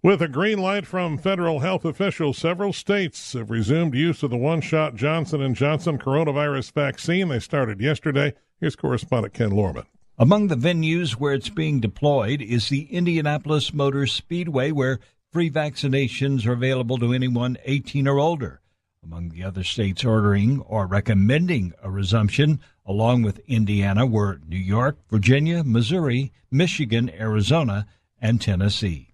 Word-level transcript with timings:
With 0.00 0.22
a 0.22 0.28
green 0.28 0.60
light 0.60 0.86
from 0.86 1.18
federal 1.18 1.58
health 1.58 1.84
officials, 1.84 2.38
several 2.38 2.72
states 2.72 3.32
have 3.32 3.50
resumed 3.50 3.94
use 3.94 4.22
of 4.22 4.30
the 4.30 4.36
one-shot 4.36 4.94
Johnson 4.94 5.52
& 5.54 5.56
Johnson 5.56 5.98
coronavirus 5.98 6.70
vaccine. 6.70 7.26
They 7.26 7.40
started 7.40 7.80
yesterday. 7.80 8.34
Here's 8.60 8.76
correspondent 8.76 9.34
Ken 9.34 9.50
Lorman. 9.50 9.86
Among 10.16 10.46
the 10.46 10.54
venues 10.54 11.12
where 11.12 11.34
it's 11.34 11.48
being 11.48 11.80
deployed 11.80 12.40
is 12.40 12.68
the 12.68 12.82
Indianapolis 12.92 13.74
Motor 13.74 14.06
Speedway, 14.06 14.70
where 14.70 15.00
free 15.32 15.50
vaccinations 15.50 16.46
are 16.46 16.52
available 16.52 16.98
to 16.98 17.12
anyone 17.12 17.58
18 17.64 18.06
or 18.06 18.20
older. 18.20 18.60
Among 19.02 19.30
the 19.30 19.42
other 19.42 19.64
states 19.64 20.04
ordering 20.04 20.60
or 20.60 20.86
recommending 20.86 21.72
a 21.82 21.90
resumption, 21.90 22.60
along 22.86 23.22
with 23.22 23.40
Indiana, 23.48 24.06
were 24.06 24.38
New 24.46 24.58
York, 24.58 24.98
Virginia, 25.10 25.64
Missouri, 25.64 26.32
Michigan, 26.52 27.10
Arizona, 27.10 27.84
and 28.20 28.40
Tennessee. 28.40 29.07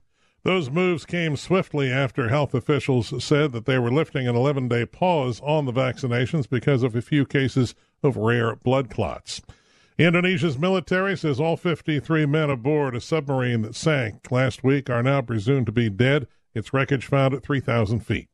Those 0.45 0.71
moves 0.71 1.07
came 1.07 1.37
swiftly 1.37 1.91
after 1.91 2.29
health 2.29 2.53
officials 2.53 3.25
said 3.25 3.53
that 3.53 3.65
they 3.65 3.79
were 3.79 3.91
lifting 3.91 4.29
an 4.29 4.37
11 4.37 4.69
day 4.69 4.85
pause 4.85 5.41
on 5.41 5.65
the 5.65 5.73
vaccinations 5.73 6.47
because 6.49 6.83
of 6.83 6.95
a 6.95 7.01
few 7.01 7.25
cases 7.25 7.75
of 8.03 8.19
rare 8.19 8.55
blood 8.55 8.91
clots. 8.91 9.41
Indonesia's 9.97 10.59
military 10.59 11.17
says 11.17 11.41
all 11.41 11.57
53 11.57 12.27
men 12.27 12.51
aboard 12.51 12.95
a 12.95 13.01
submarine 13.01 13.63
that 13.63 13.75
sank 13.75 14.31
last 14.31 14.63
week 14.63 14.91
are 14.91 15.03
now 15.03 15.23
presumed 15.23 15.65
to 15.65 15.73
be 15.73 15.89
dead. 15.89 16.27
Its 16.55 16.75
wreckage 16.75 17.07
found 17.07 17.33
at 17.33 17.43
3,000 17.43 18.01
feet. 18.01 18.29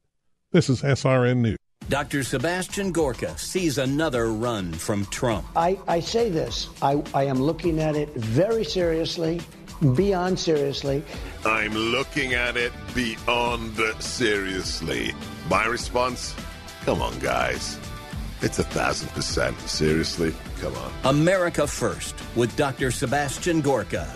This 0.50 0.68
is 0.68 0.82
SRN 0.82 1.36
News. 1.36 1.58
Dr. 1.88 2.24
Sebastian 2.24 2.90
Gorka 2.92 3.38
sees 3.38 3.78
another 3.78 4.32
run 4.32 4.72
from 4.72 5.06
Trump. 5.06 5.46
I, 5.54 5.78
I 5.86 6.00
say 6.00 6.28
this 6.28 6.68
I, 6.82 7.02
I 7.14 7.24
am 7.24 7.40
looking 7.40 7.78
at 7.78 7.94
it 7.94 8.12
very 8.14 8.64
seriously 8.64 9.40
beyond 9.94 10.38
seriously. 10.38 11.02
I'm 11.44 11.74
looking 11.74 12.34
at 12.34 12.56
it 12.56 12.72
beyond 12.94 13.78
seriously. 14.00 15.14
My 15.48 15.66
response? 15.66 16.34
Come 16.84 17.02
on, 17.02 17.18
guys. 17.18 17.78
It's 18.42 18.58
a 18.58 18.64
thousand 18.64 19.08
percent. 19.10 19.58
Seriously? 19.60 20.34
Come 20.60 20.74
on. 20.74 20.92
America 21.04 21.66
First 21.66 22.14
with 22.36 22.54
Dr. 22.56 22.90
Sebastian 22.90 23.60
Gorka. 23.60 24.08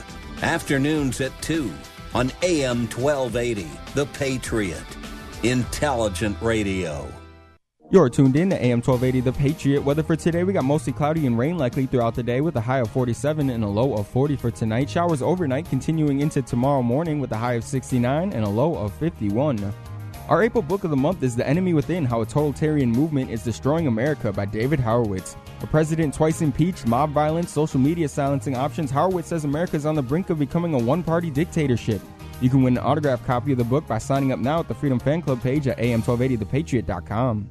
Afternoons 0.42 1.20
at 1.20 1.32
2 1.42 1.72
on 2.14 2.30
AM 2.42 2.88
1280. 2.88 3.68
The 3.94 4.06
Patriot. 4.06 4.84
Intelligent 5.42 6.36
Radio. 6.40 7.06
You're 7.90 8.08
tuned 8.08 8.34
in 8.36 8.48
to 8.50 8.56
AM 8.56 8.80
1280 8.80 9.20
The 9.20 9.32
Patriot. 9.32 9.82
Weather 9.82 10.02
for 10.02 10.16
today, 10.16 10.42
we 10.42 10.54
got 10.54 10.64
mostly 10.64 10.92
cloudy 10.92 11.26
and 11.26 11.38
rain 11.38 11.58
likely 11.58 11.84
throughout 11.84 12.14
the 12.14 12.22
day 12.22 12.40
with 12.40 12.56
a 12.56 12.60
high 12.60 12.78
of 12.78 12.90
47 12.90 13.50
and 13.50 13.62
a 13.62 13.68
low 13.68 13.94
of 13.94 14.08
40 14.08 14.36
for 14.36 14.50
tonight. 14.50 14.88
Showers 14.88 15.20
overnight 15.20 15.68
continuing 15.68 16.20
into 16.20 16.40
tomorrow 16.40 16.82
morning 16.82 17.20
with 17.20 17.30
a 17.32 17.36
high 17.36 17.52
of 17.52 17.62
69 17.62 18.32
and 18.32 18.44
a 18.44 18.48
low 18.48 18.74
of 18.74 18.92
51. 18.94 19.72
Our 20.30 20.42
April 20.42 20.62
book 20.62 20.84
of 20.84 20.90
the 20.90 20.96
month 20.96 21.22
is 21.22 21.36
The 21.36 21.46
Enemy 21.46 21.74
Within 21.74 22.06
How 22.06 22.22
a 22.22 22.26
Totalitarian 22.26 22.90
Movement 22.90 23.30
is 23.30 23.44
Destroying 23.44 23.86
America 23.86 24.32
by 24.32 24.46
David 24.46 24.80
Horowitz. 24.80 25.36
A 25.60 25.66
president 25.66 26.14
twice 26.14 26.40
impeached, 26.40 26.86
mob 26.86 27.10
violence, 27.10 27.52
social 27.52 27.78
media 27.78 28.08
silencing 28.08 28.56
options, 28.56 28.90
Horowitz 28.90 29.28
says 29.28 29.44
America 29.44 29.76
is 29.76 29.84
on 29.84 29.94
the 29.94 30.02
brink 30.02 30.30
of 30.30 30.38
becoming 30.38 30.72
a 30.72 30.78
one 30.78 31.02
party 31.02 31.30
dictatorship. 31.30 32.00
You 32.40 32.48
can 32.48 32.62
win 32.62 32.78
an 32.78 32.82
autographed 32.82 33.26
copy 33.26 33.52
of 33.52 33.58
the 33.58 33.64
book 33.64 33.86
by 33.86 33.98
signing 33.98 34.32
up 34.32 34.38
now 34.38 34.60
at 34.60 34.68
the 34.68 34.74
Freedom 34.74 34.98
Fan 34.98 35.20
Club 35.20 35.42
page 35.42 35.68
at 35.68 35.76
am1280thepatriot.com. 35.76 37.50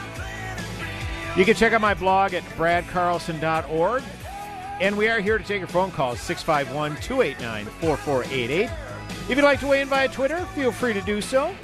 You 1.37 1.45
can 1.45 1.55
check 1.55 1.71
out 1.71 1.79
my 1.79 1.93
blog 1.93 2.33
at 2.33 2.43
bradcarlson.org. 2.57 4.03
And 4.81 4.97
we 4.97 5.07
are 5.07 5.19
here 5.19 5.37
to 5.37 5.43
take 5.43 5.59
your 5.59 5.67
phone 5.67 5.91
calls 5.91 6.19
651 6.19 6.99
289 7.01 7.65
4488. 7.65 8.69
If 9.29 9.37
you'd 9.37 9.43
like 9.43 9.59
to 9.59 9.67
weigh 9.67 9.81
in 9.81 9.87
via 9.87 10.09
Twitter, 10.09 10.43
feel 10.55 10.71
free 10.71 10.93
to 10.93 11.01
do 11.01 11.21
so. 11.21 11.55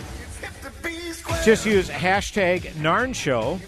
Just 1.44 1.66
use 1.66 1.90
hashtag 1.90 2.72
NARN 2.76 3.14
Show. 3.14 3.60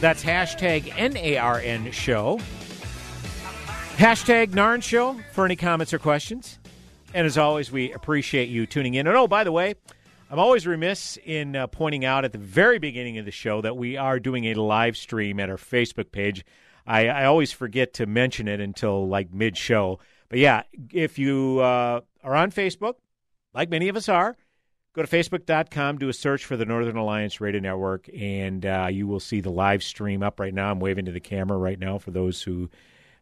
That's 0.00 0.22
hashtag 0.24 0.92
N 0.96 1.16
A 1.16 1.38
R 1.38 1.60
N 1.60 1.90
Show. 1.92 2.40
Hashtag 3.96 4.48
NARN 4.48 4.82
Show 4.82 5.18
for 5.32 5.44
any 5.44 5.56
comments 5.56 5.94
or 5.94 5.98
questions. 5.98 6.58
And 7.14 7.26
as 7.26 7.38
always, 7.38 7.70
we 7.70 7.92
appreciate 7.92 8.48
you 8.48 8.66
tuning 8.66 8.94
in. 8.94 9.06
And 9.06 9.16
oh, 9.16 9.28
by 9.28 9.44
the 9.44 9.52
way, 9.52 9.76
I'm 10.34 10.40
always 10.40 10.66
remiss 10.66 11.16
in 11.24 11.54
uh, 11.54 11.68
pointing 11.68 12.04
out 12.04 12.24
at 12.24 12.32
the 12.32 12.38
very 12.38 12.80
beginning 12.80 13.18
of 13.18 13.24
the 13.24 13.30
show 13.30 13.60
that 13.60 13.76
we 13.76 13.96
are 13.96 14.18
doing 14.18 14.46
a 14.46 14.54
live 14.54 14.96
stream 14.96 15.38
at 15.38 15.48
our 15.48 15.56
Facebook 15.56 16.10
page. 16.10 16.44
I, 16.84 17.06
I 17.06 17.24
always 17.26 17.52
forget 17.52 17.94
to 17.94 18.06
mention 18.06 18.48
it 18.48 18.58
until 18.58 19.06
like 19.06 19.32
mid 19.32 19.56
show. 19.56 20.00
But 20.28 20.40
yeah, 20.40 20.64
if 20.92 21.20
you 21.20 21.60
uh, 21.60 22.00
are 22.24 22.34
on 22.34 22.50
Facebook, 22.50 22.94
like 23.54 23.70
many 23.70 23.88
of 23.88 23.94
us 23.94 24.08
are, 24.08 24.36
go 24.92 25.02
to 25.02 25.08
facebook.com, 25.08 25.98
do 25.98 26.08
a 26.08 26.12
search 26.12 26.44
for 26.44 26.56
the 26.56 26.64
Northern 26.64 26.96
Alliance 26.96 27.40
Radio 27.40 27.60
Network, 27.60 28.10
and 28.12 28.66
uh, 28.66 28.88
you 28.90 29.06
will 29.06 29.20
see 29.20 29.40
the 29.40 29.52
live 29.52 29.84
stream 29.84 30.24
up 30.24 30.40
right 30.40 30.52
now. 30.52 30.68
I'm 30.68 30.80
waving 30.80 31.04
to 31.04 31.12
the 31.12 31.20
camera 31.20 31.58
right 31.58 31.78
now 31.78 31.98
for 31.98 32.10
those 32.10 32.42
who 32.42 32.68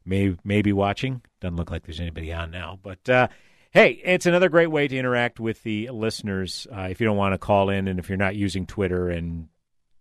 may 0.06 0.34
may 0.44 0.62
be 0.62 0.72
watching. 0.72 1.20
Doesn't 1.42 1.56
look 1.56 1.70
like 1.70 1.82
there's 1.82 2.00
anybody 2.00 2.32
on 2.32 2.50
now, 2.50 2.78
but 2.82 3.06
uh, 3.06 3.28
hey, 3.72 4.00
it's 4.04 4.26
another 4.26 4.48
great 4.48 4.70
way 4.70 4.86
to 4.86 4.96
interact 4.96 5.40
with 5.40 5.62
the 5.62 5.88
listeners. 5.90 6.66
Uh, 6.70 6.88
if 6.90 7.00
you 7.00 7.06
don't 7.06 7.16
want 7.16 7.32
to 7.32 7.38
call 7.38 7.70
in, 7.70 7.88
and 7.88 7.98
if 7.98 8.08
you're 8.08 8.18
not 8.18 8.36
using 8.36 8.66
Twitter, 8.66 9.08
and 9.08 9.48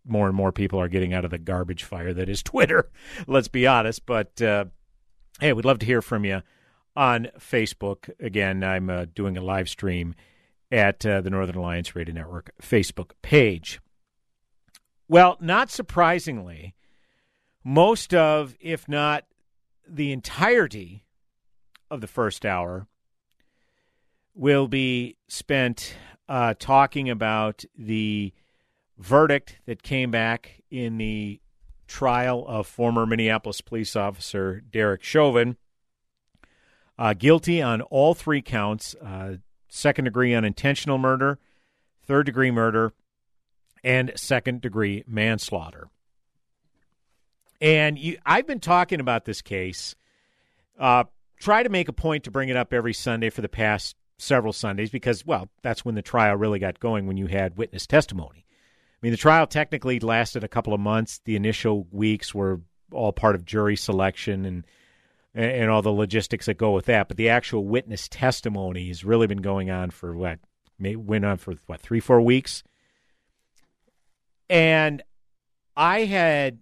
more 0.05 0.27
and 0.27 0.35
more 0.35 0.51
people 0.51 0.79
are 0.79 0.89
getting 0.89 1.13
out 1.13 1.25
of 1.25 1.31
the 1.31 1.37
garbage 1.37 1.83
fire 1.83 2.13
that 2.13 2.29
is 2.29 2.43
Twitter. 2.43 2.89
Let's 3.27 3.47
be 3.47 3.65
honest, 3.67 4.05
but 4.05 4.41
uh, 4.41 4.65
hey, 5.39 5.53
we'd 5.53 5.65
love 5.65 5.79
to 5.79 5.85
hear 5.85 6.01
from 6.01 6.25
you 6.25 6.41
on 6.95 7.29
Facebook. 7.39 8.09
Again, 8.19 8.63
I'm 8.63 8.89
uh, 8.89 9.05
doing 9.13 9.37
a 9.37 9.41
live 9.41 9.69
stream 9.69 10.15
at 10.71 11.05
uh, 11.05 11.21
the 11.21 11.29
Northern 11.29 11.55
Alliance 11.57 11.95
Radio 11.95 12.13
Network 12.13 12.51
Facebook 12.61 13.11
page. 13.21 13.79
Well, 15.07 15.37
not 15.41 15.69
surprisingly, 15.69 16.75
most 17.63 18.13
of, 18.13 18.55
if 18.59 18.87
not 18.87 19.25
the 19.87 20.11
entirety 20.11 21.05
of 21.89 21.99
the 21.99 22.07
first 22.07 22.45
hour, 22.45 22.87
will 24.33 24.67
be 24.67 25.17
spent 25.27 25.95
uh, 26.29 26.53
talking 26.57 27.09
about 27.09 27.65
the 27.77 28.33
verdict 28.97 29.57
that 29.65 29.83
came 29.83 30.11
back 30.11 30.61
in 30.69 30.97
the 30.97 31.39
trial 31.87 32.45
of 32.47 32.67
former 32.67 33.05
Minneapolis 33.05 33.61
police 33.61 33.95
officer 33.95 34.61
Derek 34.61 35.03
Chauvin. 35.03 35.57
Uh, 36.97 37.13
guilty 37.13 37.61
on 37.61 37.81
all 37.81 38.13
three 38.13 38.41
counts 38.41 38.95
uh, 39.03 39.35
second 39.67 40.05
degree 40.05 40.33
unintentional 40.33 40.97
murder, 40.97 41.39
third 42.05 42.25
degree 42.25 42.51
murder, 42.51 42.93
and 43.83 44.11
second 44.15 44.61
degree 44.61 45.03
manslaughter. 45.07 45.89
And 47.59 47.97
you, 47.97 48.17
I've 48.25 48.47
been 48.47 48.59
talking 48.59 48.99
about 48.99 49.25
this 49.25 49.41
case. 49.41 49.95
Uh, 50.79 51.05
try 51.39 51.63
to 51.63 51.69
make 51.69 51.87
a 51.87 51.93
point 51.93 52.23
to 52.25 52.31
bring 52.31 52.49
it 52.49 52.55
up 52.55 52.73
every 52.73 52.93
Sunday 52.93 53.29
for 53.29 53.41
the 53.41 53.49
past 53.49 53.95
several 54.21 54.53
Sundays 54.53 54.89
because, 54.89 55.25
well, 55.25 55.49
that's 55.63 55.83
when 55.83 55.95
the 55.95 56.01
trial 56.01 56.35
really 56.35 56.59
got 56.59 56.79
going 56.79 57.07
when 57.07 57.17
you 57.17 57.27
had 57.27 57.57
witness 57.57 57.87
testimony. 57.87 58.45
I 58.47 58.97
mean, 59.01 59.11
the 59.11 59.17
trial 59.17 59.47
technically 59.47 59.99
lasted 59.99 60.43
a 60.43 60.47
couple 60.47 60.73
of 60.73 60.79
months. 60.79 61.21
The 61.25 61.35
initial 61.35 61.87
weeks 61.91 62.33
were 62.33 62.61
all 62.91 63.11
part 63.11 63.35
of 63.35 63.45
jury 63.45 63.75
selection 63.75 64.45
and 64.45 64.65
and 65.33 65.69
all 65.69 65.81
the 65.81 65.89
logistics 65.89 66.47
that 66.47 66.57
go 66.57 66.71
with 66.71 66.85
that. 66.85 67.07
But 67.07 67.15
the 67.15 67.29
actual 67.29 67.65
witness 67.65 68.09
testimony 68.09 68.89
has 68.89 69.05
really 69.05 69.27
been 69.27 69.41
going 69.41 69.71
on 69.71 69.89
for 69.89 70.13
what 70.13 70.39
went 70.77 71.23
on 71.23 71.37
for 71.37 71.55
what 71.67 71.81
three 71.81 72.01
four 72.01 72.21
weeks. 72.21 72.63
And 74.49 75.01
I 75.75 76.01
had 76.01 76.59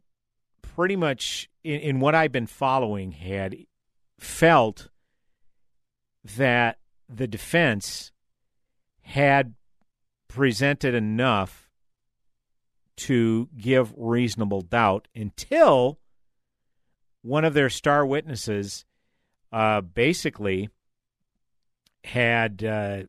pretty 0.62 0.96
much 0.96 1.50
in, 1.64 1.80
in 1.80 2.00
what 2.00 2.16
I've 2.16 2.32
been 2.32 2.48
following 2.48 3.12
had 3.12 3.56
felt 4.20 4.90
that 6.38 6.79
the 7.10 7.28
defense 7.28 8.12
had 9.02 9.56
presented 10.28 10.94
enough 10.94 11.70
to 12.96 13.50
give 13.58 13.94
reasonable 13.98 14.62
doubt 14.62 15.08
until 15.16 16.00
one 17.22 17.46
of 17.46 17.54
their 17.54 17.70
star 17.70 18.06
witnesses 18.06 18.86
uh, 19.52 19.82
basically 19.82 20.70
had 22.04 22.64
uh, 22.64 23.04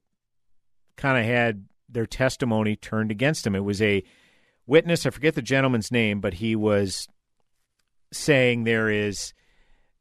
kind 0.96 1.18
of 1.18 1.24
had 1.24 1.66
their 1.88 2.06
testimony 2.06 2.76
turned 2.76 3.10
against 3.10 3.46
him. 3.46 3.54
It 3.54 3.64
was 3.64 3.82
a 3.82 4.02
witness, 4.66 5.04
I 5.04 5.10
forget 5.10 5.34
the 5.34 5.42
gentleman's 5.42 5.90
name, 5.90 6.20
but 6.20 6.34
he 6.34 6.56
was 6.56 7.08
saying 8.12 8.64
there 8.64 8.90
is 8.90 9.34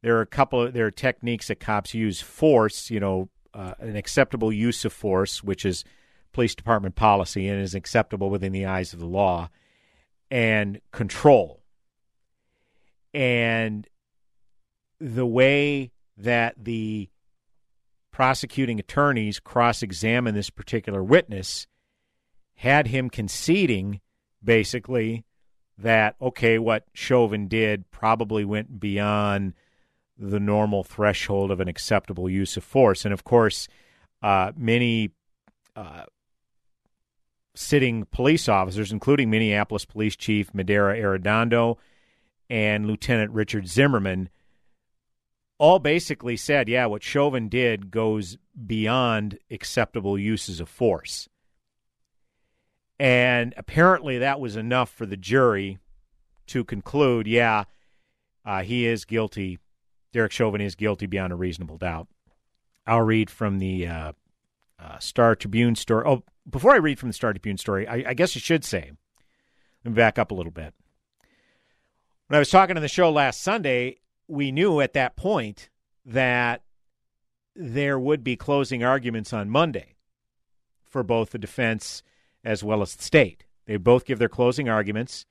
there 0.02 0.18
are 0.18 0.22
a 0.22 0.28
couple 0.28 0.62
of 0.62 0.74
there 0.74 0.86
are 0.86 0.92
techniques 0.92 1.48
that 1.48 1.60
cops 1.60 1.94
use 1.94 2.22
force, 2.22 2.90
you 2.90 3.00
know, 3.00 3.30
uh, 3.54 3.74
an 3.80 3.96
acceptable 3.96 4.52
use 4.52 4.86
of 4.86 4.94
force, 4.94 5.44
which 5.44 5.66
is 5.66 5.84
police 6.32 6.56
department 6.56 6.96
policy 6.96 7.48
and 7.48 7.62
is 7.62 7.76
acceptable 7.76 8.30
within 8.30 8.52
the 8.52 8.66
eyes 8.66 8.94
of 8.94 9.00
the 9.00 9.06
law, 9.06 9.50
and 10.30 10.80
control. 10.92 11.62
And 13.14 13.88
the 15.00 15.26
way 15.26 15.92
that 16.18 16.56
the 16.58 17.10
prosecuting 18.12 18.80
attorneys 18.80 19.40
cross 19.40 19.82
examine 19.82 20.36
this 20.36 20.50
particular 20.50 21.04
witness 21.04 21.68
had 22.56 22.88
him 22.88 23.10
conceding 23.10 24.02
basically 24.44 25.24
that, 25.78 26.16
okay, 26.22 26.60
what 26.60 26.84
Chauvin 26.94 27.48
did 27.48 27.90
probably 27.90 28.44
went 28.44 28.80
beyond 28.80 29.54
the 30.20 30.40
normal 30.40 30.84
threshold 30.84 31.50
of 31.50 31.60
an 31.60 31.68
acceptable 31.68 32.30
use 32.30 32.58
of 32.58 32.64
force. 32.64 33.06
And 33.06 33.14
of 33.14 33.24
course, 33.24 33.68
uh, 34.22 34.52
many 34.58 35.12
uh, 35.76 36.04
sitting 37.56 38.06
police 38.12 38.50
officers, 38.50 38.92
including 38.92 39.30
Minneapolis 39.30 39.86
Police 39.86 40.16
Chief 40.16 40.52
Medaria 40.54 41.02
Arradondo 41.02 41.78
and 42.50 42.86
Lieutenant 42.86 43.32
Richard 43.32 43.68
Zimmerman, 43.68 44.30
all 45.58 45.80
basically 45.80 46.38
said, 46.38 46.70
yeah, 46.70 46.86
what 46.86 47.04
Chauvin 47.04 47.50
did 47.50 47.92
goes 47.92 48.38
beyond 48.66 49.38
acceptable 49.52 50.18
uses 50.18 50.60
of 50.60 50.70
force. 50.70 51.30
And 53.00 53.54
apparently 53.56 54.18
that 54.18 54.40
was 54.40 54.56
enough 54.56 54.90
for 54.90 55.06
the 55.06 55.18
jury 55.18 55.80
to 56.48 56.64
conclude, 56.64 57.28
yeah, 57.28 57.66
uh, 58.46 58.64
he 58.64 58.86
is 58.86 59.06
guilty. 59.06 59.60
Derek 60.12 60.32
Chauvin 60.32 60.62
is 60.62 60.76
guilty 60.76 61.06
beyond 61.06 61.34
a 61.34 61.36
reasonable 61.36 61.78
doubt. 61.78 62.08
I'll 62.88 63.02
read 63.02 63.30
from 63.30 63.60
the 63.60 63.88
uh, 63.88 64.12
uh, 64.80 65.00
Star 65.00 65.36
Tribune 65.36 65.76
story. 65.76 66.04
Oh, 66.06 66.24
before 66.50 66.74
I 66.74 66.78
read 66.78 66.98
from 66.98 67.10
the 67.10 67.14
Star 67.14 67.32
Tribune 67.34 67.58
story, 67.58 67.88
I, 67.88 68.10
I 68.10 68.14
guess 68.14 68.36
I 68.36 68.40
should 68.40 68.66
say, 68.66 68.92
let 69.86 69.92
me 69.92 69.96
back 69.96 70.18
up 70.18 70.32
a 70.32 70.36
little 70.36 70.52
bit. 70.52 70.74
When 72.28 72.36
I 72.36 72.40
was 72.40 72.50
talking 72.50 72.76
on 72.76 72.82
the 72.82 72.88
show 72.88 73.12
last 73.12 73.42
Sunday, 73.42 73.98
we 74.28 74.52
knew 74.52 74.82
at 74.82 74.94
that 74.94 75.16
point 75.16 75.70
that 76.06 76.64
there 77.56 78.00
would 78.00 78.24
be 78.24 78.36
closing 78.36 78.84
arguments 78.84 79.34
on 79.34 79.50
Monday 79.50 79.96
for 80.86 81.04
both 81.04 81.32
the 81.32 81.38
defense 81.38 82.04
as 82.44 82.64
well 82.64 82.82
as 82.82 82.96
the 82.96 83.04
state. 83.04 83.46
They 83.66 83.78
both 83.78 84.06
give 84.06 84.18
their 84.18 84.30
closing 84.30 84.70
arguments, 84.70 85.26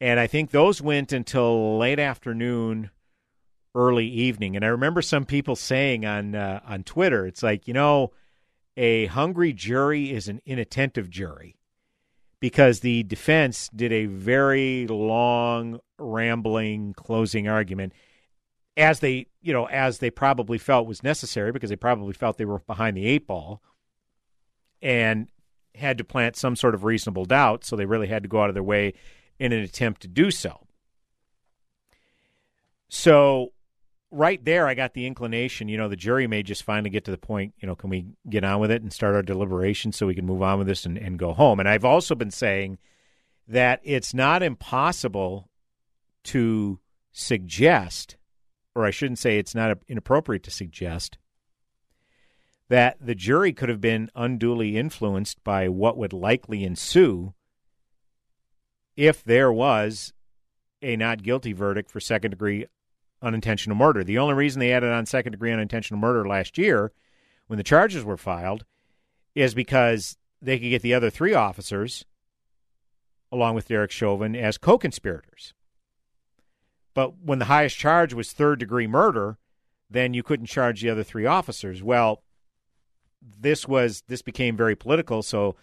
and 0.00 0.18
I 0.18 0.26
think 0.26 0.50
those 0.50 0.80
went 0.80 1.12
until 1.12 1.78
late 1.78 1.98
afternoon, 2.00 2.90
early 3.78 4.06
evening. 4.06 4.56
And 4.56 4.64
I 4.64 4.68
remember 4.68 5.00
some 5.00 5.24
people 5.24 5.54
saying 5.56 6.04
on 6.04 6.34
uh, 6.34 6.60
on 6.66 6.82
Twitter, 6.82 7.26
it's 7.26 7.42
like 7.42 7.68
you 7.68 7.74
know, 7.74 8.12
a 8.76 9.06
hungry 9.06 9.52
jury 9.52 10.12
is 10.12 10.28
an 10.28 10.40
inattentive 10.44 11.08
jury 11.08 11.56
because 12.40 12.80
the 12.80 13.04
defense 13.04 13.70
did 13.74 13.92
a 13.92 14.06
very 14.06 14.86
long, 14.88 15.80
rambling 15.98 16.92
closing 16.94 17.48
argument 17.48 17.92
as 18.76 19.00
they 19.00 19.26
you 19.42 19.52
know 19.52 19.66
as 19.66 19.98
they 19.98 20.10
probably 20.10 20.56
felt 20.56 20.86
was 20.86 21.02
necessary 21.02 21.52
because 21.52 21.70
they 21.70 21.76
probably 21.76 22.12
felt 22.12 22.38
they 22.38 22.44
were 22.44 22.60
behind 22.60 22.96
the 22.96 23.06
eight 23.06 23.26
ball 23.26 23.60
and 24.80 25.28
had 25.74 25.98
to 25.98 26.04
plant 26.04 26.36
some 26.36 26.54
sort 26.54 26.74
of 26.74 26.84
reasonable 26.84 27.24
doubt 27.24 27.64
so 27.64 27.74
they 27.74 27.86
really 27.86 28.06
had 28.06 28.22
to 28.22 28.28
go 28.28 28.40
out 28.40 28.48
of 28.48 28.54
their 28.54 28.62
way 28.62 28.94
in 29.40 29.52
an 29.52 29.60
attempt 29.60 30.00
to 30.00 30.08
do 30.08 30.30
so 30.30 30.60
so 32.88 33.52
right 34.10 34.42
there 34.44 34.66
i 34.66 34.74
got 34.74 34.94
the 34.94 35.06
inclination 35.06 35.68
you 35.68 35.76
know 35.76 35.88
the 35.88 35.96
jury 35.96 36.26
may 36.26 36.42
just 36.42 36.62
finally 36.62 36.88
get 36.88 37.04
to 37.04 37.10
the 37.10 37.18
point 37.18 37.52
you 37.58 37.66
know 37.66 37.76
can 37.76 37.90
we 37.90 38.06
get 38.28 38.42
on 38.42 38.58
with 38.58 38.70
it 38.70 38.80
and 38.80 38.92
start 38.92 39.14
our 39.14 39.22
deliberation 39.22 39.92
so 39.92 40.06
we 40.06 40.14
can 40.14 40.24
move 40.24 40.42
on 40.42 40.58
with 40.58 40.66
this 40.66 40.86
and, 40.86 40.96
and 40.96 41.18
go 41.18 41.32
home? 41.32 41.60
And 41.60 41.68
i've 41.68 41.84
also 41.84 42.14
been 42.14 42.30
saying 42.30 42.78
that 43.46 43.80
it's 43.82 44.14
not 44.14 44.42
impossible 44.42 45.50
to 46.24 46.80
suggest 47.12 48.16
or 48.78 48.86
I 48.86 48.92
shouldn't 48.92 49.18
say 49.18 49.38
it's 49.38 49.56
not 49.56 49.76
inappropriate 49.88 50.44
to 50.44 50.52
suggest, 50.52 51.18
that 52.68 52.96
the 53.00 53.16
jury 53.16 53.52
could 53.52 53.68
have 53.68 53.80
been 53.80 54.08
unduly 54.14 54.76
influenced 54.76 55.42
by 55.42 55.68
what 55.68 55.98
would 55.98 56.12
likely 56.12 56.62
ensue 56.62 57.34
if 58.96 59.24
there 59.24 59.52
was 59.52 60.12
a 60.80 60.94
not 60.94 61.24
guilty 61.24 61.52
verdict 61.52 61.90
for 61.90 61.98
second 61.98 62.30
degree 62.30 62.66
unintentional 63.22 63.76
murder. 63.76 64.04
The 64.04 64.18
only 64.18 64.34
reason 64.34 64.60
they 64.60 64.72
added 64.72 64.90
on 64.90 65.06
second 65.06 65.32
degree 65.32 65.52
unintentional 65.52 66.00
murder 66.00 66.26
last 66.26 66.58
year 66.58 66.92
when 67.46 67.56
the 67.56 67.64
charges 67.64 68.04
were 68.04 68.16
filed 68.16 68.64
is 69.34 69.54
because 69.54 70.16
they 70.40 70.58
could 70.58 70.70
get 70.70 70.82
the 70.82 70.94
other 70.94 71.10
three 71.10 71.34
officers, 71.34 72.04
along 73.32 73.54
with 73.54 73.68
Derek 73.68 73.90
Chauvin, 73.90 74.36
as 74.36 74.58
co 74.58 74.78
conspirators. 74.78 75.54
But 76.94 77.18
when 77.18 77.38
the 77.38 77.46
highest 77.46 77.76
charge 77.76 78.14
was 78.14 78.32
third 78.32 78.58
degree 78.58 78.86
murder, 78.86 79.38
then 79.90 80.14
you 80.14 80.22
couldn't 80.22 80.46
charge 80.46 80.82
the 80.82 80.90
other 80.90 81.04
three 81.04 81.26
officers. 81.26 81.82
Well, 81.82 82.22
this 83.22 83.66
was 83.66 84.02
this 84.08 84.22
became 84.22 84.56
very 84.56 84.76
political, 84.76 85.22
so 85.22 85.56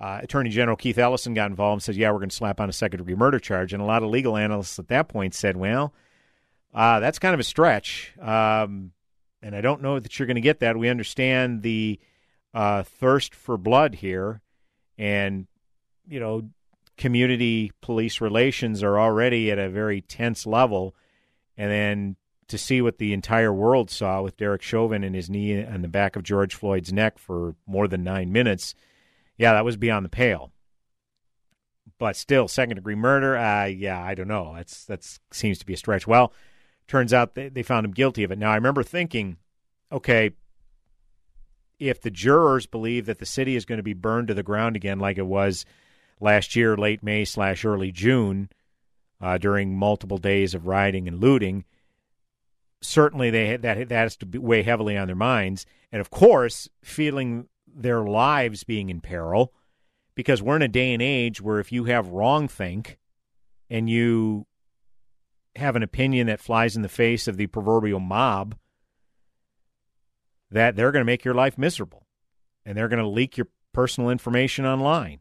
uh, 0.00 0.20
Attorney 0.22 0.50
General 0.50 0.76
Keith 0.76 0.98
Ellison 0.98 1.34
got 1.34 1.50
involved 1.50 1.76
and 1.78 1.82
said, 1.82 1.96
"Yeah, 1.96 2.10
we're 2.10 2.18
going 2.18 2.30
to 2.30 2.36
slap 2.36 2.60
on 2.60 2.68
a 2.68 2.72
second 2.72 2.98
degree 2.98 3.14
murder 3.14 3.38
charge." 3.38 3.72
And 3.72 3.82
a 3.82 3.86
lot 3.86 4.02
of 4.02 4.10
legal 4.10 4.36
analysts 4.36 4.78
at 4.78 4.88
that 4.88 5.08
point 5.08 5.34
said, 5.34 5.56
"Well, 5.56 5.94
uh, 6.74 7.00
that's 7.00 7.18
kind 7.18 7.34
of 7.34 7.40
a 7.40 7.44
stretch, 7.44 8.12
um, 8.20 8.92
and 9.42 9.54
I 9.54 9.60
don't 9.60 9.82
know 9.82 10.00
that 10.00 10.18
you're 10.18 10.26
going 10.26 10.36
to 10.36 10.40
get 10.40 10.60
that. 10.60 10.76
We 10.76 10.88
understand 10.88 11.62
the 11.62 12.00
uh, 12.54 12.82
thirst 12.82 13.34
for 13.34 13.56
blood 13.56 13.94
here, 13.94 14.40
and 14.96 15.46
you 16.06 16.20
know, 16.20 16.48
community 16.96 17.72
police 17.80 18.20
relations 18.20 18.82
are 18.82 18.98
already 18.98 19.50
at 19.50 19.58
a 19.58 19.68
very 19.68 20.00
tense 20.00 20.46
level, 20.46 20.94
and 21.56 21.70
then 21.70 22.16
to 22.48 22.58
see 22.58 22.82
what 22.82 22.98
the 22.98 23.12
entire 23.12 23.52
world 23.52 23.90
saw 23.90 24.20
with 24.22 24.36
Derek 24.36 24.62
Chauvin 24.62 25.04
and 25.04 25.14
his 25.14 25.30
knee 25.30 25.64
on 25.64 25.82
the 25.82 25.88
back 25.88 26.16
of 26.16 26.22
George 26.22 26.54
Floyd's 26.54 26.92
neck 26.92 27.18
for 27.18 27.54
more 27.66 27.88
than 27.88 28.04
nine 28.04 28.32
minutes, 28.32 28.74
yeah, 29.36 29.52
that 29.54 29.64
was 29.64 29.76
beyond 29.76 30.04
the 30.04 30.10
pale. 30.10 30.52
But 31.98 32.16
still, 32.16 32.48
second 32.48 32.76
degree 32.76 32.94
murder, 32.94 33.36
uh, 33.36 33.66
yeah, 33.66 34.02
I 34.02 34.14
don't 34.14 34.28
know. 34.28 34.54
That's 34.56 34.84
that 34.86 35.18
seems 35.30 35.58
to 35.60 35.66
be 35.66 35.74
a 35.74 35.76
stretch. 35.76 36.06
Well, 36.06 36.32
turns 36.88 37.12
out 37.12 37.34
they, 37.34 37.48
they 37.48 37.62
found 37.62 37.86
him 37.86 37.92
guilty 37.92 38.24
of 38.24 38.30
it. 38.30 38.38
Now, 38.38 38.50
I 38.50 38.56
remember 38.56 38.82
thinking, 38.82 39.36
okay, 39.90 40.32
if 41.78 42.00
the 42.00 42.10
jurors 42.10 42.66
believe 42.66 43.06
that 43.06 43.18
the 43.18 43.26
city 43.26 43.56
is 43.56 43.64
going 43.64 43.78
to 43.78 43.82
be 43.82 43.94
burned 43.94 44.28
to 44.28 44.34
the 44.34 44.42
ground 44.42 44.76
again, 44.76 44.98
like 44.98 45.18
it 45.18 45.26
was 45.26 45.64
last 46.20 46.54
year, 46.54 46.76
late 46.76 47.02
May 47.02 47.24
slash 47.24 47.64
early 47.64 47.90
June, 47.90 48.48
uh, 49.20 49.38
during 49.38 49.76
multiple 49.76 50.18
days 50.18 50.54
of 50.54 50.66
rioting 50.66 51.08
and 51.08 51.20
looting. 51.20 51.64
Certainly, 52.80 53.30
they 53.30 53.56
that 53.56 53.88
that 53.88 53.94
has 53.94 54.16
to 54.18 54.40
weigh 54.40 54.62
heavily 54.62 54.96
on 54.96 55.06
their 55.06 55.16
minds, 55.16 55.66
and 55.92 56.00
of 56.00 56.10
course, 56.10 56.68
feeling 56.82 57.48
their 57.72 58.02
lives 58.02 58.64
being 58.64 58.90
in 58.90 59.00
peril 59.00 59.52
because 60.14 60.42
we're 60.42 60.56
in 60.56 60.62
a 60.62 60.68
day 60.68 60.92
and 60.92 61.00
age 61.00 61.40
where 61.40 61.58
if 61.58 61.72
you 61.72 61.84
have 61.84 62.08
wrong 62.08 62.48
think 62.48 62.98
and 63.70 63.88
you 63.88 64.46
have 65.56 65.76
an 65.76 65.82
opinion 65.82 66.26
that 66.28 66.40
flies 66.40 66.76
in 66.76 66.82
the 66.82 66.88
face 66.88 67.28
of 67.28 67.36
the 67.36 67.46
proverbial 67.46 68.00
mob, 68.00 68.56
that 70.50 70.76
they're 70.76 70.92
going 70.92 71.00
to 71.00 71.06
make 71.10 71.24
your 71.24 71.34
life 71.34 71.58
miserable 71.58 72.06
and 72.64 72.76
they're 72.76 72.88
going 72.88 73.02
to 73.02 73.08
leak 73.08 73.36
your 73.36 73.48
personal 73.72 74.10
information 74.10 74.64
online. 74.66 75.20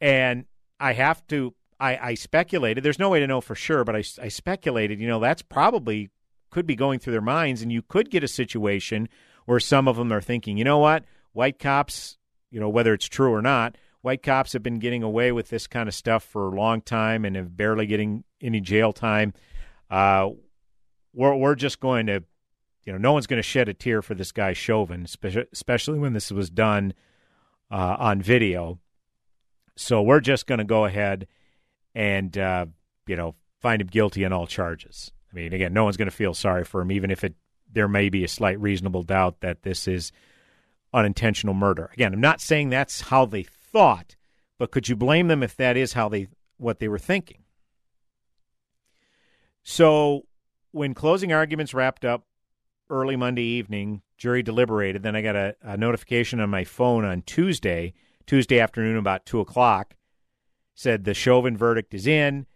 And 0.00 0.46
I 0.80 0.92
have 0.94 1.26
to, 1.28 1.54
I, 1.78 1.96
I 1.96 2.14
speculated, 2.14 2.84
there's 2.84 2.98
no 2.98 3.10
way 3.10 3.20
to 3.20 3.26
know 3.26 3.40
for 3.40 3.54
sure, 3.54 3.84
but 3.84 3.96
I, 3.96 4.04
I 4.20 4.28
speculated, 4.28 5.00
you 5.00 5.08
know, 5.08 5.20
that's 5.20 5.42
probably 5.42 6.10
could 6.50 6.66
be 6.66 6.76
going 6.76 6.98
through 6.98 7.12
their 7.12 7.20
minds. 7.20 7.62
And 7.62 7.72
you 7.72 7.82
could 7.82 8.10
get 8.10 8.24
a 8.24 8.28
situation 8.28 9.08
where 9.46 9.60
some 9.60 9.88
of 9.88 9.96
them 9.96 10.12
are 10.12 10.20
thinking, 10.20 10.56
you 10.56 10.64
know 10.64 10.78
what, 10.78 11.04
white 11.32 11.58
cops, 11.58 12.18
you 12.50 12.60
know, 12.60 12.68
whether 12.68 12.94
it's 12.94 13.08
true 13.08 13.32
or 13.32 13.42
not, 13.42 13.76
white 14.04 14.22
cops 14.22 14.52
have 14.52 14.62
been 14.62 14.78
getting 14.78 15.02
away 15.02 15.32
with 15.32 15.48
this 15.48 15.66
kind 15.66 15.88
of 15.88 15.94
stuff 15.94 16.22
for 16.22 16.48
a 16.48 16.54
long 16.54 16.82
time 16.82 17.24
and 17.24 17.36
have 17.36 17.56
barely 17.56 17.86
getting 17.86 18.22
any 18.38 18.60
jail 18.60 18.92
time. 18.92 19.32
Uh, 19.90 20.28
we're, 21.14 21.34
we're 21.34 21.54
just 21.54 21.80
going 21.80 22.04
to, 22.04 22.22
you 22.84 22.92
know, 22.92 22.98
no 22.98 23.14
one's 23.14 23.26
going 23.26 23.38
to 23.38 23.42
shed 23.42 23.66
a 23.66 23.72
tear 23.72 24.02
for 24.02 24.14
this 24.14 24.30
guy 24.30 24.52
Chauvin, 24.52 25.06
especially 25.52 25.98
when 25.98 26.12
this 26.12 26.30
was 26.30 26.50
done 26.50 26.92
uh, 27.70 27.96
on 27.98 28.20
video. 28.20 28.78
So 29.74 30.02
we're 30.02 30.20
just 30.20 30.46
going 30.46 30.58
to 30.58 30.64
go 30.64 30.84
ahead 30.84 31.26
and, 31.94 32.36
uh, 32.36 32.66
you 33.06 33.16
know, 33.16 33.36
find 33.62 33.80
him 33.80 33.88
guilty 33.88 34.26
on 34.26 34.34
all 34.34 34.46
charges. 34.46 35.12
I 35.32 35.34
mean, 35.34 35.54
again, 35.54 35.72
no 35.72 35.84
one's 35.84 35.96
going 35.96 36.10
to 36.10 36.14
feel 36.14 36.34
sorry 36.34 36.64
for 36.64 36.82
him, 36.82 36.92
even 36.92 37.10
if 37.10 37.24
it 37.24 37.36
there 37.72 37.88
may 37.88 38.10
be 38.10 38.22
a 38.22 38.28
slight 38.28 38.60
reasonable 38.60 39.02
doubt 39.02 39.40
that 39.40 39.62
this 39.62 39.88
is 39.88 40.12
unintentional 40.92 41.54
murder. 41.54 41.88
Again, 41.94 42.12
I'm 42.12 42.20
not 42.20 42.42
saying 42.42 42.68
that's 42.68 43.00
how 43.00 43.24
they 43.24 43.46
thought, 43.74 44.16
but 44.58 44.70
could 44.70 44.88
you 44.88 44.96
blame 44.96 45.28
them 45.28 45.42
if 45.42 45.56
that 45.56 45.76
is 45.76 45.92
how 45.94 46.08
they 46.08 46.28
what 46.56 46.78
they 46.78 46.88
were 46.88 46.98
thinking? 46.98 47.42
So, 49.62 50.26
when 50.70 50.94
closing 50.94 51.32
arguments 51.32 51.74
wrapped 51.74 52.04
up 52.04 52.26
early 52.88 53.16
Monday 53.16 53.42
evening, 53.42 54.02
jury 54.16 54.42
deliberated. 54.42 55.02
Then 55.02 55.16
I 55.16 55.22
got 55.22 55.36
a, 55.36 55.56
a 55.62 55.76
notification 55.76 56.38
on 56.38 56.50
my 56.50 56.64
phone 56.64 57.04
on 57.04 57.22
Tuesday 57.22 57.94
Tuesday 58.26 58.58
afternoon 58.58 58.96
about 58.96 59.26
2 59.26 59.40
o'clock, 59.40 59.96
said 60.74 61.04
the 61.04 61.14
Chauvin 61.14 61.56
verdict 61.56 61.92
is 61.92 62.06
in. 62.06 62.46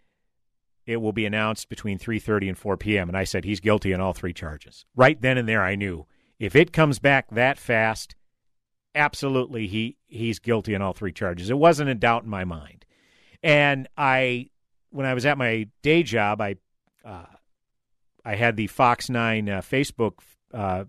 It 0.86 1.02
will 1.02 1.12
be 1.12 1.26
announced 1.26 1.68
between 1.68 1.98
3.30 1.98 2.48
and 2.48 2.58
4 2.58 2.76
p.m. 2.78 3.08
And 3.08 3.18
I 3.18 3.24
said 3.24 3.44
he's 3.44 3.60
guilty 3.60 3.92
on 3.92 4.00
all 4.00 4.14
three 4.14 4.32
charges. 4.32 4.86
Right 4.96 5.20
then 5.20 5.36
and 5.36 5.46
there, 5.46 5.62
I 5.62 5.74
knew 5.74 6.06
if 6.38 6.56
it 6.56 6.72
comes 6.72 6.98
back 6.98 7.28
that 7.30 7.58
fast, 7.58 8.14
absolutely 8.94 9.66
he 9.66 9.96
he's 10.06 10.38
guilty 10.38 10.74
on 10.74 10.82
all 10.82 10.92
three 10.92 11.12
charges. 11.12 11.50
It 11.50 11.58
wasn't 11.58 11.90
a 11.90 11.94
doubt 11.94 12.24
in 12.24 12.30
my 12.30 12.44
mind. 12.44 12.84
And 13.42 13.88
I, 13.96 14.50
when 14.90 15.06
I 15.06 15.14
was 15.14 15.24
at 15.26 15.38
my 15.38 15.68
day 15.82 16.02
job, 16.02 16.40
I 16.40 16.56
uh, 17.04 17.26
I 18.24 18.34
had 18.34 18.56
the 18.56 18.66
Fox 18.66 19.08
Nine 19.08 19.48
uh, 19.48 19.60
Facebook 19.60 20.14
uh, 20.52 20.84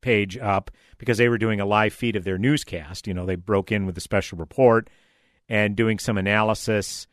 page 0.00 0.36
up 0.38 0.70
because 0.98 1.18
they 1.18 1.28
were 1.28 1.38
doing 1.38 1.60
a 1.60 1.66
live 1.66 1.92
feed 1.92 2.16
of 2.16 2.24
their 2.24 2.38
newscast. 2.38 3.06
You 3.06 3.14
know, 3.14 3.26
they 3.26 3.36
broke 3.36 3.70
in 3.70 3.86
with 3.86 3.96
a 3.96 4.00
special 4.00 4.38
report 4.38 4.88
and 5.48 5.76
doing 5.76 5.98
some 5.98 6.18
analysis 6.18 7.06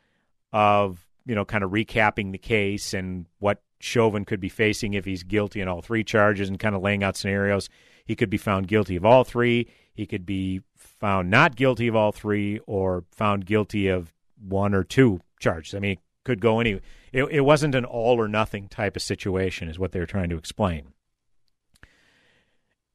of, 0.53 1.05
you 1.25 1.35
know, 1.35 1.45
kind 1.45 1.63
of 1.63 1.71
recapping 1.71 2.31
the 2.31 2.37
case 2.37 2.93
and 2.93 3.27
what 3.39 3.61
Chauvin 3.79 4.25
could 4.25 4.39
be 4.39 4.49
facing 4.49 4.93
if 4.93 5.05
he's 5.05 5.23
guilty 5.23 5.61
in 5.61 5.67
all 5.67 5.81
three 5.81 6.03
charges 6.03 6.47
and 6.47 6.59
kind 6.59 6.75
of 6.75 6.81
laying 6.81 7.03
out 7.03 7.17
scenarios. 7.17 7.69
He 8.05 8.15
could 8.15 8.29
be 8.29 8.37
found 8.37 8.67
guilty 8.67 8.95
of 8.95 9.05
all 9.05 9.23
three. 9.23 9.69
He 9.93 10.05
could 10.05 10.25
be 10.25 10.61
found 10.75 11.29
not 11.29 11.55
guilty 11.55 11.87
of 11.87 11.95
all 11.95 12.11
three 12.11 12.59
or 12.65 13.03
found 13.11 13.45
guilty 13.45 13.87
of 13.87 14.13
one 14.39 14.73
or 14.73 14.83
two 14.83 15.19
charges. 15.39 15.75
I 15.75 15.79
mean, 15.79 15.91
it 15.93 15.99
could 16.23 16.41
go 16.41 16.59
any. 16.59 16.79
It, 17.11 17.23
it 17.25 17.41
wasn't 17.41 17.75
an 17.75 17.85
all 17.85 18.19
or 18.19 18.27
nothing 18.27 18.67
type 18.67 18.95
of 18.95 19.01
situation, 19.01 19.67
is 19.67 19.77
what 19.77 19.91
they 19.91 19.99
were 19.99 20.05
trying 20.05 20.29
to 20.29 20.37
explain. 20.37 20.93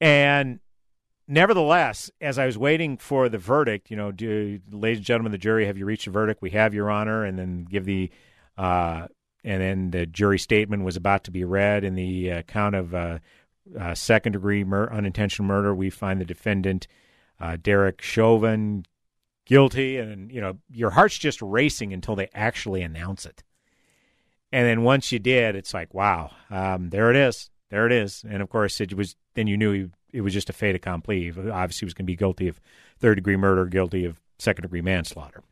And 0.00 0.60
nevertheless, 1.28 2.10
as 2.20 2.38
I 2.38 2.46
was 2.46 2.58
waiting 2.58 2.96
for 2.96 3.28
the 3.28 3.38
verdict, 3.38 3.90
you 3.90 3.96
know, 3.96 4.12
do, 4.12 4.60
ladies 4.70 4.98
and 4.98 5.06
gentlemen 5.06 5.32
the 5.32 5.38
jury, 5.38 5.66
have 5.66 5.78
you 5.78 5.84
reached 5.84 6.06
a 6.06 6.10
verdict? 6.10 6.42
We 6.42 6.50
have, 6.50 6.74
Your 6.74 6.90
Honor, 6.90 7.24
and 7.24 7.38
then 7.38 7.64
give 7.64 7.84
the, 7.84 8.10
uh, 8.56 9.08
and 9.44 9.62
then 9.62 9.90
the 9.90 10.06
jury 10.06 10.38
statement 10.38 10.84
was 10.84 10.96
about 10.96 11.24
to 11.24 11.30
be 11.30 11.44
read. 11.44 11.84
In 11.84 11.94
the 11.94 12.32
uh, 12.32 12.42
count 12.42 12.74
of 12.74 12.94
uh, 12.94 13.18
uh, 13.78 13.94
second 13.94 14.32
degree 14.32 14.64
mur- 14.64 14.92
unintentional 14.92 15.46
murder, 15.46 15.74
we 15.74 15.90
find 15.90 16.20
the 16.20 16.24
defendant, 16.24 16.86
uh, 17.40 17.56
Derek 17.60 18.00
Chauvin, 18.00 18.84
guilty. 19.44 19.98
And, 19.98 20.30
you 20.30 20.40
know, 20.40 20.58
your 20.70 20.90
heart's 20.90 21.18
just 21.18 21.40
racing 21.42 21.92
until 21.92 22.16
they 22.16 22.28
actually 22.34 22.82
announce 22.82 23.26
it. 23.26 23.42
And 24.52 24.66
then 24.66 24.82
once 24.82 25.10
you 25.12 25.18
did, 25.18 25.56
it's 25.56 25.74
like, 25.74 25.92
wow, 25.92 26.30
um, 26.50 26.90
there 26.90 27.10
it 27.10 27.16
is 27.16 27.50
there 27.70 27.86
it 27.86 27.92
is. 27.92 28.24
And 28.28 28.42
of 28.42 28.48
course, 28.48 28.80
it 28.80 28.94
was 28.94 29.16
then 29.34 29.46
you 29.46 29.56
knew 29.56 29.72
he, 29.72 29.86
it 30.12 30.20
was 30.20 30.32
just 30.32 30.50
a 30.50 30.52
fait 30.52 30.74
accompli. 30.74 31.30
Obviously, 31.30 31.80
he 31.80 31.86
was 31.86 31.94
going 31.94 32.04
to 32.04 32.12
be 32.12 32.16
guilty 32.16 32.48
of 32.48 32.60
third 32.98 33.16
degree 33.16 33.36
murder, 33.36 33.66
guilty 33.66 34.04
of 34.04 34.20
second 34.38 34.62
degree 34.62 34.82
manslaughter. 34.82 35.42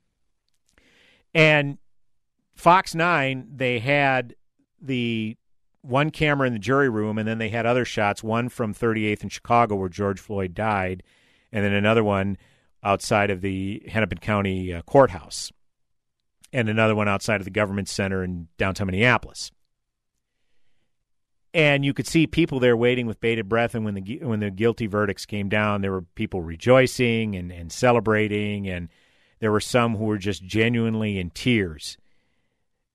And 1.35 1.78
Fox 2.54 2.94
9, 2.94 3.49
they 3.54 3.80
had 3.80 4.37
the 4.80 5.37
one 5.85 6.11
camera 6.11 6.47
in 6.47 6.53
the 6.53 6.59
jury 6.59 6.88
room, 6.88 7.19
and 7.19 7.29
then 7.29 7.38
they 7.38 7.49
had 7.50 7.67
other 7.67 7.85
shots, 7.85 8.23
one 8.23 8.49
from 8.49 8.75
38th 8.75 9.23
in 9.23 9.29
Chicago 9.29 9.76
where 9.76 9.88
George 9.88 10.21
Floyd 10.21 10.55
died, 10.55 11.03
and 11.53 11.64
then 11.64 11.73
another 11.73 12.03
one 12.03 12.37
outside 12.83 13.31
of 13.31 13.41
the 13.41 13.83
Hennepin 13.88 14.19
County 14.19 14.73
uh, 14.73 14.83
courthouse, 14.83 15.53
and 16.53 16.69
another 16.69 16.95
one 16.95 17.09
outside 17.09 17.41
of 17.41 17.45
the 17.45 17.50
government 17.50 17.88
center 17.88 18.23
in 18.23 18.49
downtown 18.59 18.87
Minneapolis 18.87 19.50
and 21.55 21.85
you 21.85 21.95
could 21.95 22.09
see 22.09 22.26
people 22.26 22.59
there 22.59 22.76
waiting 22.76 23.07
with 23.07 23.21
bated 23.21 23.49
breath. 23.49 23.76
And 23.76 23.85
when 23.85 23.95
the 23.95 24.19
when 24.23 24.41
the 24.41 24.50
guilty 24.50 24.88
verdicts 24.88 25.25
came 25.25 25.49
down, 25.49 25.81
there 25.81 25.93
were 25.93 26.03
people 26.03 26.43
rejoicing 26.43 27.37
and, 27.37 27.53
and 27.53 27.71
celebrating, 27.71 28.69
and 28.69 28.88
there 29.38 29.53
were 29.53 29.61
some 29.61 29.97
who 29.97 30.05
were 30.05 30.19
just 30.19 30.45
genuinely 30.45 31.19
in 31.19 31.31
tears, 31.31 31.97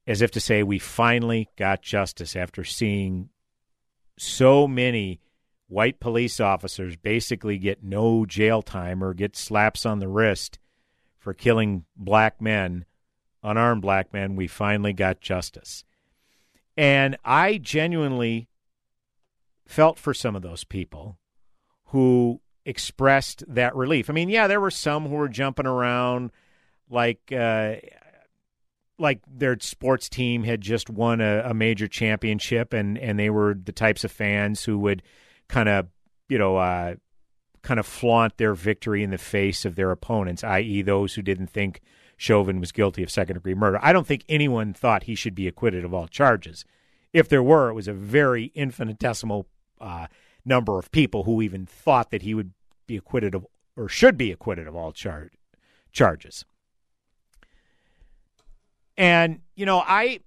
as 0.10 0.22
if 0.22 0.32
to 0.32 0.42
say, 0.42 0.64
"We 0.64 0.80
finally 0.80 1.48
got 1.56 1.82
justice." 1.82 2.36
After 2.36 2.66
seeing 2.66 3.30
so 4.18 4.68
many 4.68 5.22
white 5.68 6.00
police 6.00 6.40
officers 6.40 6.98
basically 6.98 7.58
get 7.58 7.84
no 7.84 8.26
jail 8.26 8.62
time 8.62 9.04
or 9.04 9.14
get 9.14 9.38
slaps 9.38 9.86
on 9.86 10.00
the 10.00 10.08
wrist 10.08 10.60
for 11.18 11.34
killing 11.34 11.86
black 11.96 12.42
men, 12.42 12.86
unarmed 13.44 13.82
black 13.82 14.12
men, 14.12 14.36
we 14.36 14.48
finally 14.48 14.94
got 14.94 15.22
justice. 15.22 15.86
And 16.76 17.18
I 17.24 17.58
genuinely 17.58 18.50
felt 19.68 20.00
for 20.00 20.14
some 20.14 20.36
of 20.36 20.42
those 20.42 20.64
people 20.64 21.20
who 21.86 22.42
expressed 22.66 23.44
that 23.48 23.76
relief. 23.76 24.10
I 24.10 24.14
mean, 24.14 24.30
yeah, 24.30 24.48
there 24.48 24.62
were 24.62 24.72
some 24.72 25.08
who 25.08 25.16
were 25.16 25.30
jumping 25.30 25.68
around 25.68 26.32
like 26.90 27.32
uh, 27.32 27.76
like 29.00 29.22
their 29.28 29.58
sports 29.60 30.10
team 30.10 30.44
had 30.44 30.62
just 30.62 30.90
won 30.90 31.22
a, 31.22 31.44
a, 31.46 31.54
major 31.54 31.88
championship, 31.88 32.74
and 32.74 32.98
and 32.98 33.18
they 33.18 33.30
were 33.30 33.54
the 33.54 33.72
types 33.72 34.04
of 34.04 34.12
fans 34.12 34.64
who 34.64 34.78
would 34.80 35.02
kind 35.48 35.70
of 35.70 35.88
you 36.28 36.38
know 36.38 36.58
uh, 36.58 36.96
kind 37.62 37.80
of 37.80 37.86
flaunt 37.86 38.38
their 38.38 38.54
victory 38.54 39.04
in 39.04 39.12
the 39.12 39.18
face 39.18 39.66
of 39.66 39.76
their 39.76 39.92
opponents, 39.92 40.44
i.e., 40.44 40.82
those 40.82 41.16
who 41.16 41.22
didn't 41.22 41.48
think 41.48 41.82
Chauvin 42.18 42.60
was 42.60 42.72
guilty 42.72 43.02
of 43.04 43.10
second 43.10 43.36
degree 43.36 43.56
murder. 43.56 43.80
I 43.82 43.94
don't 43.94 44.08
think 44.08 44.26
anyone 44.28 44.74
thought 44.74 45.04
he 45.04 45.16
should 45.16 45.36
be 45.36 45.48
acquitted 45.48 45.86
of 45.86 45.94
all 45.94 46.08
charges. 46.08 46.66
If 47.14 47.30
there 47.30 47.44
were, 47.44 47.70
it 47.70 47.74
was 47.74 47.88
a 47.88 47.94
very 47.94 48.52
infinitesimal 48.56 49.48
uh, 49.80 50.08
number 50.46 50.78
of 50.78 50.92
people 50.92 51.24
who 51.24 51.42
even 51.42 51.66
thought 51.66 52.12
that 52.12 52.22
he 52.22 52.34
would 52.34 52.52
be 52.88 52.98
acquitted 52.98 53.36
of 53.36 53.46
or 53.78 53.88
should 53.88 54.18
be 54.18 54.32
acquitted 54.32 54.68
of 54.68 54.76
all 54.76 54.92
char- 54.92 55.32
charges. 55.92 56.44
And 59.00 59.40
you 59.56 59.66
know, 59.66 59.80
I, 59.80 60.20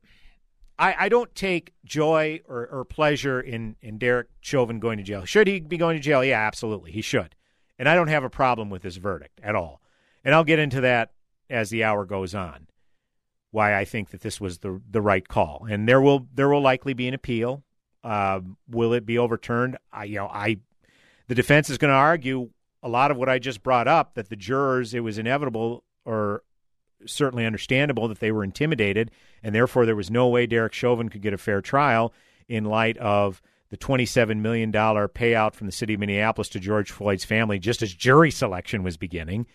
I, 0.78 0.96
I 1.00 1.08
don't 1.10 1.32
take 1.34 1.74
joy 1.84 2.40
or, 2.48 2.66
or 2.66 2.84
pleasure 2.84 3.38
in 3.40 3.76
in 3.82 3.98
Derek 3.98 4.28
Chauvin 4.40 4.80
going 4.80 4.96
to 4.96 5.04
jail. 5.04 5.24
Should 5.26 5.46
he 5.46 5.60
be 5.60 5.76
going 5.76 5.96
to 5.96 6.02
jail? 6.02 6.24
Yeah, 6.24 6.40
absolutely, 6.40 6.90
he 6.90 7.02
should. 7.02 7.36
And 7.78 7.88
I 7.88 7.94
don't 7.94 8.08
have 8.08 8.24
a 8.24 8.30
problem 8.30 8.70
with 8.70 8.82
his 8.82 8.96
verdict 8.96 9.40
at 9.42 9.54
all. 9.54 9.82
And 10.24 10.34
I'll 10.34 10.44
get 10.44 10.58
into 10.58 10.80
that 10.80 11.12
as 11.50 11.68
the 11.68 11.84
hour 11.84 12.06
goes 12.06 12.34
on. 12.34 12.66
Why 13.50 13.78
I 13.78 13.84
think 13.84 14.10
that 14.10 14.22
this 14.22 14.40
was 14.40 14.58
the 14.58 14.80
the 14.90 15.02
right 15.02 15.28
call, 15.28 15.66
and 15.70 15.86
there 15.86 16.00
will 16.00 16.26
there 16.34 16.48
will 16.48 16.62
likely 16.62 16.94
be 16.94 17.06
an 17.06 17.14
appeal. 17.14 17.62
Uh, 18.02 18.40
will 18.68 18.94
it 18.94 19.04
be 19.04 19.18
overturned? 19.18 19.76
I, 19.92 20.04
you 20.04 20.16
know, 20.16 20.26
I, 20.26 20.56
the 21.28 21.34
defense 21.34 21.70
is 21.70 21.78
going 21.78 21.90
to 21.90 21.96
argue 21.96 22.50
a 22.82 22.88
lot 22.88 23.12
of 23.12 23.16
what 23.16 23.28
I 23.28 23.38
just 23.38 23.62
brought 23.62 23.86
up 23.86 24.14
that 24.14 24.28
the 24.28 24.34
jurors, 24.34 24.92
it 24.92 25.00
was 25.00 25.18
inevitable 25.18 25.84
or 26.04 26.42
certainly 27.06 27.46
understandable 27.46 28.08
that 28.08 28.20
they 28.20 28.32
were 28.32 28.44
intimidated, 28.44 29.10
and 29.42 29.54
therefore 29.54 29.86
there 29.86 29.96
was 29.96 30.10
no 30.10 30.28
way 30.28 30.46
Derek 30.46 30.72
Chauvin 30.72 31.08
could 31.08 31.22
get 31.22 31.34
a 31.34 31.38
fair 31.38 31.60
trial 31.60 32.12
in 32.48 32.64
light 32.64 32.96
of 32.98 33.40
the 33.70 33.76
$27 33.78 34.38
million 34.40 34.70
payout 34.70 35.54
from 35.54 35.66
the 35.66 35.72
city 35.72 35.94
of 35.94 36.00
Minneapolis 36.00 36.50
to 36.50 36.60
George 36.60 36.90
Floyd's 36.90 37.24
family 37.24 37.58
just 37.58 37.80
as 37.80 37.94
jury 37.94 38.30
selection 38.30 38.82
was 38.82 38.98
beginning. 38.98 39.46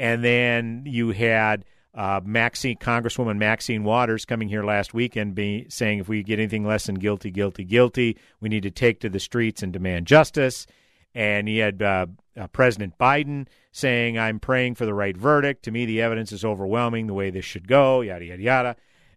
And 0.00 0.24
then 0.24 0.82
you 0.84 1.10
had 1.10 1.64
uh, 1.94 2.20
Maxine, 2.24 2.76
Congresswoman 2.78 3.38
Maxine 3.38 3.84
Waters 3.84 4.24
coming 4.24 4.48
here 4.48 4.64
last 4.64 4.94
weekend 4.94 5.34
be, 5.36 5.66
saying 5.68 6.00
if 6.00 6.08
we 6.08 6.22
get 6.22 6.40
anything 6.40 6.66
less 6.66 6.86
than 6.86 6.96
guilty, 6.96 7.30
guilty, 7.30 7.64
guilty, 7.64 8.18
we 8.40 8.48
need 8.48 8.64
to 8.64 8.70
take 8.70 9.00
to 9.00 9.08
the 9.08 9.20
streets 9.20 9.62
and 9.62 9.72
demand 9.72 10.06
justice. 10.06 10.66
And 11.14 11.46
he 11.46 11.58
had 11.58 11.82
uh, 11.82 12.06
uh, 12.36 12.46
President 12.48 12.96
Biden 12.98 13.46
saying, 13.70 14.18
I'm 14.18 14.40
praying 14.40 14.76
for 14.76 14.86
the 14.86 14.94
right 14.94 15.16
verdict. 15.16 15.64
To 15.64 15.70
me, 15.70 15.84
the 15.84 16.00
evidence 16.00 16.32
is 16.32 16.44
overwhelming 16.44 17.06
the 17.06 17.14
way 17.14 17.30
this 17.30 17.44
should 17.44 17.68
go, 17.68 18.00
yada, 18.00 18.24
yada, 18.24 18.42
yada. 18.42 18.76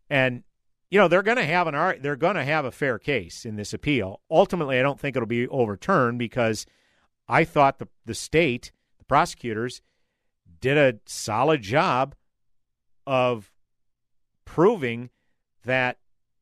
And 0.09 0.43
you 0.91 0.99
know 0.99 1.07
they're 1.07 1.23
going 1.23 1.37
to 1.37 1.45
have 1.45 1.67
an 1.67 2.01
they're 2.01 2.15
going 2.15 2.35
to 2.35 2.43
have 2.43 2.63
a 2.63 2.71
fair 2.71 2.99
case 2.99 3.45
in 3.45 3.55
this 3.55 3.73
appeal. 3.73 4.21
Ultimately, 4.29 4.79
I 4.79 4.81
don't 4.81 4.99
think 4.99 5.15
it'll 5.15 5.27
be 5.27 5.47
overturned 5.47 6.19
because 6.19 6.65
I 7.27 7.43
thought 7.43 7.79
the 7.79 7.87
the 8.05 8.13
state, 8.13 8.71
the 8.97 9.05
prosecutors, 9.05 9.81
did 10.61 10.77
a 10.77 10.99
solid 11.05 11.61
job 11.61 12.15
of 13.07 13.51
proving 14.45 15.09
that 15.65 15.97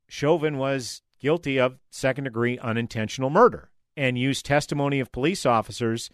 Chauvin 0.08 0.58
was 0.58 1.02
guilty 1.20 1.60
of 1.60 1.80
second 1.90 2.26
degree 2.26 2.60
unintentional 2.60 3.30
murder 3.30 3.72
and 3.96 4.18
used 4.18 4.46
testimony 4.46 5.00
of 5.00 5.12
police 5.12 5.46
officers 5.46 6.10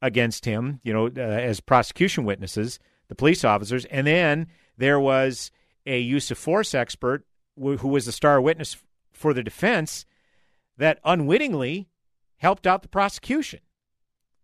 against 0.00 0.44
him, 0.44 0.80
you 0.82 0.92
know, 0.92 1.06
uh, 1.06 1.20
as 1.20 1.60
prosecution 1.60 2.24
witnesses, 2.24 2.78
the 3.08 3.14
police 3.14 3.44
officers, 3.44 3.84
and 3.86 4.06
then 4.06 4.46
there 4.76 5.00
was 5.00 5.50
a 5.86 5.98
use 5.98 6.30
of 6.30 6.38
force 6.38 6.74
expert 6.74 7.24
who 7.56 7.88
was 7.88 8.06
the 8.06 8.12
star 8.12 8.40
witness 8.40 8.76
for 9.12 9.32
the 9.32 9.42
defense 9.42 10.04
that 10.76 10.98
unwittingly 11.04 11.88
helped 12.36 12.66
out 12.66 12.82
the 12.82 12.88
prosecution. 12.88 13.60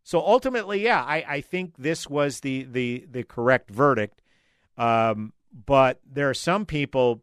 So 0.02 0.20
ultimately, 0.20 0.82
yeah, 0.82 1.02
I, 1.02 1.24
I 1.28 1.40
think 1.40 1.76
this 1.76 2.08
was 2.08 2.40
the 2.40 2.64
the 2.64 3.06
the 3.10 3.24
correct 3.24 3.70
verdict. 3.70 4.22
Um, 4.78 5.32
but 5.52 6.00
there 6.10 6.30
are 6.30 6.34
some 6.34 6.64
people 6.64 7.22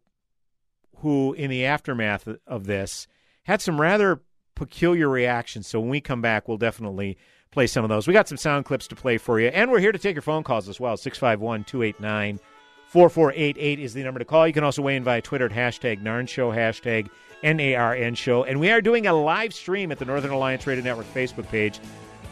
who, 0.98 1.32
in 1.32 1.50
the 1.50 1.64
aftermath 1.64 2.28
of 2.46 2.66
this, 2.66 3.06
had 3.44 3.60
some 3.60 3.80
rather 3.80 4.20
peculiar 4.58 5.08
reactions. 5.08 5.66
So 5.66 5.80
when 5.80 5.88
we 5.88 6.00
come 6.00 6.20
back, 6.20 6.48
we'll 6.48 6.58
definitely 6.58 7.16
play 7.50 7.66
some 7.66 7.84
of 7.84 7.88
those. 7.88 8.06
We 8.06 8.12
got 8.12 8.28
some 8.28 8.36
sound 8.36 8.66
clips 8.66 8.88
to 8.88 8.96
play 8.96 9.16
for 9.16 9.40
you, 9.40 9.48
and 9.48 9.70
we're 9.70 9.80
here 9.80 9.92
to 9.92 9.98
take 9.98 10.14
your 10.14 10.22
phone 10.22 10.42
calls 10.42 10.68
as 10.68 10.78
well. 10.78 10.96
651 10.96 11.64
289 11.64 12.40
4488 12.88 13.78
is 13.78 13.94
the 13.94 14.02
number 14.02 14.18
to 14.18 14.24
call. 14.24 14.46
You 14.46 14.52
can 14.52 14.64
also 14.64 14.82
weigh 14.82 14.96
in 14.96 15.04
via 15.04 15.20
Twitter 15.20 15.46
at 15.46 15.52
hashtag 15.52 16.02
NARN 16.02 16.26
Show, 16.26 16.50
hashtag 16.50 17.08
NARN 17.42 18.16
Show. 18.16 18.44
And 18.44 18.58
we 18.58 18.70
are 18.70 18.80
doing 18.80 19.06
a 19.06 19.12
live 19.12 19.52
stream 19.52 19.92
at 19.92 19.98
the 19.98 20.04
Northern 20.04 20.30
Alliance 20.30 20.66
Radio 20.66 20.82
Network 20.82 21.06
Facebook 21.12 21.46
page. 21.48 21.80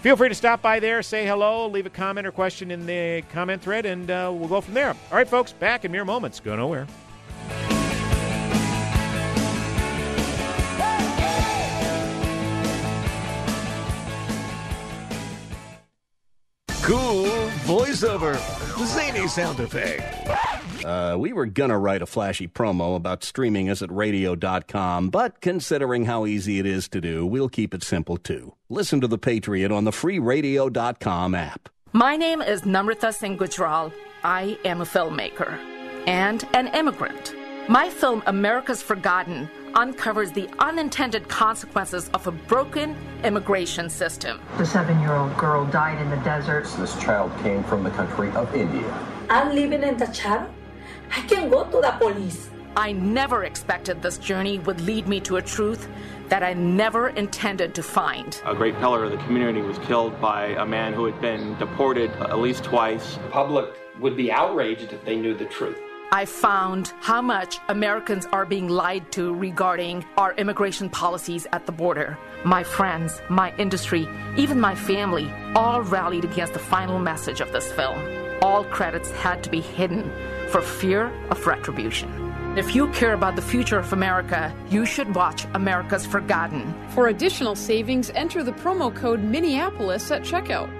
Feel 0.00 0.16
free 0.16 0.28
to 0.28 0.35
stop 0.35 0.62
by 0.62 0.80
there, 0.80 1.02
say 1.02 1.26
hello, 1.26 1.66
leave 1.66 1.87
a 1.87 1.90
comment 1.90 2.26
or 2.26 2.33
question 2.33 2.71
in 2.71 2.87
the 2.87 3.23
comment 3.33 3.61
thread, 3.61 3.87
and 3.87 4.11
uh, 4.11 4.33
we'll 4.33 4.49
go 4.49 4.61
from 4.61 4.75
there. 4.75 4.90
All 4.90 5.16
right, 5.16 5.28
folks, 5.28 5.52
back 5.52 5.85
in 5.85 5.92
mere 5.92 6.04
moments. 6.04 6.40
Go 6.40 6.56
nowhere. 6.56 6.87
Cool 16.87 17.26
voiceover. 17.66 18.37
Zany 18.87 19.26
sound 19.26 19.59
effect. 19.59 20.85
Uh, 20.85 21.16
we 21.19 21.33
were 21.33 21.45
gonna 21.45 21.76
write 21.76 22.00
a 22.00 22.07
flashy 22.07 22.47
promo 22.47 22.95
about 22.95 23.25
streaming 23.25 23.69
us 23.69 23.83
at 23.83 23.90
radio.com, 23.90 25.09
but 25.11 25.40
considering 25.40 26.05
how 26.05 26.26
easy 26.26 26.61
it 26.61 26.66
is 26.66 26.88
to 26.90 27.00
do, 27.00 27.26
we'll 27.26 27.49
keep 27.49 27.75
it 27.75 27.83
simple 27.83 28.16
too. 28.16 28.55
Listen 28.69 29.00
to 29.00 29.09
The 29.09 29.19
Patriot 29.19 29.73
on 29.73 29.83
the 29.83 29.90
free 29.90 30.21
radio.com 30.21 31.35
app. 31.35 31.69
My 31.93 32.14
name 32.14 32.40
is 32.40 32.62
Namrata 32.62 33.12
Singh 33.12 33.37
Gujral. 33.37 33.93
I 34.23 34.57
am 34.64 34.81
a 34.81 34.85
filmmaker 34.85 35.59
and 36.07 36.47
an 36.55 36.69
immigrant. 36.69 37.35
My 37.69 37.90
film, 37.90 38.23
America's 38.26 38.81
Forgotten, 38.81 39.50
uncovers 39.76 40.33
the 40.33 40.48
unintended 40.59 41.29
consequences 41.29 42.09
of 42.14 42.27
a 42.27 42.33
broken 42.33 42.96
immigration 43.22 43.90
system. 43.90 44.40
The 44.57 44.64
seven 44.64 44.98
year 45.00 45.12
old 45.12 45.37
girl 45.37 45.66
died 45.66 46.00
in 46.00 46.09
the 46.09 46.16
desert. 46.24 46.64
This 46.79 46.98
child 47.00 47.31
came 47.42 47.62
from 47.64 47.85
the 47.85 47.90
country 47.90 48.31
of 48.31 48.53
India. 48.55 48.90
I'm 49.29 49.55
living 49.55 49.83
in 49.83 49.98
the 49.98 50.11
shadow. 50.12 50.50
I 51.14 51.20
can 51.22 51.50
go 51.50 51.64
to 51.64 51.81
the 51.81 51.94
police. 51.98 52.48
I 52.74 52.92
never 52.92 53.44
expected 53.44 54.03
this 54.03 54.18
journey 54.18 54.59
would 54.61 54.81
lead 54.81 55.09
me 55.09 55.20
to 55.20 55.37
a 55.37 55.42
truth 55.42 55.88
that 56.29 56.42
I 56.42 56.55
never 56.55 57.09
intended 57.11 57.74
to 57.74 57.83
find. 57.83 58.40
A 58.44 58.55
great 58.55 58.77
pillar 58.79 59.05
of 59.05 59.12
the 59.12 59.18
community 59.18 59.62
was 59.62 59.79
killed 59.81 60.20
by 60.20 60.46
a 60.48 60.66
man 60.66 60.92
who 60.92 61.05
had 61.05 61.20
been 61.20 61.57
deported 61.59 62.11
at 62.12 62.38
least 62.38 62.64
twice. 62.64 63.16
The 63.16 63.29
public 63.29 63.66
would 64.00 64.16
be 64.16 64.33
outraged 64.33 64.92
if 64.92 65.05
they 65.05 65.16
knew 65.16 65.35
the 65.35 65.46
truth. 65.46 65.79
I 66.12 66.25
found 66.25 66.92
how 67.01 67.21
much 67.21 67.59
Americans 67.69 68.27
are 68.27 68.47
being 68.47 68.69
lied 68.69 69.11
to 69.12 69.35
regarding 69.35 70.05
our 70.16 70.35
immigration 70.35 70.88
policies 70.88 71.49
at 71.53 71.66
the 71.66 71.73
border. 71.73 72.16
My 72.45 72.62
friends, 72.62 73.21
my 73.29 73.53
industry, 73.57 74.09
even 74.37 74.61
my 74.61 74.77
family 74.77 75.29
all 75.57 75.83
rallied 75.83 76.25
against 76.25 76.53
the 76.53 76.61
final 76.61 77.01
message 77.01 77.40
of 77.40 77.53
this 77.53 77.73
film. 77.73 77.99
All 78.40 78.62
credits 78.64 79.11
had 79.11 79.42
to 79.45 79.51
be 79.51 79.61
hidden 79.61 80.09
for 80.49 80.62
fear 80.62 81.07
of 81.31 81.45
retribution. 81.45 82.09
If 82.57 82.75
you 82.75 82.88
care 82.92 83.14
about 83.14 83.35
the 83.35 83.42
future 83.42 83.79
of 83.79 83.92
America, 83.92 84.55
you 84.71 84.87
should 84.87 85.12
watch 85.14 85.45
America's 85.55 86.07
Forgotten. 86.07 86.73
For 86.90 87.09
additional 87.09 87.57
savings, 87.57 88.11
enter 88.11 88.45
the 88.45 88.53
promo 88.53 88.95
code 88.95 89.23
Minneapolis 89.23 90.11
at 90.12 90.23
checkout. 90.23 90.71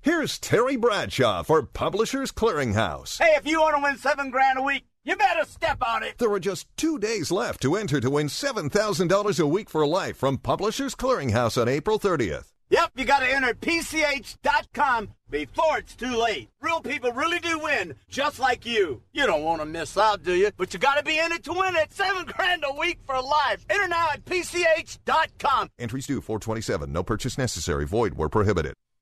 Here's 0.00 0.38
Terry 0.38 0.76
Bradshaw 0.76 1.42
for 1.42 1.62
Publishers 1.62 2.30
Clearinghouse. 2.30 3.18
Hey, 3.18 3.34
if 3.36 3.46
you 3.46 3.60
want 3.60 3.76
to 3.76 3.82
win 3.82 3.96
seven 3.96 4.30
grand 4.30 4.58
a 4.58 4.62
week, 4.62 4.84
you 5.04 5.16
better 5.16 5.44
step 5.44 5.78
on 5.84 6.02
it. 6.04 6.18
There 6.18 6.32
are 6.32 6.38
just 6.40 6.68
two 6.76 6.98
days 6.98 7.32
left 7.32 7.60
to 7.62 7.74
enter 7.76 8.00
to 8.00 8.10
win 8.10 8.28
$7,000 8.28 9.40
a 9.40 9.46
week 9.46 9.68
for 9.68 9.86
life 9.86 10.16
from 10.16 10.38
Publishers 10.38 10.94
Clearinghouse 10.94 11.60
on 11.60 11.68
April 11.68 11.98
30th. 11.98 12.52
Yep, 12.70 12.92
you 12.96 13.06
got 13.06 13.20
to 13.20 13.28
enter 13.28 13.54
PCH.com 13.54 15.08
before 15.30 15.78
it's 15.78 15.96
too 15.96 16.16
late. 16.16 16.48
Real 16.60 16.80
people 16.80 17.10
really 17.12 17.40
do 17.40 17.58
win, 17.58 17.94
just 18.08 18.38
like 18.38 18.64
you. 18.66 19.02
You 19.12 19.26
don't 19.26 19.42
want 19.42 19.60
to 19.62 19.66
miss 19.66 19.96
out, 19.98 20.22
do 20.22 20.34
you? 20.34 20.52
But 20.56 20.72
you 20.74 20.78
got 20.78 20.96
to 20.98 21.02
be 21.02 21.18
in 21.18 21.32
it 21.32 21.42
to 21.44 21.52
win 21.52 21.74
it. 21.76 21.92
Seven 21.92 22.24
grand 22.26 22.64
a 22.68 22.74
week 22.78 22.98
for 23.04 23.20
life. 23.20 23.64
Enter 23.68 23.88
now 23.88 24.08
at 24.12 24.24
PCH.com. 24.26 25.70
Entries 25.78 26.06
due 26.06 26.20
427. 26.20 26.92
No 26.92 27.02
purchase 27.02 27.36
necessary. 27.36 27.84
Void 27.86 28.14
where 28.14 28.28
prohibited. 28.28 28.74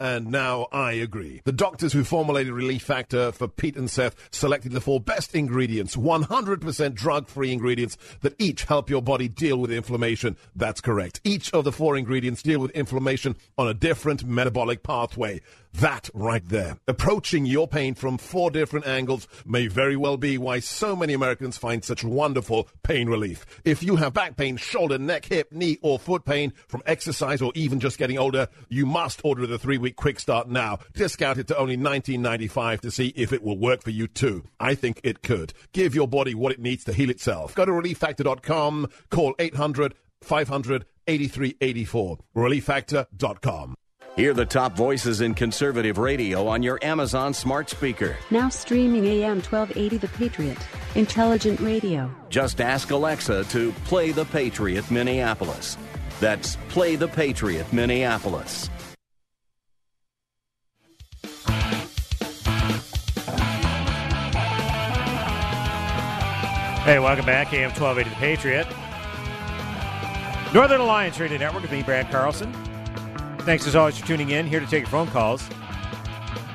and 0.00 0.30
now 0.30 0.68
I 0.72 0.92
agree. 0.92 1.42
The 1.44 1.52
doctors 1.52 1.92
who 1.92 2.04
formulated 2.04 2.52
Relief 2.52 2.82
Factor 2.82 3.32
for 3.32 3.48
Pete 3.48 3.76
and 3.76 3.90
Seth 3.90 4.14
selected 4.30 4.72
the 4.72 4.80
four 4.80 5.00
best 5.00 5.34
ingredients, 5.34 5.96
100% 5.96 6.94
drug-free 6.94 7.52
ingredients 7.52 7.96
that 8.20 8.34
each 8.38 8.64
help 8.64 8.90
your 8.90 9.02
body 9.02 9.28
deal 9.28 9.58
with 9.58 9.72
inflammation. 9.72 10.36
That's 10.54 10.80
correct. 10.80 11.20
Each 11.24 11.52
of 11.52 11.64
the 11.64 11.72
four 11.72 11.96
ingredients 11.96 12.42
deal 12.42 12.60
with 12.60 12.70
inflammation 12.72 13.36
on 13.56 13.68
a 13.68 13.74
different 13.74 14.24
metabolic 14.24 14.82
pathway. 14.82 15.40
That 15.74 16.08
right 16.14 16.42
there. 16.48 16.78
Approaching 16.88 17.46
your 17.46 17.68
pain 17.68 17.94
from 17.94 18.18
four 18.18 18.50
different 18.50 18.86
angles 18.86 19.28
may 19.44 19.66
very 19.66 19.96
well 19.96 20.16
be 20.16 20.38
why 20.38 20.60
so 20.60 20.96
many 20.96 21.12
Americans 21.12 21.58
find 21.58 21.84
such 21.84 22.02
wonderful 22.02 22.68
pain 22.82 23.08
relief. 23.08 23.44
If 23.64 23.82
you 23.82 23.96
have 23.96 24.14
back 24.14 24.36
pain, 24.36 24.56
shoulder, 24.56 24.98
neck, 24.98 25.26
hip, 25.26 25.52
knee, 25.52 25.78
or 25.82 25.98
foot 25.98 26.24
pain 26.24 26.52
from 26.66 26.82
exercise 26.86 27.42
or 27.42 27.52
even 27.54 27.80
just 27.80 27.98
getting 27.98 28.18
older, 28.18 28.48
you 28.68 28.86
must 28.86 29.20
order 29.24 29.46
the 29.46 29.58
three 29.58 29.78
week 29.78 29.87
quick 29.96 30.20
start 30.20 30.48
now. 30.48 30.78
Discount 30.94 31.38
it 31.38 31.46
to 31.48 31.56
only 31.58 31.76
$19.95 31.76 32.80
to 32.80 32.90
see 32.90 33.08
if 33.16 33.32
it 33.32 33.42
will 33.42 33.58
work 33.58 33.82
for 33.82 33.90
you 33.90 34.06
too. 34.06 34.44
I 34.58 34.74
think 34.74 35.00
it 35.04 35.22
could. 35.22 35.52
Give 35.72 35.94
your 35.94 36.08
body 36.08 36.34
what 36.34 36.52
it 36.52 36.60
needs 36.60 36.84
to 36.84 36.92
heal 36.92 37.10
itself. 37.10 37.54
Go 37.54 37.64
to 37.64 37.72
relieffactor.com, 37.72 38.88
call 39.10 39.34
800 39.38 39.94
500 40.20 40.84
8384. 41.06 42.18
Relieffactor.com. 42.36 43.74
Hear 44.16 44.34
the 44.34 44.46
top 44.46 44.72
voices 44.72 45.20
in 45.20 45.34
conservative 45.34 45.96
radio 45.96 46.48
on 46.48 46.62
your 46.62 46.80
Amazon 46.82 47.32
smart 47.32 47.70
speaker. 47.70 48.16
Now 48.30 48.48
streaming 48.48 49.06
AM 49.06 49.36
1280 49.36 49.96
The 49.98 50.08
Patriot. 50.08 50.58
Intelligent 50.96 51.60
radio. 51.60 52.10
Just 52.28 52.60
ask 52.60 52.90
Alexa 52.90 53.44
to 53.44 53.70
play 53.84 54.10
The 54.10 54.24
Patriot 54.24 54.90
Minneapolis. 54.90 55.78
That's 56.20 56.56
Play 56.68 56.96
the 56.96 57.08
Patriot 57.08 57.72
Minneapolis. 57.72 58.68
Hey, 66.88 66.98
welcome 67.00 67.26
back. 67.26 67.52
AM 67.52 67.68
1280 67.68 68.08
The 68.08 68.16
Patriot. 68.16 68.66
Northern 70.54 70.80
Alliance 70.80 71.20
Radio 71.20 71.36
Network 71.36 71.60
with 71.60 71.70
me, 71.70 71.82
Brad 71.82 72.10
Carlson. 72.10 72.50
Thanks 73.40 73.66
as 73.66 73.76
always 73.76 73.98
for 73.98 74.06
tuning 74.06 74.30
in. 74.30 74.46
Here 74.46 74.58
to 74.58 74.64
take 74.64 74.84
your 74.84 74.88
phone 74.88 75.08
calls. 75.08 75.42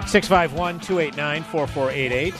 651 0.07 0.79
289 0.79 1.43
4488. 1.43 2.33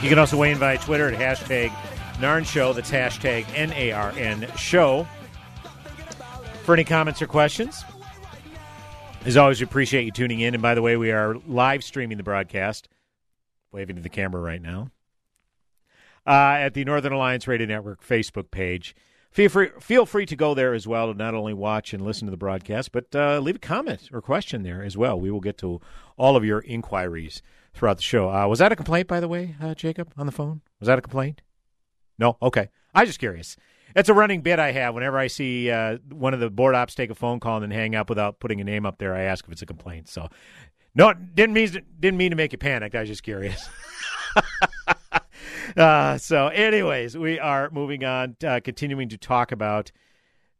You 0.00 0.08
can 0.08 0.16
also 0.20 0.36
weigh 0.36 0.52
in 0.52 0.58
via 0.58 0.78
Twitter 0.78 1.08
at 1.08 1.18
hashtag 1.18 1.70
Narn 2.18 2.46
Show. 2.46 2.72
That's 2.72 2.92
hashtag 2.92 3.46
N 3.52 3.72
A 3.72 3.90
R 3.90 4.12
N 4.16 4.46
Show. 4.56 5.08
For 6.62 6.72
any 6.72 6.84
comments 6.84 7.20
or 7.20 7.26
questions, 7.26 7.82
as 9.24 9.36
always, 9.36 9.58
we 9.60 9.64
appreciate 9.64 10.04
you 10.04 10.12
tuning 10.12 10.38
in. 10.38 10.54
And 10.54 10.62
by 10.62 10.76
the 10.76 10.82
way, 10.82 10.96
we 10.96 11.10
are 11.10 11.34
live 11.48 11.82
streaming 11.82 12.16
the 12.16 12.22
broadcast, 12.22 12.88
waving 13.74 13.96
to 13.96 14.02
the 14.02 14.08
camera 14.08 14.40
right 14.40 14.62
now, 14.62 14.90
uh, 16.26 16.56
at 16.60 16.74
the 16.74 16.84
Northern 16.84 17.12
Alliance 17.12 17.46
Radio 17.46 17.66
Network 17.66 18.02
Facebook 18.02 18.50
page. 18.50 18.94
Feel 19.30 19.48
free, 19.48 19.68
feel 19.80 20.06
free 20.06 20.26
to 20.26 20.36
go 20.36 20.54
there 20.54 20.74
as 20.74 20.86
well 20.86 21.12
to 21.12 21.18
not 21.18 21.34
only 21.34 21.52
watch 21.52 21.92
and 21.92 22.04
listen 22.04 22.26
to 22.26 22.30
the 22.30 22.36
broadcast, 22.36 22.92
but 22.92 23.14
uh, 23.16 23.40
leave 23.40 23.56
a 23.56 23.58
comment 23.58 24.08
or 24.12 24.22
question 24.22 24.62
there 24.62 24.82
as 24.82 24.96
well. 24.96 25.18
We 25.18 25.30
will 25.32 25.40
get 25.40 25.58
to 25.58 25.80
all 26.16 26.36
of 26.36 26.44
your 26.44 26.60
inquiries 26.60 27.42
throughout 27.74 27.96
the 27.96 28.04
show. 28.04 28.30
Uh, 28.30 28.46
was 28.46 28.60
that 28.60 28.70
a 28.70 28.76
complaint, 28.76 29.08
by 29.08 29.18
the 29.18 29.26
way, 29.26 29.56
uh, 29.60 29.74
Jacob, 29.74 30.12
on 30.16 30.26
the 30.26 30.32
phone? 30.32 30.60
Was 30.78 30.86
that 30.86 31.00
a 31.00 31.02
complaint? 31.02 31.42
No? 32.16 32.36
Okay. 32.40 32.68
I 32.94 33.00
was 33.00 33.08
just 33.08 33.18
curious. 33.18 33.56
It's 33.96 34.08
a 34.08 34.14
running 34.14 34.40
bit 34.40 34.58
I 34.58 34.72
have. 34.72 34.94
Whenever 34.94 35.18
I 35.18 35.28
see 35.28 35.70
uh, 35.70 35.98
one 36.10 36.34
of 36.34 36.40
the 36.40 36.50
board 36.50 36.74
ops 36.74 36.94
take 36.94 37.10
a 37.10 37.14
phone 37.14 37.38
call 37.38 37.56
and 37.56 37.64
then 37.64 37.70
hang 37.70 37.94
up 37.94 38.08
without 38.08 38.40
putting 38.40 38.60
a 38.60 38.64
name 38.64 38.86
up 38.86 38.98
there, 38.98 39.14
I 39.14 39.22
ask 39.22 39.44
if 39.44 39.52
it's 39.52 39.62
a 39.62 39.66
complaint. 39.66 40.08
So, 40.08 40.28
no, 40.94 41.12
didn't 41.12 41.54
mean 41.54 41.68
to, 41.70 41.82
didn't 42.00 42.18
mean 42.18 42.30
to 42.30 42.36
make 42.36 42.52
you 42.52 42.58
panic. 42.58 42.94
I 42.94 43.00
was 43.00 43.08
just 43.08 43.22
curious. 43.22 43.68
uh, 45.76 46.18
so, 46.18 46.48
anyways, 46.48 47.16
we 47.16 47.40
are 47.40 47.70
moving 47.70 48.04
on, 48.04 48.36
uh, 48.46 48.60
continuing 48.62 49.08
to 49.08 49.18
talk 49.18 49.52
about 49.52 49.90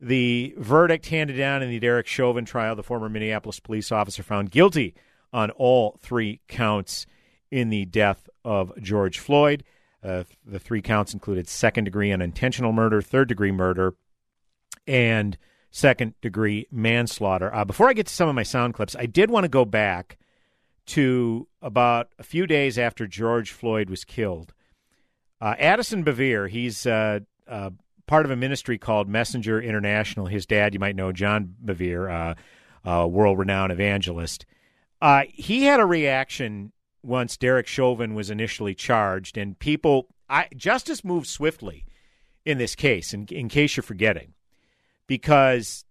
the 0.00 0.54
verdict 0.58 1.06
handed 1.06 1.36
down 1.36 1.62
in 1.62 1.70
the 1.70 1.78
Derek 1.78 2.06
Chauvin 2.06 2.44
trial. 2.44 2.74
The 2.74 2.82
former 2.82 3.08
Minneapolis 3.08 3.60
police 3.60 3.92
officer 3.92 4.22
found 4.22 4.50
guilty 4.50 4.94
on 5.32 5.50
all 5.52 5.98
three 6.02 6.40
counts 6.48 7.06
in 7.50 7.70
the 7.70 7.84
death 7.84 8.28
of 8.44 8.72
George 8.80 9.18
Floyd. 9.18 9.64
Uh, 10.02 10.24
the 10.44 10.58
three 10.58 10.82
counts 10.82 11.14
included 11.14 11.48
second 11.48 11.84
degree 11.84 12.12
unintentional 12.12 12.72
murder, 12.72 13.00
third 13.00 13.28
degree 13.28 13.52
murder, 13.52 13.94
and 14.86 15.38
second 15.70 16.14
degree 16.20 16.66
manslaughter. 16.70 17.54
Uh, 17.54 17.64
before 17.64 17.88
I 17.88 17.94
get 17.94 18.06
to 18.06 18.14
some 18.14 18.28
of 18.28 18.34
my 18.34 18.42
sound 18.42 18.74
clips, 18.74 18.94
I 18.98 19.06
did 19.06 19.30
want 19.30 19.44
to 19.44 19.48
go 19.48 19.64
back 19.64 20.18
to 20.86 21.48
about 21.62 22.08
a 22.18 22.22
few 22.22 22.46
days 22.46 22.78
after 22.78 23.06
George 23.06 23.52
Floyd 23.52 23.88
was 23.88 24.04
killed. 24.04 24.52
Uh, 25.40 25.54
Addison 25.58 26.04
Bevere, 26.04 26.48
he's 26.48 26.86
uh, 26.86 27.20
uh, 27.48 27.70
part 28.06 28.24
of 28.24 28.30
a 28.30 28.36
ministry 28.36 28.78
called 28.78 29.08
Messenger 29.08 29.60
International. 29.60 30.26
His 30.26 30.46
dad, 30.46 30.74
you 30.74 30.80
might 30.80 30.96
know, 30.96 31.12
John 31.12 31.54
Bevere, 31.64 32.36
uh, 32.84 33.06
world 33.06 33.38
renowned 33.38 33.72
evangelist. 33.72 34.46
he 35.28 35.64
had 35.64 35.80
a 35.80 35.86
reaction 35.86 36.72
once 37.02 37.36
Derek 37.36 37.66
Chauvin 37.66 38.14
was 38.14 38.30
initially 38.30 38.74
charged, 38.74 39.36
and 39.36 39.58
people, 39.58 40.08
I, 40.28 40.48
justice 40.56 41.04
moved 41.04 41.26
swiftly 41.26 41.84
in 42.44 42.58
this 42.58 42.74
case. 42.74 43.12
In, 43.12 43.26
in 43.30 43.48
case 43.48 43.76
you're 43.76 43.82
forgetting, 43.82 44.32
because 45.06 45.84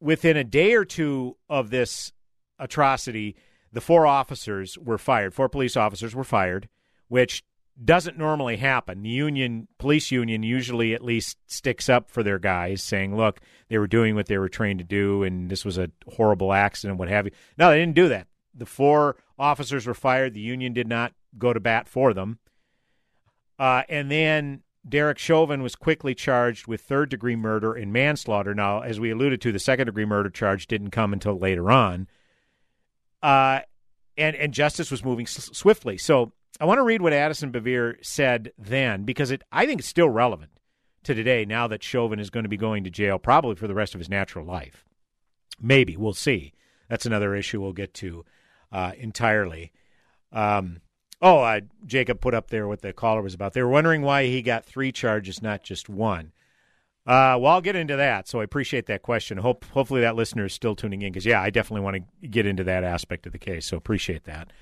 within 0.00 0.36
a 0.36 0.44
day 0.44 0.74
or 0.74 0.84
two 0.84 1.36
of 1.48 1.70
this 1.70 2.12
atrocity, 2.58 3.36
the 3.72 3.80
four 3.80 4.06
officers 4.06 4.78
were 4.78 4.98
fired. 4.98 5.34
Four 5.34 5.48
police 5.48 5.76
officers 5.76 6.14
were 6.14 6.24
fired, 6.24 6.68
which 7.08 7.44
doesn't 7.82 8.16
normally 8.16 8.56
happen. 8.56 9.02
The 9.02 9.10
union, 9.10 9.68
police 9.78 10.10
union, 10.10 10.42
usually 10.42 10.94
at 10.94 11.04
least 11.04 11.36
sticks 11.46 11.88
up 11.88 12.10
for 12.10 12.22
their 12.22 12.38
guys, 12.38 12.82
saying, 12.82 13.16
"Look, 13.16 13.40
they 13.68 13.78
were 13.78 13.86
doing 13.86 14.14
what 14.14 14.26
they 14.26 14.38
were 14.38 14.48
trained 14.48 14.78
to 14.78 14.84
do, 14.84 15.22
and 15.22 15.50
this 15.50 15.64
was 15.64 15.76
a 15.76 15.90
horrible 16.14 16.52
accident, 16.52 16.98
what 16.98 17.08
have 17.08 17.26
you." 17.26 17.32
No, 17.58 17.70
they 17.70 17.78
didn't 17.78 17.94
do 17.94 18.08
that. 18.08 18.28
The 18.54 18.66
four 18.66 19.16
officers 19.38 19.86
were 19.86 19.94
fired. 19.94 20.32
The 20.32 20.40
union 20.40 20.72
did 20.72 20.88
not 20.88 21.12
go 21.36 21.52
to 21.52 21.60
bat 21.60 21.86
for 21.86 22.14
them. 22.14 22.38
Uh, 23.58 23.82
and 23.88 24.10
then 24.10 24.62
Derek 24.88 25.18
Chauvin 25.18 25.62
was 25.62 25.74
quickly 25.74 26.14
charged 26.14 26.66
with 26.66 26.80
third 26.80 27.08
degree 27.08 27.36
murder 27.36 27.74
and 27.74 27.92
manslaughter. 27.92 28.54
Now, 28.54 28.80
as 28.80 29.00
we 29.00 29.10
alluded 29.10 29.40
to, 29.42 29.52
the 29.52 29.58
second 29.58 29.86
degree 29.86 30.04
murder 30.04 30.30
charge 30.30 30.66
didn't 30.66 30.90
come 30.90 31.12
until 31.12 31.38
later 31.38 31.70
on. 31.70 32.06
Uh, 33.26 33.60
and, 34.16 34.36
and 34.36 34.54
justice 34.54 34.88
was 34.88 35.04
moving 35.04 35.26
s- 35.26 35.50
swiftly. 35.52 35.98
So 35.98 36.32
I 36.60 36.64
want 36.64 36.78
to 36.78 36.84
read 36.84 37.02
what 37.02 37.12
Addison 37.12 37.50
Bevere 37.50 37.96
said 38.00 38.52
then 38.56 39.02
because 39.02 39.32
it, 39.32 39.42
I 39.50 39.66
think 39.66 39.80
it's 39.80 39.88
still 39.88 40.08
relevant 40.08 40.52
to 41.02 41.12
today 41.12 41.44
now 41.44 41.66
that 41.66 41.82
Chauvin 41.82 42.20
is 42.20 42.30
going 42.30 42.44
to 42.44 42.48
be 42.48 42.56
going 42.56 42.84
to 42.84 42.90
jail 42.90 43.18
probably 43.18 43.56
for 43.56 43.66
the 43.66 43.74
rest 43.74 43.94
of 43.94 43.98
his 43.98 44.08
natural 44.08 44.46
life. 44.46 44.84
Maybe. 45.60 45.96
We'll 45.96 46.14
see. 46.14 46.52
That's 46.88 47.04
another 47.04 47.34
issue 47.34 47.60
we'll 47.60 47.72
get 47.72 47.94
to 47.94 48.24
uh, 48.70 48.92
entirely. 48.96 49.72
Um, 50.32 50.82
oh, 51.20 51.40
uh, 51.40 51.62
Jacob 51.84 52.20
put 52.20 52.32
up 52.32 52.50
there 52.50 52.68
what 52.68 52.82
the 52.82 52.92
caller 52.92 53.22
was 53.22 53.34
about. 53.34 53.54
They 53.54 53.62
were 53.62 53.68
wondering 53.68 54.02
why 54.02 54.26
he 54.26 54.40
got 54.40 54.64
three 54.64 54.92
charges, 54.92 55.42
not 55.42 55.64
just 55.64 55.88
one. 55.88 56.30
Uh, 57.06 57.38
well, 57.38 57.52
I'll 57.52 57.60
get 57.60 57.76
into 57.76 57.96
that. 57.96 58.26
So 58.26 58.40
I 58.40 58.44
appreciate 58.44 58.86
that 58.86 59.02
question. 59.02 59.38
Hope 59.38 59.64
hopefully 59.66 60.00
that 60.00 60.16
listener 60.16 60.46
is 60.46 60.52
still 60.52 60.74
tuning 60.74 61.02
in 61.02 61.12
because 61.12 61.24
yeah, 61.24 61.40
I 61.40 61.50
definitely 61.50 61.84
want 61.84 61.96
to 62.22 62.28
get 62.28 62.46
into 62.46 62.64
that 62.64 62.82
aspect 62.82 63.26
of 63.26 63.32
the 63.32 63.38
case. 63.38 63.66
So 63.66 63.76
appreciate 63.76 64.24
that. 64.24 64.52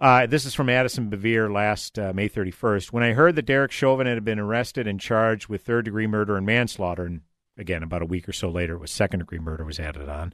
Uh, 0.00 0.26
this 0.26 0.44
is 0.44 0.54
from 0.54 0.68
Addison 0.68 1.08
Bevere 1.08 1.52
last 1.52 1.98
uh, 1.98 2.12
May 2.12 2.28
31st. 2.28 2.92
When 2.92 3.04
I 3.04 3.12
heard 3.12 3.36
that 3.36 3.46
Derek 3.46 3.70
Chauvin 3.70 4.08
had 4.08 4.24
been 4.24 4.40
arrested 4.40 4.88
and 4.88 5.00
charged 5.00 5.48
with 5.48 5.62
third 5.62 5.84
degree 5.84 6.08
murder 6.08 6.36
and 6.36 6.44
manslaughter, 6.44 7.06
and 7.06 7.20
again, 7.56 7.84
about 7.84 8.02
a 8.02 8.06
week 8.06 8.28
or 8.28 8.32
so 8.32 8.50
later, 8.50 8.74
it 8.74 8.80
was 8.80 8.90
second 8.90 9.20
degree 9.20 9.38
murder 9.38 9.64
was 9.64 9.78
added 9.78 10.08
on. 10.08 10.32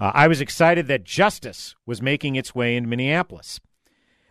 Uh, 0.00 0.10
I 0.12 0.26
was 0.26 0.40
excited 0.40 0.88
that 0.88 1.04
justice 1.04 1.76
was 1.86 2.02
making 2.02 2.34
its 2.34 2.54
way 2.54 2.76
into 2.76 2.88
Minneapolis. 2.88 3.60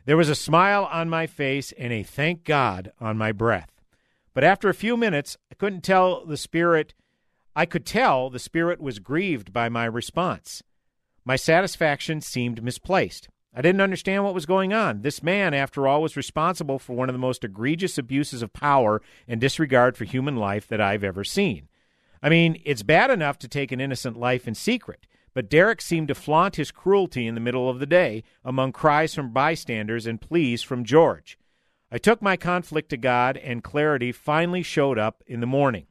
There 0.06 0.18
was 0.18 0.30
a 0.30 0.36
smile 0.36 0.88
on 0.92 1.10
my 1.10 1.26
face 1.26 1.72
and 1.78 1.92
a 1.94 2.04
thank 2.04 2.44
God 2.44 2.92
on 3.00 3.18
my 3.18 3.32
breath. 3.32 3.75
But 4.36 4.44
after 4.44 4.70
a 4.70 4.76
few 4.76 4.98
minutes, 4.98 5.38
I 5.50 5.56
couldn't 5.56 5.82
tell 5.82 6.26
the 6.26 6.38
spirit. 6.38 6.94
I 7.56 7.66
could 7.66 7.86
tell 7.86 8.30
the 8.30 8.38
spirit 8.38 8.82
was 8.82 9.00
grieved 9.00 9.54
by 9.54 9.70
my 9.70 9.86
response. 9.86 10.62
My 11.24 11.38
satisfaction 11.38 12.20
seemed 12.20 12.62
misplaced. 12.62 13.30
I 13.56 13.62
didn't 13.62 13.80
understand 13.80 14.26
what 14.26 14.34
was 14.34 14.46
going 14.46 14.74
on. 14.74 15.02
This 15.02 15.24
man, 15.24 15.54
after 15.54 15.88
all, 15.88 16.02
was 16.02 16.18
responsible 16.18 16.78
for 16.78 16.94
one 16.94 17.08
of 17.08 17.14
the 17.14 17.20
most 17.20 17.46
egregious 17.46 17.98
abuses 17.98 18.42
of 18.42 18.52
power 18.52 19.02
and 19.26 19.40
disregard 19.40 19.96
for 19.96 20.04
human 20.04 20.36
life 20.36 20.68
that 20.68 20.82
I've 20.82 21.06
ever 21.06 21.24
seen. 21.24 21.70
I 22.22 22.28
mean, 22.28 22.62
it's 22.66 22.84
bad 22.84 23.10
enough 23.10 23.40
to 23.40 23.48
take 23.48 23.72
an 23.72 23.80
innocent 23.80 24.18
life 24.18 24.50
in 24.50 24.56
secret, 24.56 25.08
but 25.34 25.50
Derek 25.50 25.80
seemed 25.80 26.10
to 26.10 26.16
flaunt 26.16 26.58
his 26.58 26.72
cruelty 26.72 27.26
in 27.26 27.36
the 27.36 27.42
middle 27.42 27.70
of 27.70 27.80
the 27.80 27.86
day 27.86 28.24
among 28.44 28.74
cries 28.74 29.16
from 29.16 29.32
bystanders 29.32 30.06
and 30.06 30.20
pleas 30.20 30.62
from 30.62 30.84
George. 30.84 31.38
I 31.92 31.98
took 31.98 32.22
my 32.22 32.36
conflict 32.38 32.90
to 32.90 32.98
God, 32.98 33.38
and 33.38 33.64
clarity 33.64 34.12
finally 34.12 34.64
showed 34.64 34.98
up 34.98 35.24
in 35.28 35.40
the 35.40 35.48
morning. 35.48 35.88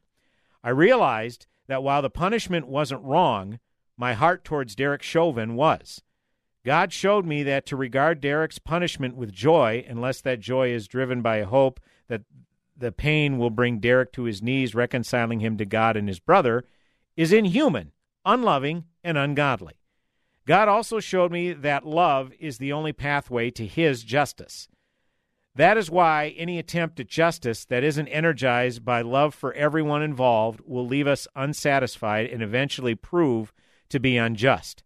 I 0.63 0.69
realized 0.69 1.47
that 1.67 1.83
while 1.83 2.01
the 2.01 2.09
punishment 2.09 2.67
wasn't 2.67 3.03
wrong, 3.03 3.59
my 3.97 4.13
heart 4.13 4.43
towards 4.43 4.75
Derek 4.75 5.01
Chauvin 5.01 5.55
was. 5.55 6.01
God 6.63 6.91
showed 6.91 7.25
me 7.25 7.43
that 7.43 7.65
to 7.67 7.75
regard 7.75 8.21
Derek's 8.21 8.59
punishment 8.59 9.15
with 9.15 9.31
joy, 9.31 9.85
unless 9.87 10.21
that 10.21 10.39
joy 10.39 10.69
is 10.69 10.87
driven 10.87 11.21
by 11.21 11.37
a 11.37 11.45
hope 11.45 11.79
that 12.07 12.23
the 12.75 12.91
pain 12.91 13.37
will 13.37 13.49
bring 13.49 13.79
Derek 13.79 14.11
to 14.13 14.23
his 14.23 14.41
knees, 14.41 14.75
reconciling 14.75 15.39
him 15.39 15.57
to 15.57 15.65
God 15.65 15.95
and 15.95 16.07
his 16.07 16.19
brother, 16.19 16.65
is 17.15 17.31
inhuman 17.31 17.91
unloving, 18.25 18.85
and 19.03 19.17
ungodly. 19.17 19.75
God 20.45 20.67
also 20.67 20.99
showed 20.99 21.31
me 21.31 21.53
that 21.53 21.85
love 21.85 22.33
is 22.39 22.57
the 22.57 22.73
only 22.73 22.91
pathway 22.91 23.51
to 23.51 23.65
His 23.65 24.03
justice. 24.03 24.67
That 25.55 25.77
is 25.77 25.89
why 25.89 26.35
any 26.37 26.59
attempt 26.59 26.99
at 26.99 27.07
justice 27.07 27.63
that 27.65 27.83
isn't 27.83 28.09
energized 28.09 28.83
by 28.83 29.01
love 29.01 29.33
for 29.33 29.53
everyone 29.53 30.03
involved 30.03 30.59
will 30.65 30.85
leave 30.85 31.07
us 31.07 31.29
unsatisfied 31.33 32.29
and 32.29 32.43
eventually 32.43 32.93
prove 32.93 33.53
to 33.89 33.99
be 33.99 34.17
unjust. 34.17 34.83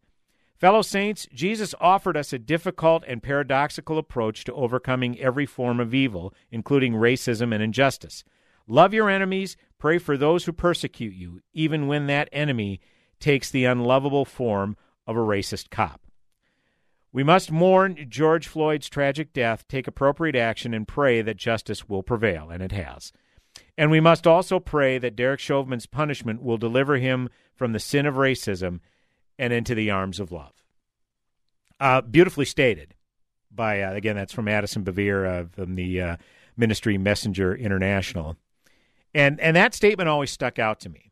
Fellow 0.60 0.82
saints, 0.82 1.28
Jesus 1.34 1.74
offered 1.80 2.18
us 2.18 2.34
a 2.34 2.38
difficult 2.38 3.04
and 3.08 3.24
paradoxical 3.24 3.98
approach 3.98 4.44
to 4.44 4.54
overcoming 4.54 5.18
every 5.20 5.46
form 5.46 5.80
of 5.80 5.94
evil, 5.94 6.34
including 6.52 6.94
racism 6.94 7.54
and 7.54 7.64
injustice. 7.64 8.24
Love 8.68 8.94
your 8.94 9.10
enemies, 9.10 9.58
pray 9.80 9.98
for 9.98 10.18
those 10.18 10.46
who 10.46 10.52
persecute 10.52 11.14
you, 11.14 11.40
even 11.54 11.88
when 11.88 12.06
that 12.08 12.30
enemy 12.32 12.80
takes 13.20 13.50
the 13.50 13.66
unlovable 13.66 14.26
form 14.26 14.78
of 15.08 15.16
a 15.16 15.20
racist 15.20 15.72
cop. 15.72 16.02
We 17.12 17.24
must 17.24 17.52
mourn 17.52 18.06
George 18.08 18.48
Floyd's 18.48 18.90
tragic 18.90 19.34
death, 19.34 19.68
take 19.68 19.88
appropriate 19.88 20.36
action, 20.36 20.74
and 20.74 20.88
pray 20.88 21.22
that 21.22 21.38
justice 21.38 21.90
will 21.90 22.04
prevail, 22.04 22.50
and 22.50 22.62
it 22.62 22.72
has. 22.72 23.12
And 23.78 23.90
we 23.90 24.00
must 24.00 24.28
also 24.28 24.60
pray 24.60 24.98
that 25.00 25.16
Derek 25.16 25.40
Chauvin's 25.40 25.88
punishment 25.88 26.44
will 26.44 26.58
deliver 26.58 26.98
him 26.98 27.30
from 27.56 27.74
the 27.74 27.80
sin 27.80 28.06
of 28.06 28.16
racism 28.16 28.80
and 29.40 29.52
into 29.52 29.74
the 29.74 29.90
arms 29.90 30.20
of 30.20 30.32
love. 30.32 30.54
Uh, 31.80 32.02
beautifully 32.02 32.46
stated 32.46 32.94
by, 33.50 33.82
uh, 33.82 33.94
again, 33.94 34.16
that's 34.16 34.34
from 34.34 34.48
Addison 34.48 34.84
Bevere 34.84 35.26
uh, 35.26 35.46
from 35.52 35.76
the 35.76 36.02
uh, 36.02 36.18
Ministry 36.58 36.98
Messenger 36.98 37.56
International. 37.56 38.36
And 39.14 39.40
and 39.40 39.56
that 39.56 39.74
statement 39.74 40.10
always 40.10 40.30
stuck 40.30 40.60
out 40.60 40.80
to 40.82 40.90
me 40.90 41.12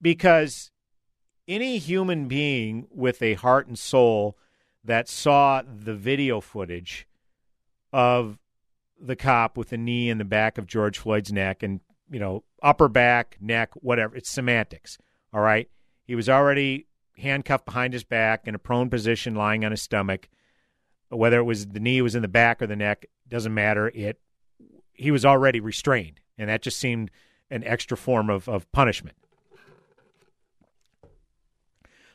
because 0.00 0.70
any 1.46 1.78
human 1.78 2.26
being 2.26 2.86
with 2.90 3.20
a 3.20 3.34
heart 3.34 3.66
and 3.66 3.78
soul 3.78 4.38
that 4.84 5.08
saw 5.08 5.62
the 5.62 5.94
video 5.94 6.40
footage 6.40 7.06
of 7.92 8.38
the 9.00 9.16
cop 9.16 9.56
with 9.56 9.70
the 9.70 9.78
knee 9.78 10.10
in 10.10 10.18
the 10.18 10.24
back 10.24 10.58
of 10.58 10.66
George 10.66 10.98
Floyd's 10.98 11.32
neck 11.32 11.62
and, 11.62 11.80
you 12.10 12.20
know, 12.20 12.44
upper 12.62 12.88
back, 12.88 13.36
neck, 13.40 13.70
whatever, 13.74 14.16
it's 14.16 14.30
semantics. 14.30 14.98
All 15.32 15.40
right. 15.40 15.68
He 16.04 16.14
was 16.14 16.28
already 16.28 16.86
handcuffed 17.16 17.64
behind 17.64 17.92
his 17.92 18.04
back 18.04 18.46
in 18.46 18.54
a 18.54 18.58
prone 18.58 18.90
position, 18.90 19.34
lying 19.34 19.64
on 19.64 19.70
his 19.70 19.82
stomach. 19.82 20.28
Whether 21.08 21.38
it 21.38 21.44
was 21.44 21.66
the 21.66 21.80
knee 21.80 22.02
was 22.02 22.14
in 22.14 22.22
the 22.22 22.28
back 22.28 22.60
or 22.60 22.66
the 22.66 22.76
neck, 22.76 23.06
doesn't 23.28 23.54
matter. 23.54 23.88
It 23.94 24.20
he 24.92 25.10
was 25.10 25.24
already 25.24 25.60
restrained, 25.60 26.20
and 26.38 26.48
that 26.48 26.62
just 26.62 26.78
seemed 26.78 27.10
an 27.50 27.64
extra 27.64 27.96
form 27.96 28.30
of, 28.30 28.48
of 28.48 28.70
punishment. 28.72 29.16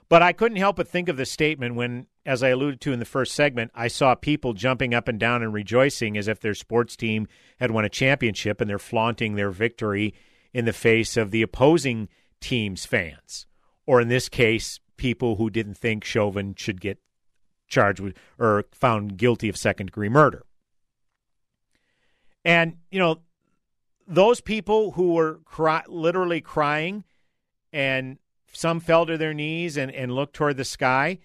But 0.07 0.21
I 0.23 0.33
couldn't 0.33 0.57
help 0.57 0.77
but 0.77 0.87
think 0.87 1.07
of 1.07 1.17
the 1.17 1.25
statement 1.25 1.75
when, 1.75 2.07
as 2.29 2.43
I 2.43 2.49
alluded 2.49 2.79
to 2.81 2.93
in 2.93 2.99
the 2.99 3.05
first 3.05 3.33
segment, 3.33 3.71
I 3.73 3.87
saw 3.87 4.13
people 4.13 4.53
jumping 4.53 4.93
up 4.93 5.07
and 5.07 5.19
down 5.19 5.41
and 5.41 5.51
rejoicing 5.51 6.15
as 6.15 6.27
if 6.27 6.39
their 6.39 6.53
sports 6.53 6.95
team 6.95 7.27
had 7.59 7.71
won 7.71 7.85
a 7.85 7.89
championship 7.89 8.61
and 8.61 8.69
they're 8.69 8.77
flaunting 8.77 9.33
their 9.33 9.49
victory 9.49 10.13
in 10.53 10.65
the 10.65 10.71
face 10.71 11.17
of 11.17 11.31
the 11.31 11.41
opposing 11.41 12.07
team's 12.39 12.85
fans. 12.85 13.47
Or 13.87 13.99
in 13.99 14.09
this 14.09 14.29
case, 14.29 14.79
people 14.95 15.37
who 15.37 15.49
didn't 15.49 15.73
think 15.73 16.03
Chauvin 16.03 16.53
should 16.53 16.79
get 16.79 16.99
charged 17.67 17.99
with 17.99 18.15
or 18.37 18.65
found 18.73 19.17
guilty 19.17 19.49
of 19.49 19.57
second 19.57 19.87
degree 19.87 20.07
murder. 20.07 20.43
And, 22.45 22.77
you 22.91 22.99
know, 22.99 23.21
those 24.07 24.39
people 24.39 24.91
who 24.91 25.13
were 25.13 25.39
cry- 25.45 25.83
literally 25.87 26.41
crying 26.41 27.05
and 27.73 28.19
some 28.53 28.79
fell 28.79 29.07
to 29.07 29.17
their 29.17 29.33
knees 29.33 29.77
and, 29.77 29.91
and 29.91 30.11
looked 30.11 30.35
toward 30.35 30.57
the 30.57 30.63
sky. 30.63 31.17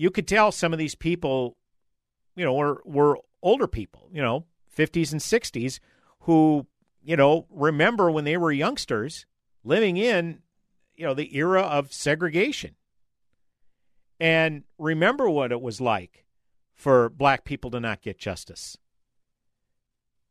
You 0.00 0.10
could 0.10 0.26
tell 0.26 0.50
some 0.50 0.72
of 0.72 0.78
these 0.78 0.94
people, 0.94 1.58
you 2.34 2.42
know, 2.42 2.54
were 2.54 2.80
were 2.86 3.18
older 3.42 3.66
people, 3.66 4.08
you 4.10 4.22
know, 4.22 4.46
50s 4.74 5.12
and 5.12 5.20
60s, 5.20 5.78
who, 6.20 6.66
you 7.02 7.18
know, 7.18 7.46
remember 7.50 8.10
when 8.10 8.24
they 8.24 8.38
were 8.38 8.50
youngsters 8.50 9.26
living 9.62 9.98
in, 9.98 10.38
you 10.94 11.04
know, 11.04 11.12
the 11.12 11.36
era 11.36 11.60
of 11.60 11.92
segregation. 11.92 12.76
And 14.18 14.64
remember 14.78 15.28
what 15.28 15.52
it 15.52 15.60
was 15.60 15.82
like 15.82 16.24
for 16.74 17.10
black 17.10 17.44
people 17.44 17.70
to 17.70 17.78
not 17.78 18.00
get 18.00 18.18
justice. 18.18 18.78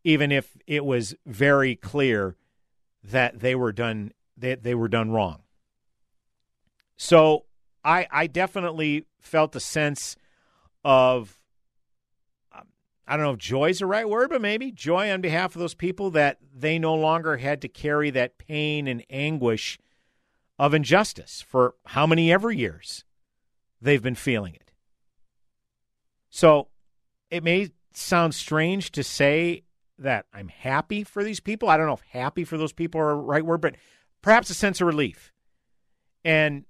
Even 0.04 0.32
if 0.32 0.58
it 0.66 0.84
was 0.84 1.14
very 1.28 1.76
clear 1.76 2.38
that 3.04 3.40
they 3.40 3.54
were 3.54 3.72
done 3.72 4.14
that 4.36 4.64
they 4.64 4.74
were 4.74 4.90
done 4.90 5.12
wrong. 5.12 5.44
So 6.98 7.46
I 7.84 8.08
I 8.12 8.28
definitely 8.28 9.06
felt 9.20 9.56
a 9.56 9.60
sense 9.60 10.16
of 10.84 11.40
um, 12.52 12.68
I 13.08 13.16
don't 13.16 13.26
know 13.26 13.34
if 13.34 13.40
joy 13.40 13.70
is 13.70 13.80
the 13.80 13.86
right 13.86 14.08
word, 14.08 14.30
but 14.30 14.42
maybe 14.42 14.72
joy 14.72 15.12
on 15.12 15.22
behalf 15.22 15.56
of 15.56 15.60
those 15.60 15.74
people 15.74 16.12
that 16.12 16.38
they 16.54 16.80
no 16.80 16.96
longer 16.96 17.38
had 17.38 17.62
to 17.62 17.68
carry 17.68 18.10
that 18.12 18.38
pain 18.38 18.88
and 18.88 19.04
anguish 19.10 19.80
of 20.58 20.74
injustice 20.74 21.44
for 21.48 21.76
how 21.86 22.06
many 22.06 22.32
ever 22.32 22.52
years 22.52 23.06
they've 23.82 24.04
been 24.04 24.16
feeling 24.16 24.54
it. 24.56 24.72
So 26.30 26.68
it 27.32 27.44
may 27.44 27.72
sound 27.94 28.36
strange 28.36 28.92
to 28.92 29.04
say 29.04 29.64
that 29.98 30.26
I'm 30.34 30.48
happy 30.48 31.04
for 31.04 31.24
these 31.24 31.40
people. 31.40 31.70
I 31.70 31.78
don't 31.78 31.88
know 31.88 31.94
if 31.94 32.04
happy 32.12 32.44
for 32.44 32.58
those 32.58 32.74
people 32.74 33.02
are 33.02 33.12
a 33.12 33.16
right 33.16 33.46
word, 33.46 33.62
but 33.62 33.76
perhaps 34.22 34.50
a 34.50 34.54
sense 34.54 34.82
of 34.82 34.88
relief. 34.88 35.34
And 36.24 36.66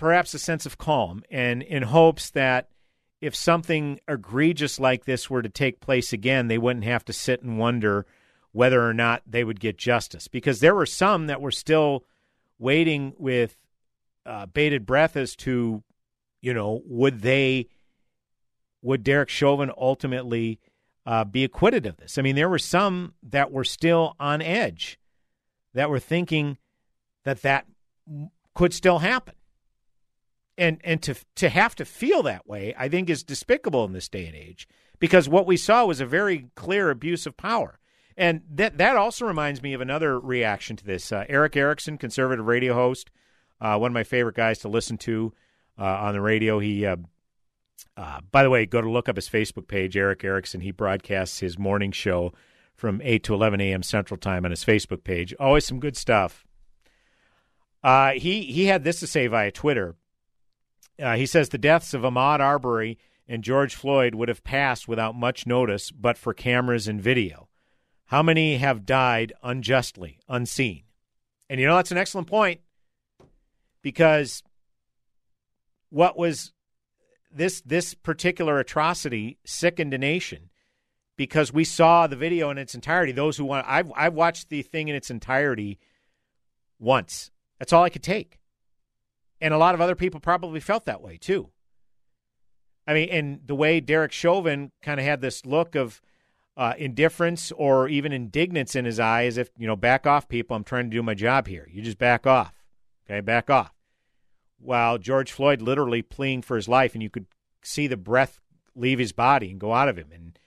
perhaps 0.00 0.32
a 0.32 0.38
sense 0.38 0.64
of 0.64 0.78
calm 0.78 1.22
and 1.30 1.62
in 1.62 1.82
hopes 1.82 2.30
that 2.30 2.70
if 3.20 3.36
something 3.36 4.00
egregious 4.08 4.80
like 4.80 5.04
this 5.04 5.28
were 5.28 5.42
to 5.42 5.48
take 5.50 5.78
place 5.78 6.10
again, 6.10 6.48
they 6.48 6.56
wouldn't 6.56 6.86
have 6.86 7.04
to 7.04 7.12
sit 7.12 7.42
and 7.42 7.58
wonder 7.58 8.06
whether 8.52 8.82
or 8.82 8.94
not 8.94 9.22
they 9.26 9.44
would 9.44 9.60
get 9.60 9.76
justice. 9.76 10.26
Because 10.26 10.60
there 10.60 10.74
were 10.74 10.86
some 10.86 11.26
that 11.26 11.42
were 11.42 11.50
still 11.50 12.06
waiting 12.58 13.12
with 13.18 13.58
uh, 14.24 14.46
bated 14.46 14.86
breath 14.86 15.18
as 15.18 15.36
to, 15.36 15.82
you 16.40 16.54
know, 16.54 16.80
would 16.86 17.20
they, 17.20 17.68
would 18.80 19.04
Derek 19.04 19.28
Chauvin 19.28 19.70
ultimately 19.76 20.60
uh, 21.04 21.24
be 21.24 21.44
acquitted 21.44 21.84
of 21.84 21.98
this? 21.98 22.16
I 22.16 22.22
mean, 22.22 22.36
there 22.36 22.48
were 22.48 22.58
some 22.58 23.12
that 23.22 23.52
were 23.52 23.64
still 23.64 24.16
on 24.18 24.40
edge 24.40 24.98
that 25.74 25.90
were 25.90 26.00
thinking 26.00 26.56
that 27.24 27.42
that 27.42 27.66
could 28.54 28.72
still 28.72 29.00
happen 29.00 29.34
and 30.60 30.80
and 30.84 31.02
to 31.02 31.14
to 31.36 31.48
have 31.48 31.74
to 31.76 31.84
feel 31.84 32.22
that 32.22 32.46
way, 32.46 32.74
I 32.78 32.88
think 32.88 33.10
is 33.10 33.24
despicable 33.24 33.84
in 33.84 33.92
this 33.92 34.08
day 34.08 34.26
and 34.26 34.36
age 34.36 34.68
because 35.00 35.28
what 35.28 35.46
we 35.46 35.56
saw 35.56 35.86
was 35.86 36.00
a 36.00 36.06
very 36.06 36.46
clear 36.54 36.90
abuse 36.90 37.26
of 37.26 37.36
power. 37.36 37.80
And 38.16 38.42
that 38.50 38.76
that 38.78 38.96
also 38.96 39.24
reminds 39.24 39.62
me 39.62 39.72
of 39.72 39.80
another 39.80 40.20
reaction 40.20 40.76
to 40.76 40.84
this. 40.84 41.10
Uh, 41.10 41.24
Erick 41.28 41.56
Erickson, 41.56 41.96
conservative 41.96 42.46
radio 42.46 42.74
host, 42.74 43.10
uh, 43.60 43.78
one 43.78 43.90
of 43.90 43.94
my 43.94 44.04
favorite 44.04 44.36
guys 44.36 44.58
to 44.58 44.68
listen 44.68 44.98
to 44.98 45.32
uh, 45.78 45.84
on 45.84 46.12
the 46.12 46.20
radio. 46.20 46.58
He, 46.58 46.84
uh, 46.84 46.96
uh, 47.96 48.20
by 48.30 48.42
the 48.42 48.50
way, 48.50 48.66
go 48.66 48.82
to 48.82 48.90
look 48.90 49.08
up 49.08 49.16
his 49.16 49.28
Facebook 49.28 49.68
page, 49.68 49.96
Erick 49.96 50.22
Erickson. 50.22 50.60
He 50.60 50.70
broadcasts 50.70 51.38
his 51.38 51.58
morning 51.58 51.92
show 51.92 52.34
from 52.74 53.00
eight 53.02 53.24
to 53.24 53.34
eleven 53.34 53.60
a.m. 53.60 53.82
Central 53.82 54.18
Time 54.18 54.44
on 54.44 54.50
his 54.50 54.64
Facebook 54.64 55.02
page. 55.02 55.34
Always 55.40 55.64
some 55.64 55.80
good 55.80 55.96
stuff. 55.96 56.44
Uh, 57.82 58.10
he 58.12 58.42
he 58.42 58.66
had 58.66 58.84
this 58.84 59.00
to 59.00 59.06
say 59.06 59.28
via 59.28 59.50
Twitter. 59.50 59.96
Uh, 61.00 61.16
he 61.16 61.26
says 61.26 61.48
the 61.48 61.58
deaths 61.58 61.94
of 61.94 62.02
Ahmaud 62.02 62.40
Arbery 62.40 62.98
and 63.26 63.44
George 63.44 63.74
Floyd 63.74 64.14
would 64.14 64.28
have 64.28 64.44
passed 64.44 64.88
without 64.88 65.14
much 65.14 65.46
notice 65.46 65.90
but 65.90 66.18
for 66.18 66.34
cameras 66.34 66.88
and 66.88 67.00
video. 67.00 67.48
How 68.06 68.22
many 68.22 68.56
have 68.58 68.84
died 68.84 69.32
unjustly, 69.42 70.18
unseen? 70.28 70.82
And 71.48 71.60
you 71.60 71.66
know, 71.66 71.76
that's 71.76 71.92
an 71.92 71.98
excellent 71.98 72.26
point 72.26 72.60
because 73.82 74.42
what 75.90 76.18
was 76.18 76.52
this 77.32 77.60
this 77.62 77.94
particular 77.94 78.58
atrocity 78.58 79.38
sickened 79.44 79.94
a 79.94 79.98
nation 79.98 80.50
because 81.16 81.52
we 81.52 81.64
saw 81.64 82.06
the 82.06 82.16
video 82.16 82.50
in 82.50 82.58
its 82.58 82.74
entirety. 82.74 83.12
Those 83.12 83.36
who 83.36 83.44
want, 83.44 83.66
I've 83.68 83.92
I've 83.94 84.14
watched 84.14 84.48
the 84.48 84.62
thing 84.62 84.88
in 84.88 84.96
its 84.96 85.10
entirety 85.10 85.78
once. 86.80 87.30
That's 87.58 87.72
all 87.72 87.84
I 87.84 87.90
could 87.90 88.02
take. 88.02 88.39
And 89.40 89.54
a 89.54 89.58
lot 89.58 89.74
of 89.74 89.80
other 89.80 89.94
people 89.94 90.20
probably 90.20 90.60
felt 90.60 90.84
that 90.84 91.00
way 91.00 91.16
too. 91.16 91.50
I 92.86 92.94
mean, 92.94 93.08
and 93.10 93.40
the 93.46 93.54
way 93.54 93.80
Derek 93.80 94.12
Chauvin 94.12 94.72
kind 94.82 94.98
of 94.98 95.06
had 95.06 95.20
this 95.20 95.46
look 95.46 95.74
of 95.74 96.02
uh, 96.56 96.74
indifference 96.76 97.52
or 97.52 97.88
even 97.88 98.12
indignance 98.12 98.74
in 98.74 98.84
his 98.84 98.98
eye, 98.98 99.24
as 99.24 99.38
if, 99.38 99.50
you 99.56 99.66
know, 99.66 99.76
back 99.76 100.06
off, 100.06 100.28
people. 100.28 100.56
I'm 100.56 100.64
trying 100.64 100.90
to 100.90 100.96
do 100.96 101.02
my 101.02 101.14
job 101.14 101.46
here. 101.46 101.68
You 101.70 101.82
just 101.82 101.98
back 101.98 102.26
off. 102.26 102.54
Okay, 103.08 103.20
back 103.20 103.48
off. 103.48 103.72
While 104.58 104.98
George 104.98 105.32
Floyd 105.32 105.62
literally 105.62 106.02
pleading 106.02 106.42
for 106.42 106.56
his 106.56 106.68
life, 106.68 106.94
and 106.94 107.02
you 107.02 107.08
could 107.08 107.26
see 107.62 107.86
the 107.86 107.96
breath 107.96 108.40
leave 108.74 108.98
his 108.98 109.12
body 109.12 109.50
and 109.50 109.58
go 109.60 109.72
out 109.72 109.88
of 109.88 109.96
him. 109.96 110.08
And 110.12 110.38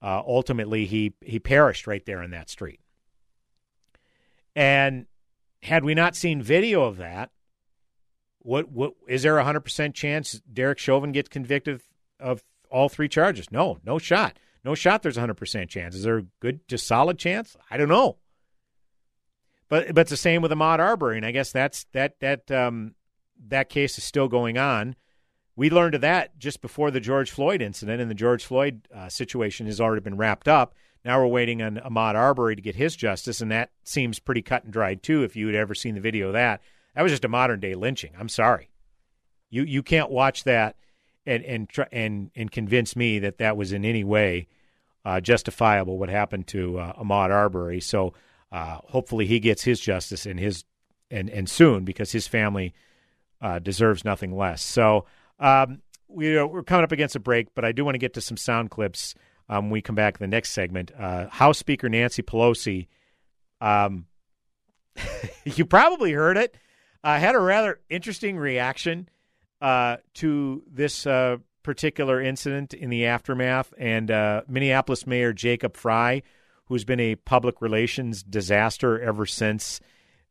uh, 0.00 0.22
ultimately, 0.26 0.86
he, 0.86 1.14
he 1.20 1.38
perished 1.38 1.86
right 1.86 2.04
there 2.06 2.22
in 2.22 2.30
that 2.30 2.48
street. 2.48 2.80
And 4.56 5.06
had 5.62 5.84
we 5.84 5.94
not 5.94 6.16
seen 6.16 6.40
video 6.40 6.84
of 6.84 6.96
that, 6.98 7.30
what 8.44 8.70
what 8.70 8.92
is 9.08 9.22
there 9.22 9.38
a 9.38 9.44
hundred 9.44 9.60
percent 9.60 9.94
chance 9.94 10.40
Derek 10.52 10.78
Chauvin 10.78 11.12
gets 11.12 11.28
convicted 11.28 11.80
of 12.20 12.44
all 12.70 12.88
three 12.88 13.08
charges? 13.08 13.50
No, 13.50 13.78
no 13.84 13.98
shot. 13.98 14.38
No 14.64 14.74
shot 14.74 15.02
there's 15.02 15.16
a 15.16 15.20
hundred 15.20 15.38
percent 15.38 15.70
chance. 15.70 15.94
Is 15.94 16.04
there 16.04 16.18
a 16.18 16.26
good 16.40 16.60
just 16.68 16.86
solid 16.86 17.18
chance? 17.18 17.56
I 17.70 17.76
don't 17.76 17.88
know. 17.88 18.18
But 19.68 19.94
but 19.94 20.02
it's 20.02 20.10
the 20.10 20.16
same 20.16 20.42
with 20.42 20.52
Ahmaud 20.52 20.78
Arbery, 20.78 21.16
and 21.16 21.26
I 21.26 21.32
guess 21.32 21.52
that's 21.52 21.84
that 21.92 22.20
that 22.20 22.50
um 22.50 22.94
that 23.48 23.70
case 23.70 23.98
is 23.98 24.04
still 24.04 24.28
going 24.28 24.58
on. 24.58 24.94
We 25.56 25.70
learned 25.70 25.94
of 25.94 26.00
that 26.02 26.38
just 26.38 26.60
before 26.60 26.90
the 26.90 27.00
George 27.00 27.30
Floyd 27.30 27.62
incident, 27.62 28.00
and 28.00 28.10
the 28.10 28.14
George 28.14 28.44
Floyd 28.44 28.88
uh, 28.94 29.08
situation 29.08 29.66
has 29.66 29.80
already 29.80 30.02
been 30.02 30.16
wrapped 30.16 30.48
up. 30.48 30.74
Now 31.04 31.20
we're 31.20 31.28
waiting 31.28 31.62
on 31.62 31.76
Ahmaud 31.76 32.14
Arbery 32.14 32.56
to 32.56 32.62
get 32.62 32.74
his 32.74 32.96
justice, 32.96 33.40
and 33.40 33.50
that 33.50 33.70
seems 33.84 34.18
pretty 34.18 34.42
cut 34.42 34.64
and 34.64 34.72
dried 34.72 35.02
too. 35.02 35.22
If 35.22 35.36
you 35.36 35.46
had 35.46 35.56
ever 35.56 35.74
seen 35.74 35.94
the 35.94 36.00
video 36.00 36.28
of 36.28 36.32
that, 36.34 36.60
that 36.94 37.02
was 37.02 37.12
just 37.12 37.24
a 37.24 37.28
modern 37.28 37.60
day 37.60 37.74
lynching. 37.74 38.12
I'm 38.18 38.28
sorry. 38.28 38.70
You 39.50 39.64
you 39.64 39.82
can't 39.82 40.10
watch 40.10 40.44
that 40.44 40.76
and 41.26 41.44
and 41.44 41.68
and 41.92 42.30
and 42.34 42.50
convince 42.50 42.96
me 42.96 43.18
that 43.20 43.38
that 43.38 43.56
was 43.56 43.72
in 43.72 43.84
any 43.84 44.04
way 44.04 44.48
uh, 45.04 45.20
justifiable 45.20 45.98
what 45.98 46.08
happened 46.08 46.46
to 46.48 46.78
uh, 46.78 46.92
Ahmaud 46.94 47.30
Arbery. 47.30 47.80
So 47.80 48.14
uh, 48.50 48.78
hopefully 48.84 49.26
he 49.26 49.40
gets 49.40 49.62
his 49.62 49.80
justice 49.80 50.26
and 50.26 50.38
his 50.38 50.64
and 51.10 51.28
and 51.30 51.48
soon 51.48 51.84
because 51.84 52.12
his 52.12 52.26
family 52.26 52.74
uh, 53.40 53.58
deserves 53.58 54.04
nothing 54.04 54.36
less. 54.36 54.62
So 54.62 55.06
um, 55.38 55.82
we 56.08 56.42
we're 56.42 56.62
coming 56.62 56.84
up 56.84 56.92
against 56.92 57.16
a 57.16 57.20
break, 57.20 57.54
but 57.54 57.64
I 57.64 57.72
do 57.72 57.84
want 57.84 57.94
to 57.94 57.98
get 57.98 58.14
to 58.14 58.20
some 58.20 58.36
sound 58.36 58.70
clips 58.70 59.14
um, 59.48 59.64
when 59.66 59.72
we 59.72 59.82
come 59.82 59.96
back 59.96 60.14
in 60.20 60.24
the 60.24 60.34
next 60.34 60.50
segment. 60.50 60.92
Uh, 60.98 61.28
House 61.28 61.58
Speaker 61.58 61.88
Nancy 61.88 62.22
Pelosi 62.22 62.86
Um, 63.60 64.06
you 65.44 65.66
probably 65.66 66.12
heard 66.12 66.36
it. 66.36 66.56
I 67.04 67.18
had 67.18 67.34
a 67.34 67.38
rather 67.38 67.80
interesting 67.90 68.38
reaction 68.38 69.10
uh, 69.60 69.98
to 70.14 70.62
this 70.72 71.06
uh, 71.06 71.36
particular 71.62 72.20
incident 72.20 72.72
in 72.72 72.88
the 72.88 73.04
aftermath, 73.06 73.74
and 73.76 74.10
uh, 74.10 74.40
Minneapolis 74.48 75.06
Mayor 75.06 75.34
Jacob 75.34 75.76
Frey, 75.76 76.22
who's 76.66 76.84
been 76.84 77.00
a 77.00 77.16
public 77.16 77.60
relations 77.60 78.22
disaster 78.22 78.98
ever 78.98 79.26
since 79.26 79.80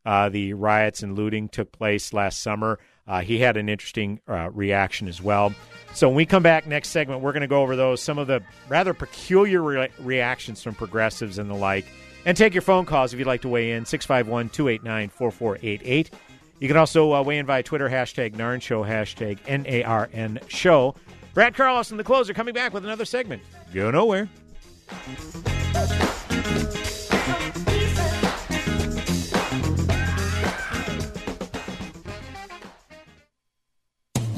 uh, 0.04 0.30
the 0.30 0.54
riots 0.54 1.04
and 1.04 1.16
looting 1.16 1.48
took 1.48 1.72
place 1.72 2.12
last 2.12 2.42
summer. 2.42 2.80
Uh, 3.08 3.22
he 3.22 3.38
had 3.38 3.56
an 3.56 3.70
interesting 3.70 4.20
uh, 4.28 4.50
reaction 4.52 5.08
as 5.08 5.22
well. 5.22 5.54
So 5.94 6.08
when 6.08 6.16
we 6.16 6.26
come 6.26 6.42
back 6.42 6.66
next 6.66 6.90
segment, 6.90 7.22
we're 7.22 7.34
going 7.34 7.42
to 7.42 7.48
go 7.48 7.62
over 7.62 7.76
those 7.76 8.02
some 8.02 8.18
of 8.18 8.26
the 8.26 8.42
rather 8.68 8.96
peculiar 8.96 9.62
re- 9.62 9.90
reactions 10.00 10.64
from 10.64 10.74
progressives 10.74 11.38
and 11.38 11.52
the 11.52 11.56
like, 11.56 11.86
and 12.26 12.36
take 12.36 12.56
your 12.56 12.62
phone 12.62 12.86
calls 12.86 13.14
if 13.14 13.20
you'd 13.20 13.28
like 13.28 13.42
to 13.42 13.50
weigh 13.50 13.74
in 13.74 13.86
651 13.86 14.50
289 14.50 15.10
4488. 15.10 16.12
You 16.60 16.68
can 16.68 16.78
also 16.78 17.14
uh, 17.14 17.24
weigh 17.24 17.40
in 17.40 17.46
via 17.46 17.64
Twitter, 17.64 17.90
hashtag 17.90 18.36
NARN 18.36 18.62
Show, 18.62 18.84
hashtag 18.84 19.40
N 19.48 19.66
A 19.68 19.84
R 19.84 20.10
N 20.14 20.40
Show. 20.48 20.96
Brad 21.34 21.56
Carlson 21.56 21.96
and 21.96 22.00
the 22.00 22.04
closer, 22.04 22.34
coming 22.34 22.54
back 22.54 22.74
with 22.74 22.86
another 22.86 23.06
segment. 23.06 23.42
Go 23.74 23.90
nowhere. 23.90 24.30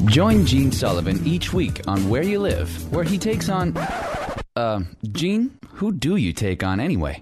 Join 0.06 0.46
Gene 0.46 0.72
Sullivan 0.72 1.20
each 1.28 1.52
week 1.52 1.82
on 1.88 2.08
Where 2.08 2.24
You 2.24 2.40
Live, 2.40 2.92
where 2.94 3.04
he 3.04 3.18
takes 3.18 3.50
on. 3.50 3.76
Uh, 4.56 4.80
Gene, 5.12 5.58
who 5.74 5.92
do 5.92 6.16
you 6.16 6.32
take 6.32 6.64
on 6.64 6.80
anyway? 6.80 7.22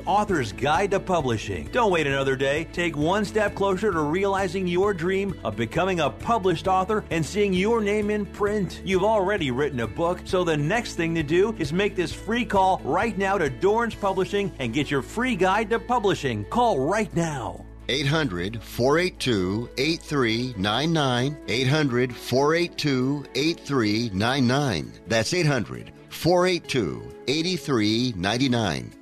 author's 0.00 0.52
guide 0.52 0.90
to 0.90 1.00
publishing. 1.00 1.68
Don't 1.72 1.92
wait 1.92 2.06
another 2.06 2.36
day. 2.36 2.66
Take 2.72 2.96
one 2.96 3.24
step 3.24 3.54
closer 3.54 3.90
to 3.90 4.00
realizing 4.00 4.66
your 4.66 4.92
dream 4.92 5.38
of 5.44 5.56
becoming 5.56 6.00
a 6.00 6.10
published 6.10 6.68
author 6.68 7.04
and 7.10 7.24
seeing 7.24 7.54
your 7.54 7.80
name 7.80 8.10
in 8.10 8.26
print. 8.26 8.82
You've 8.84 9.04
already 9.04 9.50
written 9.50 9.80
a 9.80 9.86
book, 9.86 10.20
so 10.24 10.44
the 10.44 10.56
next 10.56 10.96
thing 10.96 11.14
to 11.14 11.22
do 11.22 11.54
is 11.58 11.72
make 11.72 11.96
this 11.96 12.12
free 12.12 12.44
call 12.44 12.82
right 12.84 13.16
now 13.16 13.38
to 13.38 13.48
Dorrance 13.48 13.94
Publishing 13.94 14.52
and 14.58 14.74
get 14.74 14.90
your 14.90 15.02
free 15.02 15.36
guide 15.36 15.70
to 15.70 15.78
publishing. 15.78 16.44
Call 16.46 16.80
right 16.80 17.14
now. 17.14 17.64
800 17.88 18.62
482 18.62 19.70
8399. 19.78 21.36
800 21.48 22.14
482 22.14 23.24
8399. 23.34 24.92
That's 25.06 25.32
800 25.32 25.92
482 26.10 27.14
8399. 27.28 28.97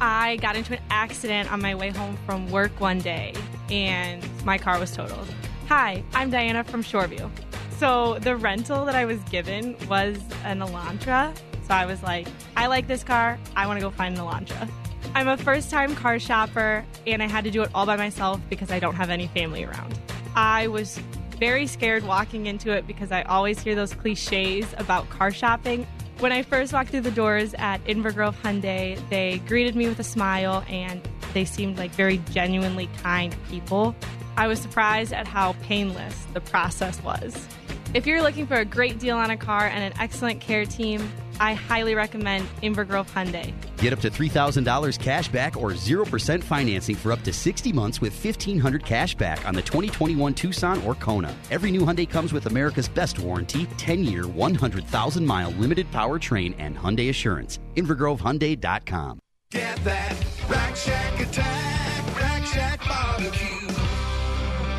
I 0.00 0.36
got 0.36 0.56
into 0.56 0.72
an 0.72 0.82
accident 0.88 1.52
on 1.52 1.60
my 1.60 1.74
way 1.74 1.90
home 1.90 2.16
from 2.24 2.50
work 2.50 2.80
one 2.80 3.00
day 3.00 3.34
and 3.70 4.26
my 4.44 4.56
car 4.56 4.78
was 4.78 4.96
totaled. 4.96 5.28
Hi, 5.68 6.02
I'm 6.14 6.30
Diana 6.30 6.64
from 6.64 6.82
Shoreview. 6.82 7.30
So, 7.76 8.18
the 8.18 8.36
rental 8.36 8.84
that 8.86 8.94
I 8.94 9.04
was 9.04 9.20
given 9.24 9.76
was 9.88 10.18
an 10.44 10.60
Elantra. 10.60 11.36
So, 11.66 11.74
I 11.74 11.84
was 11.86 12.02
like, 12.02 12.26
I 12.56 12.66
like 12.66 12.86
this 12.86 13.04
car. 13.04 13.38
I 13.56 13.66
want 13.66 13.78
to 13.78 13.84
go 13.84 13.90
find 13.90 14.16
an 14.16 14.24
Elantra. 14.24 14.68
I'm 15.14 15.28
a 15.28 15.36
first 15.36 15.70
time 15.70 15.94
car 15.94 16.18
shopper 16.18 16.84
and 17.06 17.22
I 17.22 17.26
had 17.26 17.44
to 17.44 17.50
do 17.50 17.62
it 17.62 17.70
all 17.74 17.84
by 17.84 17.96
myself 17.96 18.40
because 18.48 18.70
I 18.70 18.78
don't 18.78 18.94
have 18.94 19.10
any 19.10 19.26
family 19.28 19.64
around. 19.64 19.98
I 20.34 20.68
was 20.68 20.98
very 21.38 21.66
scared 21.66 22.04
walking 22.04 22.46
into 22.46 22.70
it 22.70 22.86
because 22.86 23.12
I 23.12 23.22
always 23.22 23.60
hear 23.60 23.74
those 23.74 23.92
cliches 23.92 24.74
about 24.78 25.08
car 25.10 25.30
shopping. 25.30 25.86
When 26.20 26.32
I 26.32 26.42
first 26.42 26.74
walked 26.74 26.90
through 26.90 27.00
the 27.00 27.10
doors 27.10 27.54
at 27.54 27.82
Inver 27.86 28.14
Grove 28.14 28.36
Hyundai, 28.42 29.00
they 29.08 29.38
greeted 29.46 29.74
me 29.74 29.88
with 29.88 29.98
a 30.00 30.04
smile 30.04 30.62
and 30.68 31.00
they 31.32 31.46
seemed 31.46 31.78
like 31.78 31.92
very 31.92 32.18
genuinely 32.30 32.90
kind 33.02 33.34
people. 33.48 33.96
I 34.36 34.46
was 34.46 34.58
surprised 34.58 35.14
at 35.14 35.26
how 35.26 35.54
painless 35.62 36.14
the 36.34 36.42
process 36.42 37.02
was. 37.02 37.48
If 37.94 38.06
you're 38.06 38.20
looking 38.20 38.46
for 38.46 38.56
a 38.56 38.66
great 38.66 38.98
deal 38.98 39.16
on 39.16 39.30
a 39.30 39.36
car 39.38 39.66
and 39.66 39.82
an 39.82 39.98
excellent 39.98 40.42
care 40.42 40.66
team, 40.66 41.10
I 41.40 41.54
highly 41.54 41.94
recommend 41.94 42.46
Inver 42.62 42.86
Grove 42.86 43.10
Hyundai. 43.12 43.52
Get 43.78 43.92
up 43.92 44.00
to 44.00 44.10
$3,000 44.10 44.98
cash 45.00 45.28
back 45.28 45.56
or 45.56 45.70
0% 45.70 46.44
financing 46.44 46.94
for 46.94 47.12
up 47.12 47.22
to 47.22 47.32
60 47.32 47.72
months 47.72 48.00
with 48.00 48.12
1500 48.12 48.84
cash 48.84 49.14
back 49.14 49.46
on 49.48 49.54
the 49.54 49.62
2021 49.62 50.34
Tucson 50.34 50.82
or 50.82 50.94
Kona. 50.94 51.34
Every 51.50 51.70
new 51.70 51.80
Hyundai 51.80 52.08
comes 52.08 52.32
with 52.32 52.46
America's 52.46 52.88
best 52.88 53.18
warranty, 53.18 53.64
10-year, 53.78 54.24
100,000-mile 54.24 55.50
limited 55.52 55.90
powertrain 55.90 56.54
and 56.58 56.76
Hyundai 56.76 57.08
Assurance. 57.08 57.58
InvergroveHyundai.com. 57.74 59.18
Get 59.50 59.82
that 59.82 60.24
Rack 60.48 60.76
Shack 60.76 61.20
attack, 61.20 62.16
Rack 62.16 62.46
Shack 62.46 62.78
barbecue. 62.86 63.99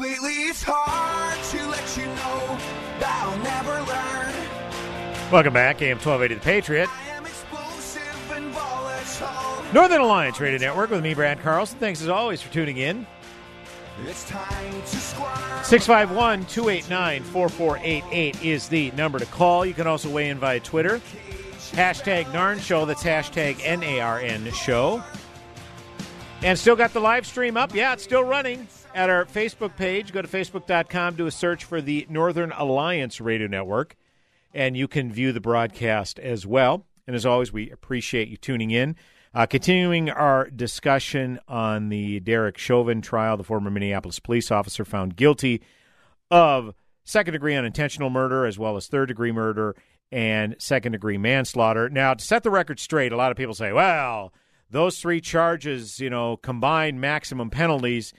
Lately 0.00 0.32
it's 0.32 0.62
hard 0.66 1.38
to 1.50 1.68
let 1.68 1.94
you 1.94 2.06
know 2.06 2.58
that 3.00 3.20
I'll 3.22 3.36
never 3.40 3.82
learn. 3.82 5.30
Welcome 5.30 5.52
back, 5.52 5.82
AM 5.82 5.98
1280 5.98 6.36
The 6.36 6.40
Patriot. 6.40 6.88
Explosive 7.20 8.32
and 8.32 8.46
volatile. 8.46 9.74
Northern 9.74 10.00
Alliance 10.00 10.40
Radio 10.40 10.58
Network 10.58 10.88
with 10.88 11.02
me, 11.02 11.12
Brad 11.12 11.40
Carlson. 11.40 11.78
Thanks 11.78 12.00
as 12.00 12.08
always 12.08 12.40
for 12.40 12.50
tuning 12.50 12.78
in. 12.78 13.06
It's 14.06 14.26
time 14.26 14.72
to 14.80 14.96
squirm. 14.96 15.64
651 15.64 16.46
289 16.46 17.22
4488 17.24 18.42
is 18.42 18.68
the 18.68 18.90
number 18.92 19.18
to 19.18 19.26
call. 19.26 19.66
You 19.66 19.74
can 19.74 19.86
also 19.86 20.08
weigh 20.08 20.30
in 20.30 20.38
via 20.38 20.60
Twitter. 20.60 21.02
Hashtag 21.72 22.24
NARN 22.32 22.60
Show. 22.60 22.86
That's 22.86 23.02
hashtag 23.02 23.60
N 23.62 23.82
A 23.82 24.00
R 24.00 24.18
N 24.18 24.50
Show. 24.52 25.04
And 26.40 26.58
still 26.58 26.74
got 26.74 26.94
the 26.94 27.00
live 27.00 27.26
stream 27.26 27.58
up. 27.58 27.74
Yeah, 27.74 27.92
it's 27.92 28.02
still 28.02 28.24
running 28.24 28.66
at 28.94 29.10
our 29.10 29.24
Facebook 29.24 29.76
page. 29.76 30.12
Go 30.12 30.22
to 30.22 30.28
facebook.com, 30.28 31.16
do 31.16 31.26
a 31.26 31.30
search 31.30 31.64
for 31.64 31.80
the 31.80 32.06
Northern 32.08 32.52
Alliance 32.52 33.20
Radio 33.20 33.46
Network, 33.46 33.96
and 34.54 34.76
you 34.76 34.88
can 34.88 35.12
view 35.12 35.32
the 35.32 35.40
broadcast 35.40 36.18
as 36.18 36.46
well. 36.46 36.86
And 37.06 37.16
as 37.16 37.26
always, 37.26 37.52
we 37.52 37.70
appreciate 37.70 38.28
you 38.28 38.36
tuning 38.36 38.70
in. 38.70 38.96
Uh, 39.32 39.46
continuing 39.46 40.10
our 40.10 40.50
discussion 40.50 41.38
on 41.46 41.88
the 41.88 42.20
Derek 42.20 42.58
Chauvin 42.58 43.00
trial, 43.00 43.36
the 43.36 43.44
former 43.44 43.70
Minneapolis 43.70 44.18
police 44.18 44.50
officer 44.50 44.84
found 44.84 45.16
guilty 45.16 45.62
of 46.30 46.74
second 47.04 47.32
degree 47.32 47.54
unintentional 47.54 48.10
murder 48.10 48.44
as 48.44 48.58
well 48.58 48.76
as 48.76 48.86
third 48.86 49.06
degree 49.06 49.32
murder 49.32 49.76
and 50.10 50.56
second 50.58 50.92
degree 50.92 51.18
manslaughter. 51.18 51.88
Now, 51.88 52.14
to 52.14 52.24
set 52.24 52.42
the 52.42 52.50
record 52.50 52.80
straight, 52.80 53.12
a 53.12 53.16
lot 53.16 53.30
of 53.30 53.36
people 53.36 53.54
say, 53.54 53.72
well, 53.72 54.32
those 54.70 55.00
three 55.00 55.20
charges, 55.20 56.00
you 56.00 56.10
know, 56.10 56.36
combined 56.36 57.00
maximum 57.00 57.50
penalties 57.50 58.12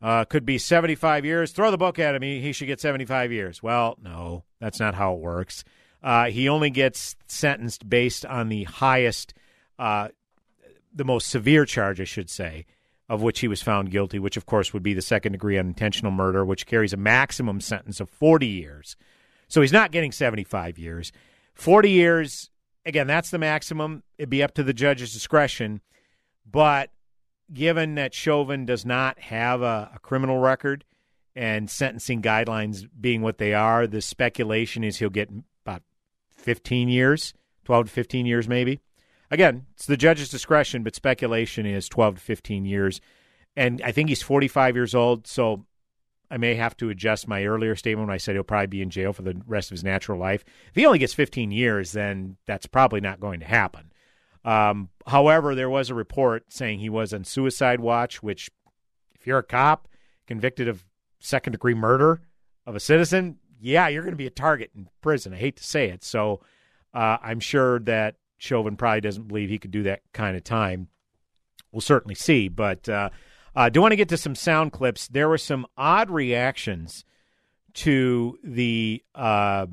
uh, 0.00 0.24
could 0.24 0.44
be 0.44 0.58
75 0.58 1.24
years. 1.24 1.52
Throw 1.52 1.70
the 1.70 1.78
book 1.78 1.98
at 1.98 2.14
him. 2.14 2.22
He, 2.22 2.40
he 2.40 2.52
should 2.52 2.66
get 2.66 2.80
75 2.80 3.32
years. 3.32 3.62
Well, 3.62 3.96
no, 4.02 4.44
that's 4.60 4.80
not 4.80 4.94
how 4.94 5.14
it 5.14 5.20
works. 5.20 5.64
Uh, 6.02 6.26
he 6.26 6.48
only 6.48 6.70
gets 6.70 7.16
sentenced 7.26 7.88
based 7.88 8.24
on 8.24 8.48
the 8.48 8.64
highest 8.64 9.34
uh, 9.78 10.08
the 10.94 11.04
most 11.04 11.28
severe 11.28 11.64
charge, 11.64 12.00
I 12.00 12.04
should 12.04 12.30
say, 12.30 12.66
of 13.08 13.22
which 13.22 13.40
he 13.40 13.48
was 13.48 13.62
found 13.62 13.90
guilty, 13.90 14.18
which 14.18 14.36
of 14.36 14.46
course 14.46 14.72
would 14.72 14.82
be 14.82 14.94
the 14.94 15.02
second 15.02 15.32
degree 15.32 15.58
unintentional 15.58 16.12
murder, 16.12 16.44
which 16.44 16.66
carries 16.66 16.92
a 16.92 16.96
maximum 16.96 17.60
sentence 17.60 18.00
of 18.00 18.10
40 18.10 18.46
years. 18.46 18.96
So 19.48 19.60
he's 19.60 19.72
not 19.72 19.92
getting 19.92 20.12
75 20.12 20.78
years. 20.78 21.12
40 21.54 21.90
years, 21.90 22.50
again, 22.84 23.06
that's 23.06 23.30
the 23.30 23.38
maximum. 23.38 24.02
It'd 24.18 24.30
be 24.30 24.42
up 24.42 24.54
to 24.54 24.62
the 24.62 24.74
judge's 24.74 25.12
discretion. 25.12 25.80
But 26.50 26.90
given 27.52 27.94
that 27.94 28.14
Chauvin 28.14 28.66
does 28.66 28.84
not 28.84 29.18
have 29.20 29.62
a, 29.62 29.90
a 29.94 29.98
criminal 30.00 30.38
record 30.38 30.84
and 31.34 31.70
sentencing 31.70 32.22
guidelines 32.22 32.88
being 33.00 33.22
what 33.22 33.38
they 33.38 33.54
are, 33.54 33.86
the 33.86 34.00
speculation 34.00 34.84
is 34.84 34.98
he'll 34.98 35.10
get 35.10 35.30
about 35.64 35.82
15 36.30 36.88
years, 36.88 37.32
12 37.64 37.86
to 37.86 37.92
15 37.92 38.26
years 38.26 38.48
maybe. 38.48 38.80
Again, 39.30 39.66
it's 39.74 39.86
the 39.86 39.96
judge's 39.96 40.30
discretion, 40.30 40.82
but 40.82 40.94
speculation 40.94 41.66
is 41.66 41.88
12 41.88 42.16
to 42.16 42.20
15 42.20 42.64
years. 42.64 43.00
And 43.56 43.82
I 43.82 43.92
think 43.92 44.08
he's 44.08 44.22
45 44.22 44.76
years 44.76 44.94
old, 44.94 45.26
so 45.26 45.66
I 46.30 46.36
may 46.36 46.54
have 46.54 46.76
to 46.78 46.90
adjust 46.90 47.28
my 47.28 47.44
earlier 47.44 47.74
statement 47.76 48.08
when 48.08 48.14
I 48.14 48.18
said 48.18 48.34
he'll 48.34 48.44
probably 48.44 48.66
be 48.68 48.82
in 48.82 48.90
jail 48.90 49.12
for 49.12 49.22
the 49.22 49.40
rest 49.46 49.70
of 49.70 49.74
his 49.74 49.84
natural 49.84 50.18
life. 50.18 50.44
If 50.68 50.76
he 50.76 50.86
only 50.86 50.98
gets 50.98 51.14
15 51.14 51.50
years, 51.50 51.92
then 51.92 52.36
that's 52.46 52.66
probably 52.66 53.00
not 53.00 53.20
going 53.20 53.40
to 53.40 53.46
happen. 53.46 53.92
Um, 54.48 54.88
however, 55.06 55.54
there 55.54 55.68
was 55.68 55.90
a 55.90 55.94
report 55.94 56.50
saying 56.50 56.78
he 56.78 56.88
was 56.88 57.12
on 57.12 57.24
suicide 57.24 57.80
watch, 57.80 58.22
which, 58.22 58.50
if 59.14 59.26
you're 59.26 59.38
a 59.38 59.42
cop 59.42 59.88
convicted 60.26 60.68
of 60.68 60.86
second 61.20 61.52
degree 61.52 61.74
murder 61.74 62.22
of 62.64 62.74
a 62.74 62.80
citizen, 62.80 63.36
yeah, 63.60 63.88
you're 63.88 64.02
going 64.02 64.14
to 64.14 64.16
be 64.16 64.26
a 64.26 64.30
target 64.30 64.70
in 64.74 64.88
prison. 65.02 65.34
I 65.34 65.36
hate 65.36 65.56
to 65.56 65.64
say 65.64 65.90
it. 65.90 66.02
So 66.02 66.40
uh, 66.94 67.18
I'm 67.22 67.40
sure 67.40 67.80
that 67.80 68.14
Chauvin 68.38 68.76
probably 68.76 69.02
doesn't 69.02 69.28
believe 69.28 69.50
he 69.50 69.58
could 69.58 69.70
do 69.70 69.82
that 69.82 70.00
kind 70.14 70.34
of 70.34 70.44
time. 70.44 70.88
We'll 71.70 71.82
certainly 71.82 72.14
see. 72.14 72.48
But 72.48 72.88
uh, 72.88 73.10
I 73.54 73.66
uh, 73.66 73.68
do 73.68 73.82
want 73.82 73.92
to 73.92 73.96
get 73.96 74.08
to 74.08 74.16
some 74.16 74.34
sound 74.34 74.72
clips. 74.72 75.08
There 75.08 75.28
were 75.28 75.36
some 75.36 75.66
odd 75.76 76.08
reactions 76.08 77.04
to 77.74 78.38
the 78.42 79.02
uh, 79.14 79.66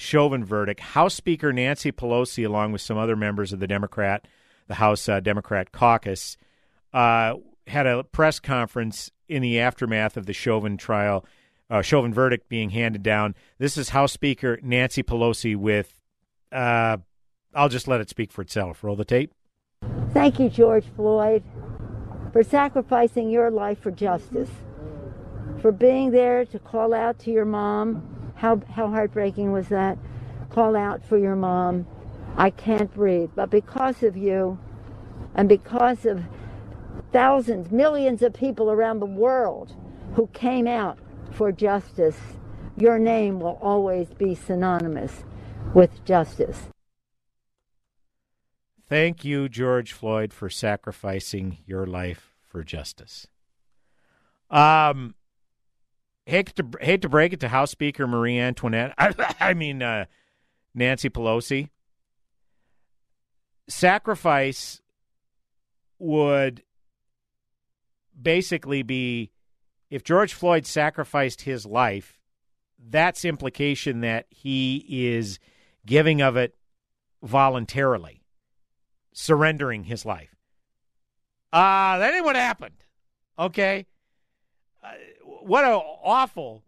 Chauvin 0.00 0.42
verdict. 0.42 0.80
House 0.80 1.14
Speaker 1.14 1.52
Nancy 1.52 1.92
Pelosi, 1.92 2.46
along 2.46 2.72
with 2.72 2.80
some 2.80 2.96
other 2.96 3.16
members 3.16 3.52
of 3.52 3.60
the 3.60 3.66
Democrat, 3.66 4.26
the 4.66 4.76
House 4.76 5.06
uh, 5.10 5.20
Democrat 5.20 5.72
caucus, 5.72 6.38
uh, 6.94 7.34
had 7.66 7.86
a 7.86 8.02
press 8.04 8.40
conference 8.40 9.10
in 9.28 9.42
the 9.42 9.60
aftermath 9.60 10.16
of 10.16 10.24
the 10.24 10.32
Chauvin 10.32 10.78
trial, 10.78 11.26
uh, 11.68 11.82
Chauvin 11.82 12.14
verdict 12.14 12.48
being 12.48 12.70
handed 12.70 13.02
down. 13.02 13.34
This 13.58 13.76
is 13.76 13.90
House 13.90 14.10
Speaker 14.10 14.58
Nancy 14.62 15.02
Pelosi 15.02 15.54
with 15.54 15.92
uh, 16.50 16.96
I'll 17.54 17.68
just 17.68 17.86
let 17.86 18.00
it 18.00 18.08
speak 18.08 18.32
for 18.32 18.40
itself. 18.40 18.82
Roll 18.82 18.96
the 18.96 19.04
tape. 19.04 19.34
Thank 20.14 20.40
you, 20.40 20.48
George 20.48 20.86
Floyd, 20.96 21.42
for 22.32 22.42
sacrificing 22.42 23.28
your 23.28 23.50
life 23.50 23.80
for 23.80 23.90
justice, 23.90 24.50
for 25.60 25.72
being 25.72 26.10
there 26.10 26.46
to 26.46 26.58
call 26.58 26.94
out 26.94 27.18
to 27.20 27.30
your 27.30 27.44
mom. 27.44 28.19
How, 28.40 28.62
how 28.72 28.88
heartbreaking 28.88 29.52
was 29.52 29.68
that? 29.68 29.98
Call 30.48 30.74
out 30.74 31.04
for 31.04 31.18
your 31.18 31.36
mom. 31.36 31.86
I 32.38 32.48
can't 32.48 32.92
breathe. 32.94 33.28
But 33.34 33.50
because 33.50 34.02
of 34.02 34.16
you, 34.16 34.58
and 35.34 35.46
because 35.46 36.06
of 36.06 36.24
thousands, 37.12 37.70
millions 37.70 38.22
of 38.22 38.32
people 38.32 38.70
around 38.70 39.00
the 39.00 39.04
world 39.04 39.76
who 40.14 40.26
came 40.28 40.66
out 40.66 40.98
for 41.32 41.52
justice, 41.52 42.16
your 42.78 42.98
name 42.98 43.40
will 43.40 43.58
always 43.60 44.08
be 44.08 44.34
synonymous 44.34 45.22
with 45.74 46.02
justice. 46.06 46.68
Thank 48.88 49.22
you, 49.22 49.50
George 49.50 49.92
Floyd, 49.92 50.32
for 50.32 50.48
sacrificing 50.48 51.58
your 51.66 51.84
life 51.84 52.34
for 52.42 52.64
justice. 52.64 53.26
Um, 54.50 55.14
hate 56.30 56.54
to 56.56 56.66
hate 56.80 57.02
to 57.02 57.08
break 57.08 57.32
it 57.32 57.40
to 57.40 57.48
House 57.48 57.70
Speaker 57.70 58.06
Marie 58.06 58.38
Antoinette. 58.38 58.94
I, 58.96 59.34
I 59.40 59.54
mean 59.54 59.82
uh, 59.82 60.06
Nancy 60.74 61.10
Pelosi. 61.10 61.68
Sacrifice 63.68 64.80
would 65.98 66.62
basically 68.20 68.82
be 68.82 69.30
if 69.90 70.02
George 70.02 70.34
Floyd 70.34 70.66
sacrificed 70.66 71.42
his 71.42 71.66
life. 71.66 72.18
That's 72.78 73.24
implication 73.24 74.00
that 74.00 74.26
he 74.30 74.84
is 74.88 75.38
giving 75.84 76.22
of 76.22 76.36
it 76.36 76.54
voluntarily 77.22 78.22
surrendering 79.12 79.84
his 79.84 80.06
life. 80.06 80.34
Ah, 81.52 81.94
uh, 81.94 81.98
that 81.98 82.14
ain't 82.14 82.24
what 82.24 82.36
happened. 82.36 82.76
Okay? 83.38 83.86
What 85.40 85.64
an 85.64 85.72
awful, 85.72 86.62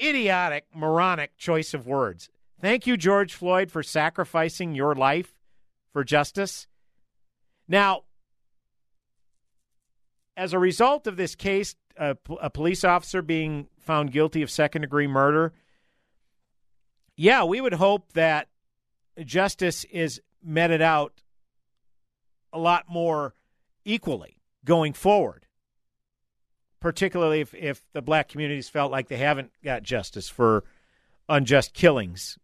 idiotic, 0.00 0.66
moronic 0.74 1.36
choice 1.36 1.74
of 1.74 1.86
words. 1.86 2.28
Thank 2.60 2.86
you, 2.86 2.96
George 2.96 3.34
Floyd, 3.34 3.70
for 3.70 3.82
sacrificing 3.82 4.74
your 4.74 4.94
life 4.94 5.34
for 5.92 6.04
justice. 6.04 6.66
Now, 7.68 8.04
as 10.36 10.52
a 10.52 10.58
result 10.58 11.06
of 11.06 11.16
this 11.16 11.34
case, 11.34 11.74
a, 11.96 12.16
a 12.40 12.50
police 12.50 12.84
officer 12.84 13.22
being 13.22 13.68
found 13.78 14.12
guilty 14.12 14.42
of 14.42 14.50
second 14.50 14.82
degree 14.82 15.06
murder, 15.06 15.52
yeah, 17.16 17.44
we 17.44 17.60
would 17.60 17.74
hope 17.74 18.12
that 18.12 18.48
justice 19.24 19.84
is 19.84 20.20
meted 20.42 20.82
out 20.82 21.22
a 22.52 22.58
lot 22.58 22.84
more 22.88 23.34
equally 23.84 24.38
going 24.64 24.92
forward, 24.92 25.45
particularly 26.80 27.40
if, 27.40 27.54
if 27.54 27.82
the 27.92 28.02
black 28.02 28.28
communities 28.28 28.68
felt 28.68 28.92
like 28.92 29.08
they 29.08 29.16
haven't 29.16 29.50
got 29.64 29.82
justice 29.82 30.28
for 30.28 30.64
unjust 31.28 31.74
killings 31.74 32.38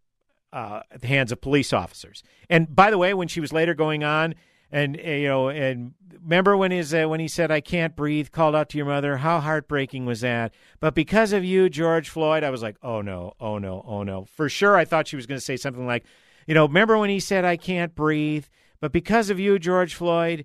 uh, 0.53 0.81
at 0.91 1.01
the 1.01 1.07
hands 1.07 1.33
of 1.33 1.41
police 1.41 1.73
officers. 1.73 2.23
And 2.51 2.75
by 2.75 2.91
the 2.91 2.99
way, 2.99 3.15
when 3.15 3.29
she 3.29 3.41
was 3.41 3.53
later 3.53 3.75
going 3.75 4.05
on, 4.05 4.35
and 4.71 4.97
uh, 4.97 5.11
you 5.11 5.29
know, 5.29 5.49
and 5.49 5.93
remember 6.23 6.57
when 6.57 6.71
his 6.71 6.95
uh, 6.95 7.05
when 7.05 7.21
he 7.21 7.29
said, 7.29 7.51
"I 7.51 7.61
can't 7.61 7.95
breathe," 7.95 8.31
called 8.31 8.55
out 8.55 8.71
to 8.71 8.79
your 8.79 8.87
mother. 8.87 9.19
How 9.19 9.39
heartbreaking 9.41 10.07
was 10.07 10.23
that? 10.23 10.55
But 10.81 10.95
because 10.95 11.35
of 11.35 11.45
you, 11.45 11.69
George 11.69 12.09
Floyd, 12.09 12.43
I 12.43 12.49
was 12.49 12.63
like, 12.63 12.77
"Oh 12.83 13.03
no, 13.03 13.35
oh 13.39 13.59
no, 13.59 13.85
oh 13.87 14.03
no!" 14.03 14.25
For 14.25 14.49
sure, 14.49 14.77
I 14.77 14.87
thought 14.87 15.09
she 15.09 15.17
was 15.17 15.27
going 15.27 15.39
to 15.39 15.45
say 15.45 15.59
something 15.59 15.87
like, 15.87 16.05
you 16.47 16.55
know, 16.55 16.67
remember 16.67 16.99
when 16.99 17.11
he 17.11 17.21
said, 17.21 17.45
I 17.45 17.57
can't 17.57 17.95
breathe? 17.95 18.47
But 18.81 18.93
because 18.93 19.31
of 19.31 19.39
you, 19.39 19.59
George 19.59 19.95
Floyd, 19.95 20.45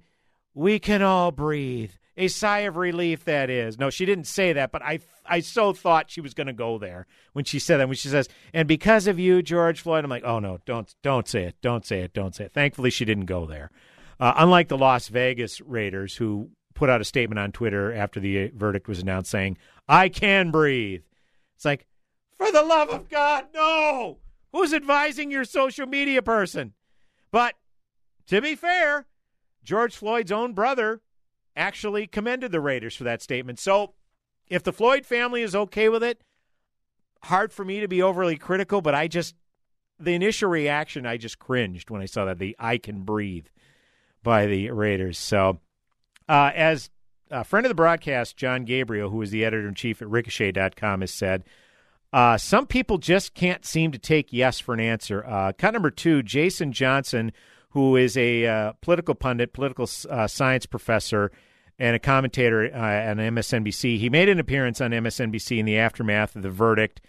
we 0.53 0.79
can 0.79 1.01
all 1.01 1.31
breathe. 1.31 1.91
A 2.17 2.27
sigh 2.27 2.59
of 2.59 2.77
relief, 2.77 3.25
that 3.25 3.49
is. 3.49 3.77
No, 3.77 3.89
she 3.91 4.05
didn't 4.05 4.25
say 4.25 4.53
that, 4.53 4.71
but 4.71 4.81
I, 4.81 4.99
I 5.23 5.39
so 5.41 5.71
thought 5.71 6.09
she 6.09 6.19
was 6.19 6.33
going 6.33 6.47
to 6.47 6.53
go 6.53 6.79
there 6.79 7.05
when 7.33 7.45
she 7.45 7.59
said 7.59 7.77
that. 7.77 7.87
When 7.87 7.95
she 7.95 8.07
says, 8.07 8.27
and 8.53 8.67
because 8.67 9.05
of 9.05 9.19
you, 9.19 9.43
George 9.43 9.81
Floyd, 9.81 10.03
I'm 10.03 10.09
like, 10.09 10.23
oh 10.25 10.39
no, 10.39 10.57
don't, 10.65 10.93
don't 11.03 11.27
say 11.27 11.43
it, 11.43 11.55
don't 11.61 11.85
say 11.85 12.01
it, 12.01 12.13
don't 12.13 12.33
say 12.33 12.45
it. 12.45 12.53
Thankfully, 12.53 12.89
she 12.89 13.05
didn't 13.05 13.25
go 13.25 13.45
there. 13.45 13.69
Uh, 14.19 14.33
unlike 14.37 14.67
the 14.67 14.77
Las 14.77 15.09
Vegas 15.09 15.61
Raiders, 15.61 16.15
who 16.15 16.49
put 16.73 16.89
out 16.89 17.01
a 17.01 17.05
statement 17.05 17.37
on 17.37 17.51
Twitter 17.51 17.93
after 17.93 18.19
the 18.19 18.47
verdict 18.47 18.87
was 18.87 18.99
announced 18.99 19.29
saying, 19.29 19.57
I 19.87 20.09
can 20.09 20.49
breathe. 20.49 21.03
It's 21.55 21.65
like, 21.65 21.85
for 22.33 22.51
the 22.51 22.63
love 22.63 22.89
of 22.89 23.09
God, 23.09 23.45
no! 23.53 24.17
Who's 24.51 24.73
advising 24.73 25.29
your 25.29 25.45
social 25.45 25.85
media 25.85 26.21
person? 26.21 26.73
But 27.31 27.55
to 28.27 28.41
be 28.41 28.55
fair, 28.55 29.05
George 29.63 29.95
Floyd's 29.95 30.31
own 30.31 30.53
brother 30.53 31.01
actually 31.57 32.07
commended 32.07 32.51
the 32.51 32.61
Raiders 32.61 32.95
for 32.95 33.03
that 33.03 33.21
statement. 33.21 33.59
So 33.59 33.93
if 34.47 34.63
the 34.63 34.71
Floyd 34.71 35.05
family 35.05 35.41
is 35.41 35.55
okay 35.55 35.89
with 35.89 36.03
it, 36.03 36.21
hard 37.23 37.51
for 37.51 37.65
me 37.65 37.79
to 37.81 37.87
be 37.87 38.01
overly 38.01 38.37
critical, 38.37 38.81
but 38.81 38.95
I 38.95 39.07
just, 39.07 39.35
the 39.99 40.13
initial 40.13 40.49
reaction, 40.49 41.05
I 41.05 41.17
just 41.17 41.39
cringed 41.39 41.89
when 41.89 42.01
I 42.01 42.05
saw 42.05 42.25
that 42.25 42.39
the 42.39 42.55
I 42.59 42.77
can 42.77 43.01
breathe 43.01 43.47
by 44.23 44.45
the 44.45 44.71
Raiders. 44.71 45.17
So 45.17 45.59
uh, 46.29 46.51
as 46.55 46.89
a 47.31 47.43
friend 47.43 47.65
of 47.65 47.69
the 47.69 47.75
broadcast, 47.75 48.37
Jon 48.37 48.63
Gabriel, 48.63 49.09
who 49.09 49.21
is 49.21 49.31
the 49.31 49.43
editor 49.43 49.67
in 49.67 49.73
chief 49.73 50.01
at 50.01 50.09
ricochet.com, 50.09 51.01
has 51.01 51.11
said, 51.11 51.43
uh, 52.13 52.37
some 52.37 52.65
people 52.65 52.97
just 52.97 53.33
can't 53.33 53.65
seem 53.65 53.91
to 53.91 53.99
take 53.99 54.31
yes 54.31 54.59
for 54.59 54.73
an 54.73 54.79
answer. 54.79 55.25
Uh, 55.25 55.51
cut 55.57 55.73
number 55.73 55.91
two, 55.91 56.23
Jason 56.23 56.71
Johnson, 56.71 57.33
who 57.71 57.95
is 57.95 58.15
a 58.15 58.45
uh, 58.45 58.73
political 58.81 59.13
pundit, 59.13 59.53
political 59.53 59.89
uh, 60.09 60.27
science 60.27 60.65
professor, 60.65 61.31
and 61.79 61.95
a 61.95 61.99
commentator 61.99 62.65
uh, 62.73 63.11
on 63.11 63.17
MSNBC. 63.17 63.99
He 63.99 64.09
made 64.09 64.29
an 64.29 64.39
appearance 64.39 64.81
on 64.81 64.91
MSNBC 64.91 65.57
in 65.59 65.65
the 65.65 65.77
aftermath 65.77 66.35
of 66.35 66.41
the 66.41 66.49
verdict. 66.49 67.01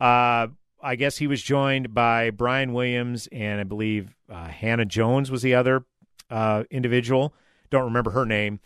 Uh, 0.00 0.48
I 0.82 0.96
guess 0.96 1.16
he 1.18 1.26
was 1.26 1.42
joined 1.42 1.94
by 1.94 2.30
Brian 2.30 2.72
Williams 2.72 3.28
and 3.32 3.60
I 3.60 3.64
believe 3.64 4.14
Hannah 4.28 4.84
Jones 4.84 5.30
was 5.30 5.42
the 5.42 5.54
other 5.54 5.84
individual. 6.70 7.34
Don't 7.70 7.84
remember 7.84 8.10
her 8.10 8.24
name. 8.24 8.60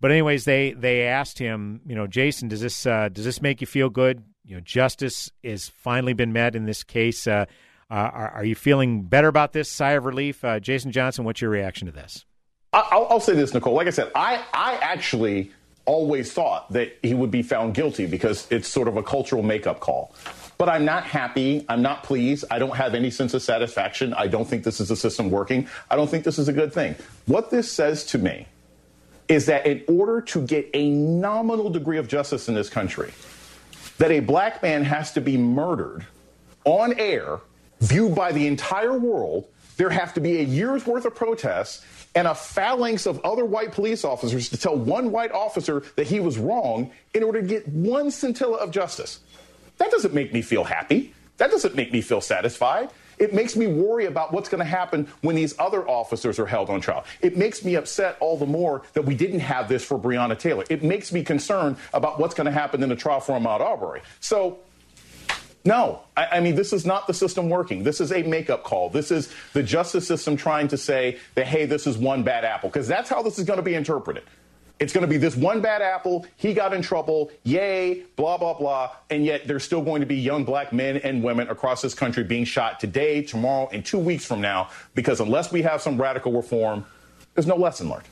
But 0.00 0.10
anyways, 0.10 0.44
they 0.44 0.72
they 0.72 1.02
asked 1.06 1.38
him, 1.38 1.80
you 1.86 1.94
know, 1.94 2.06
Jason, 2.06 2.48
does 2.48 2.60
this 2.60 2.84
uh, 2.84 3.08
does 3.10 3.24
this 3.24 3.40
make 3.40 3.60
you 3.62 3.66
feel 3.66 3.88
good? 3.88 4.22
You 4.44 4.56
know, 4.56 4.60
justice 4.60 5.30
has 5.42 5.68
finally 5.68 6.12
been 6.12 6.32
met 6.32 6.54
in 6.54 6.66
this 6.66 6.84
case. 6.84 7.26
Uh, 7.26 7.46
Uh, 7.90 8.10
are, 8.12 8.28
are 8.30 8.44
you 8.44 8.54
feeling 8.54 9.02
better 9.02 9.28
about 9.28 9.52
this 9.52 9.70
sigh 9.70 9.92
of 9.92 10.04
relief? 10.04 10.42
Uh, 10.44 10.58
Jason 10.58 10.90
Johnson, 10.90 11.24
what's 11.24 11.40
your 11.40 11.50
reaction 11.50 11.86
to 11.86 11.92
this? 11.92 12.24
I'll, 12.74 13.06
I'll 13.08 13.20
say 13.20 13.34
this, 13.34 13.54
Nicole. 13.54 13.74
Like 13.74 13.86
I 13.86 13.90
said, 13.90 14.10
I, 14.14 14.44
I 14.52 14.74
actually 14.76 15.52
always 15.84 16.32
thought 16.32 16.72
that 16.72 16.96
he 17.02 17.14
would 17.14 17.30
be 17.30 17.42
found 17.42 17.74
guilty 17.74 18.06
because 18.06 18.46
it's 18.50 18.68
sort 18.68 18.88
of 18.88 18.96
a 18.96 19.02
cultural 19.02 19.42
makeup 19.42 19.80
call. 19.80 20.14
But 20.58 20.68
I'm 20.68 20.84
not 20.84 21.04
happy. 21.04 21.64
I'm 21.68 21.82
not 21.82 22.04
pleased. 22.04 22.44
I 22.50 22.58
don't 22.58 22.74
have 22.76 22.94
any 22.94 23.10
sense 23.10 23.34
of 23.34 23.42
satisfaction. 23.42 24.14
I 24.14 24.26
don't 24.26 24.46
think 24.46 24.64
this 24.64 24.80
is 24.80 24.90
a 24.90 24.96
system 24.96 25.30
working. 25.30 25.68
I 25.90 25.96
don't 25.96 26.08
think 26.08 26.24
this 26.24 26.38
is 26.38 26.48
a 26.48 26.52
good 26.52 26.72
thing. 26.72 26.96
What 27.26 27.50
this 27.50 27.70
says 27.70 28.04
to 28.06 28.18
me 28.18 28.46
is 29.28 29.46
that 29.46 29.66
in 29.66 29.82
order 29.88 30.20
to 30.20 30.46
get 30.46 30.68
a 30.74 30.90
nominal 30.90 31.70
degree 31.70 31.98
of 31.98 32.08
justice 32.08 32.48
in 32.48 32.54
this 32.54 32.68
country, 32.68 33.12
that 33.98 34.10
a 34.10 34.20
black 34.20 34.62
man 34.62 34.84
has 34.84 35.12
to 35.12 35.20
be 35.20 35.36
murdered 35.36 36.06
on 36.64 36.98
air, 36.98 37.40
viewed 37.80 38.14
by 38.14 38.32
the 38.32 38.46
entire 38.46 38.96
world. 38.96 39.46
There 39.76 39.90
have 39.90 40.14
to 40.14 40.20
be 40.20 40.38
a 40.38 40.42
year's 40.42 40.86
worth 40.86 41.04
of 41.04 41.14
protests 41.14 41.84
and 42.14 42.28
a 42.28 42.34
phalanx 42.34 43.06
of 43.06 43.20
other 43.24 43.44
white 43.44 43.72
police 43.72 44.04
officers 44.04 44.48
to 44.50 44.56
tell 44.56 44.76
one 44.76 45.10
white 45.10 45.32
officer 45.32 45.82
that 45.96 46.06
he 46.06 46.20
was 46.20 46.38
wrong 46.38 46.90
in 47.12 47.22
order 47.22 47.40
to 47.40 47.46
get 47.46 47.66
one 47.68 48.10
scintilla 48.10 48.58
of 48.58 48.70
justice. 48.70 49.20
That 49.78 49.90
doesn't 49.90 50.14
make 50.14 50.32
me 50.32 50.42
feel 50.42 50.64
happy. 50.64 51.12
That 51.38 51.50
doesn't 51.50 51.74
make 51.74 51.92
me 51.92 52.00
feel 52.00 52.20
satisfied. 52.20 52.90
It 53.18 53.32
makes 53.32 53.56
me 53.56 53.66
worry 53.66 54.06
about 54.06 54.32
what's 54.32 54.48
going 54.48 54.60
to 54.60 54.64
happen 54.64 55.08
when 55.20 55.36
these 55.36 55.54
other 55.58 55.88
officers 55.88 56.38
are 56.38 56.46
held 56.46 56.70
on 56.70 56.80
trial. 56.80 57.04
It 57.20 57.36
makes 57.36 57.64
me 57.64 57.76
upset 57.76 58.16
all 58.20 58.36
the 58.36 58.46
more 58.46 58.82
that 58.94 59.02
we 59.02 59.14
didn't 59.14 59.40
have 59.40 59.68
this 59.68 59.84
for 59.84 59.98
Breonna 59.98 60.38
Taylor. 60.38 60.64
It 60.68 60.82
makes 60.82 61.12
me 61.12 61.22
concerned 61.22 61.76
about 61.92 62.18
what's 62.18 62.34
going 62.34 62.46
to 62.46 62.52
happen 62.52 62.82
in 62.82 62.88
the 62.88 62.96
trial 62.96 63.20
for 63.20 63.38
Ahmaud 63.38 63.60
Arbery. 63.60 64.02
So, 64.20 64.58
no, 65.64 66.02
I, 66.16 66.26
I, 66.26 66.40
mean, 66.40 66.54
this 66.54 66.72
is 66.72 66.84
not 66.84 67.06
the 67.06 67.14
system 67.14 67.48
working. 67.48 67.82
This 67.82 68.00
is 68.00 68.12
a 68.12 68.22
makeup 68.22 68.64
call. 68.64 68.90
This 68.90 69.10
is 69.10 69.32
the 69.54 69.62
justice 69.62 70.06
system 70.06 70.36
trying 70.36 70.68
to 70.68 70.76
say 70.76 71.18
that, 71.34 71.46
hey, 71.46 71.64
this 71.64 71.86
is 71.86 71.96
one 71.96 72.22
bad 72.22 72.44
apple, 72.44 72.68
because 72.68 72.86
that's 72.86 73.08
how 73.08 73.22
this 73.22 73.38
is 73.38 73.44
going 73.44 73.58
to 73.58 73.62
be 73.62 73.74
interpreted. 73.74 74.24
It's 74.80 74.92
going 74.92 75.02
to 75.02 75.08
be 75.08 75.16
this 75.16 75.36
one 75.36 75.60
bad 75.60 75.82
apple. 75.82 76.26
He 76.36 76.52
got 76.52 76.74
in 76.74 76.82
trouble. 76.82 77.30
Yay, 77.44 78.02
blah, 78.16 78.36
blah, 78.36 78.54
blah. 78.54 78.90
And 79.08 79.24
yet 79.24 79.46
there's 79.46 79.62
still 79.62 79.82
going 79.82 80.00
to 80.00 80.06
be 80.06 80.16
young 80.16 80.44
black 80.44 80.72
men 80.72 80.96
and 80.98 81.22
women 81.22 81.48
across 81.48 81.80
this 81.80 81.94
country 81.94 82.24
being 82.24 82.44
shot 82.44 82.80
today, 82.80 83.22
tomorrow, 83.22 83.68
and 83.72 83.84
two 83.84 83.98
weeks 83.98 84.24
from 84.24 84.40
now 84.40 84.70
because 84.94 85.20
unless 85.20 85.52
we 85.52 85.62
have 85.62 85.80
some 85.80 86.00
radical 86.00 86.32
reform, 86.32 86.84
there's 87.34 87.46
no 87.46 87.56
lesson 87.56 87.88
learned. 87.88 88.04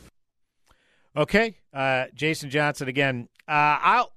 Okay. 1.17 1.57
Uh, 1.75 2.07
Jason 2.15 2.49
Johnson 2.49 2.89
again. 2.89 3.29
Uh, 3.49 3.77
I'll. 3.83 4.12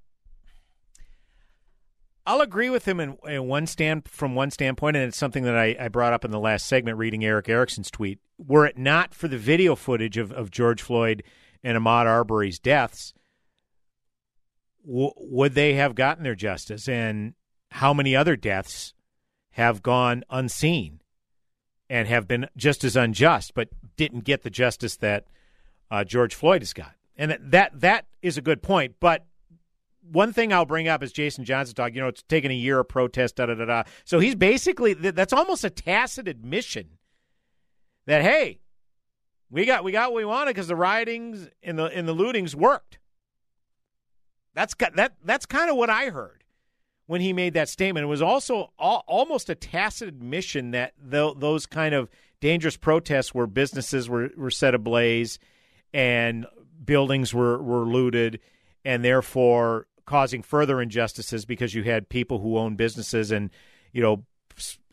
I'll 2.27 2.41
agree 2.41 2.69
with 2.69 2.87
him 2.87 2.99
in, 2.99 3.17
in, 3.27 3.47
one 3.47 3.67
stand 3.67 4.07
from 4.07 4.33
one 4.33 4.49
standpoint, 4.49 4.97
and 4.97 5.05
it's 5.07 5.17
something 5.17 5.43
that 5.43 5.55
I, 5.55 5.75
I, 5.79 5.87
brought 5.89 6.13
up 6.13 6.25
in 6.25 6.31
the 6.31 6.39
last 6.39 6.65
segment, 6.65 6.97
reading 6.97 7.23
Erick 7.23 7.47
Erickson's 7.49 7.91
tweet. 7.91 8.19
Were 8.39 8.65
it 8.65 8.77
not 8.77 9.13
for 9.13 9.27
the 9.27 9.37
video 9.37 9.75
footage 9.75 10.17
of, 10.17 10.31
of 10.31 10.49
George 10.49 10.81
Floyd 10.81 11.23
and 11.63 11.77
Ahmaud 11.77 12.05
Arbery's 12.05 12.59
deaths, 12.59 13.13
w- 14.85 15.13
would 15.17 15.53
they 15.53 15.73
have 15.75 15.93
gotten 15.93 16.23
their 16.23 16.35
justice? 16.35 16.87
And 16.87 17.33
how 17.71 17.93
many 17.93 18.15
other 18.15 18.35
deaths 18.35 18.93
have 19.51 19.83
gone 19.83 20.23
unseen 20.29 21.01
and 21.89 22.07
have 22.07 22.27
been 22.27 22.47
just 22.57 22.83
as 22.83 22.95
unjust, 22.95 23.53
but 23.53 23.69
didn't 23.97 24.23
get 24.23 24.43
the 24.43 24.49
justice 24.49 24.95
that 24.97 25.25
uh, 25.91 26.03
George 26.03 26.33
Floyd 26.33 26.61
has 26.61 26.73
got? 26.73 26.93
And 27.17 27.31
that, 27.31 27.51
that 27.51 27.79
that 27.81 28.05
is 28.21 28.37
a 28.37 28.41
good 28.41 28.61
point. 28.61 28.95
But 28.99 29.25
one 30.11 30.33
thing 30.33 30.53
I'll 30.53 30.65
bring 30.65 30.87
up 30.87 31.03
is 31.03 31.11
Jason 31.11 31.45
Johnson 31.45 31.75
talk. 31.75 31.93
You 31.93 32.01
know, 32.01 32.07
it's 32.07 32.23
taken 32.23 32.51
a 32.51 32.55
year 32.55 32.79
of 32.79 32.87
protest. 32.87 33.37
Da 33.37 33.47
da 33.47 33.55
da 33.55 33.65
da. 33.65 33.83
So 34.03 34.19
he's 34.19 34.35
basically 34.35 34.93
that's 34.93 35.33
almost 35.33 35.63
a 35.63 35.69
tacit 35.69 36.27
admission 36.27 36.97
that 38.05 38.21
hey, 38.21 38.59
we 39.49 39.65
got 39.65 39.83
we 39.83 39.91
got 39.91 40.11
what 40.11 40.17
we 40.17 40.25
wanted 40.25 40.51
because 40.51 40.67
the 40.67 40.75
riotings 40.75 41.47
and 41.63 41.77
the 41.77 41.85
and 41.85 42.07
the 42.07 42.15
lootings 42.15 42.55
worked. 42.55 42.99
That's 44.53 44.75
that 44.95 45.15
that's 45.23 45.45
kind 45.45 45.69
of 45.69 45.75
what 45.75 45.89
I 45.89 46.09
heard 46.09 46.43
when 47.07 47.21
he 47.21 47.33
made 47.33 47.53
that 47.53 47.69
statement. 47.69 48.03
It 48.03 48.07
was 48.07 48.21
also 48.21 48.71
all, 48.79 49.03
almost 49.07 49.49
a 49.49 49.55
tacit 49.55 50.07
admission 50.07 50.71
that 50.71 50.93
those 50.99 51.65
kind 51.65 51.93
of 51.93 52.09
dangerous 52.41 52.77
protests 52.77 53.33
where 53.33 53.47
businesses 53.47 54.09
were, 54.09 54.29
were 54.35 54.51
set 54.51 54.75
ablaze 54.75 55.39
and 55.93 56.45
buildings 56.83 57.33
were, 57.33 57.61
were 57.61 57.85
looted 57.85 58.39
and 58.83 59.03
therefore 59.03 59.87
causing 60.05 60.41
further 60.41 60.81
injustices 60.81 61.45
because 61.45 61.73
you 61.73 61.83
had 61.83 62.09
people 62.09 62.39
who 62.39 62.57
own 62.57 62.75
businesses 62.75 63.31
and 63.31 63.49
you 63.91 64.01
know 64.01 64.23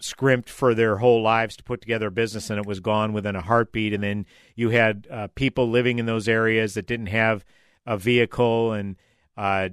scrimped 0.01 0.49
for 0.49 0.75
their 0.75 0.97
whole 0.97 1.23
lives 1.23 1.57
to 1.57 1.63
put 1.63 1.81
together 1.81 2.09
a 2.09 2.13
business 2.13 2.51
and 2.51 2.59
it 2.59 2.67
was 2.67 2.81
gone 2.81 3.13
within 3.13 3.37
a 3.37 3.41
heartbeat. 3.41 3.93
And 3.93 4.03
then 4.03 4.27
you 4.57 4.71
had 4.71 5.07
uh, 5.11 5.29
people 5.35 5.69
living 5.69 5.99
in 5.99 6.07
those 6.07 6.29
areas 6.29 6.75
that 6.75 6.87
didn't 6.87 7.07
have 7.07 7.45
a 7.87 7.97
vehicle 7.97 8.73
and 8.73 8.97
uh, 9.37 9.71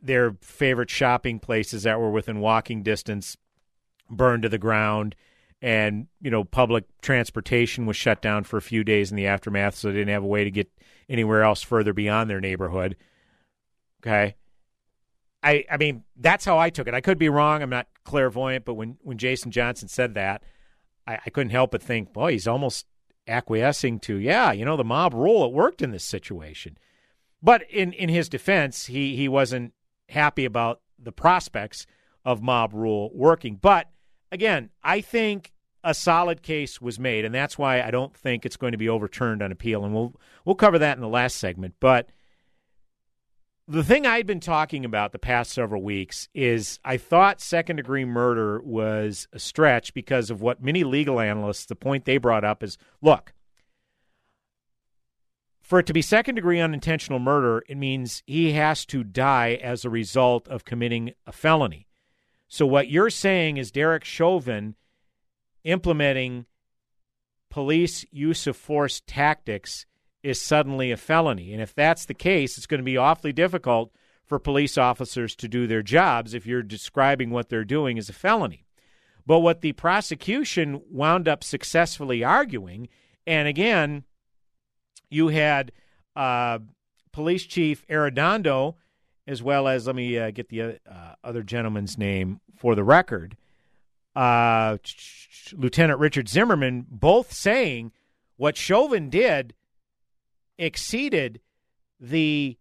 their 0.00 0.36
favorite 0.40 0.90
shopping 0.90 1.38
places 1.38 1.84
that 1.84 1.98
were 1.98 2.10
within 2.10 2.40
walking 2.40 2.82
distance 2.82 3.36
burned 4.10 4.42
to 4.42 4.48
the 4.48 4.58
ground. 4.58 5.14
And, 5.62 6.06
you 6.20 6.30
know, 6.30 6.44
public 6.44 6.84
transportation 7.02 7.84
was 7.84 7.96
shut 7.96 8.22
down 8.22 8.44
for 8.44 8.56
a 8.56 8.62
few 8.62 8.82
days 8.82 9.10
in 9.10 9.16
the 9.16 9.26
aftermath, 9.26 9.74
so 9.74 9.88
they 9.88 9.98
didn't 9.98 10.14
have 10.14 10.22
a 10.24 10.26
way 10.26 10.44
to 10.44 10.50
get 10.50 10.70
anywhere 11.08 11.42
else 11.42 11.62
further 11.62 11.92
beyond 11.92 12.30
their 12.30 12.40
neighborhood. 12.40 12.96
Okay. 14.02 14.36
I, 15.42 15.64
I 15.70 15.76
mean, 15.76 16.04
that's 16.16 16.44
how 16.44 16.58
I 16.58 16.70
took 16.70 16.86
it. 16.86 16.94
I 16.94 17.00
could 17.00 17.18
be 17.18 17.28
wrong. 17.28 17.62
I'm 17.62 17.70
not 17.70 17.86
clairvoyant, 18.04 18.64
but 18.64 18.74
when, 18.74 18.98
when 19.00 19.18
Jason 19.18 19.50
Johnson 19.50 19.88
said 19.88 20.14
that, 20.14 20.42
I, 21.06 21.18
I 21.24 21.30
couldn't 21.30 21.50
help 21.50 21.70
but 21.70 21.82
think, 21.82 22.12
boy, 22.12 22.32
he's 22.32 22.46
almost 22.46 22.86
acquiescing 23.26 24.00
to, 24.00 24.16
yeah, 24.16 24.52
you 24.52 24.64
know, 24.64 24.76
the 24.76 24.84
mob 24.84 25.14
rule, 25.14 25.44
it 25.44 25.52
worked 25.52 25.82
in 25.82 25.92
this 25.92 26.04
situation. 26.04 26.76
But 27.42 27.62
in, 27.70 27.92
in 27.92 28.08
his 28.08 28.28
defense, 28.28 28.86
he, 28.86 29.16
he 29.16 29.28
wasn't 29.28 29.72
happy 30.10 30.44
about 30.44 30.80
the 30.98 31.12
prospects 31.12 31.86
of 32.24 32.42
mob 32.42 32.74
rule 32.74 33.10
working. 33.14 33.56
But 33.56 33.88
again, 34.30 34.70
I 34.82 35.00
think 35.00 35.52
a 35.82 35.94
solid 35.94 36.42
case 36.42 36.80
was 36.80 36.98
made, 36.98 37.24
and 37.24 37.34
that's 37.34 37.56
why 37.56 37.80
I 37.80 37.90
don't 37.90 38.14
think 38.14 38.44
it's 38.44 38.56
going 38.56 38.72
to 38.72 38.78
be 38.78 38.88
overturned 38.88 39.42
on 39.42 39.52
appeal. 39.52 39.84
And 39.84 39.94
we'll 39.94 40.14
we'll 40.44 40.54
cover 40.54 40.78
that 40.78 40.96
in 40.96 41.00
the 41.00 41.08
last 41.08 41.36
segment. 41.38 41.74
But 41.80 42.10
the 43.70 43.84
thing 43.84 44.04
I'd 44.04 44.26
been 44.26 44.40
talking 44.40 44.84
about 44.84 45.12
the 45.12 45.18
past 45.20 45.52
several 45.52 45.80
weeks 45.80 46.28
is 46.34 46.80
I 46.84 46.96
thought 46.96 47.40
second 47.40 47.76
degree 47.76 48.04
murder 48.04 48.60
was 48.62 49.28
a 49.32 49.38
stretch 49.38 49.94
because 49.94 50.28
of 50.28 50.42
what 50.42 50.60
many 50.60 50.82
legal 50.82 51.20
analysts, 51.20 51.66
the 51.66 51.76
point 51.76 52.04
they 52.04 52.18
brought 52.18 52.44
up 52.44 52.64
is 52.64 52.78
look, 53.00 53.32
for 55.62 55.78
it 55.78 55.86
to 55.86 55.92
be 55.92 56.02
second 56.02 56.34
degree 56.34 56.58
unintentional 56.58 57.20
murder, 57.20 57.62
it 57.68 57.76
means 57.76 58.24
he 58.26 58.52
has 58.52 58.84
to 58.86 59.04
die 59.04 59.54
as 59.62 59.84
a 59.84 59.90
result 59.90 60.48
of 60.48 60.64
committing 60.64 61.12
a 61.24 61.30
felony. 61.30 61.86
So 62.48 62.66
what 62.66 62.90
you're 62.90 63.08
saying 63.08 63.56
is 63.56 63.70
Derek 63.70 64.02
Chauvin 64.02 64.74
implementing 65.62 66.46
police 67.50 68.04
use 68.10 68.48
of 68.48 68.56
force 68.56 69.00
tactics 69.06 69.86
is 70.22 70.40
suddenly 70.40 70.90
a 70.90 70.96
felony. 70.96 71.52
And 71.52 71.62
if 71.62 71.74
that's 71.74 72.04
the 72.04 72.14
case, 72.14 72.56
it's 72.56 72.66
going 72.66 72.80
to 72.80 72.84
be 72.84 72.96
awfully 72.96 73.32
difficult 73.32 73.92
for 74.24 74.38
police 74.38 74.78
officers 74.78 75.34
to 75.36 75.48
do 75.48 75.66
their 75.66 75.82
jobs 75.82 76.34
if 76.34 76.46
you're 76.46 76.62
describing 76.62 77.30
what 77.30 77.48
they're 77.48 77.64
doing 77.64 77.98
as 77.98 78.08
a 78.08 78.12
felony. 78.12 78.64
But 79.26 79.40
what 79.40 79.60
the 79.60 79.72
prosecution 79.72 80.82
wound 80.90 81.28
up 81.28 81.42
successfully 81.42 82.22
arguing, 82.24 82.88
and 83.26 83.48
again, 83.48 84.04
you 85.10 85.28
had 85.28 85.72
uh, 86.16 86.60
Police 87.12 87.44
Chief 87.44 87.86
Arradondo, 87.88 88.76
as 89.26 89.42
well 89.42 89.68
as, 89.68 89.86
let 89.86 89.96
me 89.96 90.18
uh, 90.18 90.30
get 90.30 90.48
the 90.48 90.62
uh, 90.62 91.14
other 91.22 91.42
gentleman's 91.42 91.98
name 91.98 92.40
for 92.56 92.74
the 92.74 92.84
record, 92.84 93.36
uh, 94.16 94.78
Lieutenant 95.52 95.98
Richard 95.98 96.28
Zimmerman, 96.28 96.86
both 96.88 97.32
saying 97.32 97.92
what 98.36 98.56
Chauvin 98.56 99.10
did 99.10 99.54
exceeded 100.60 101.40
the 101.98 102.56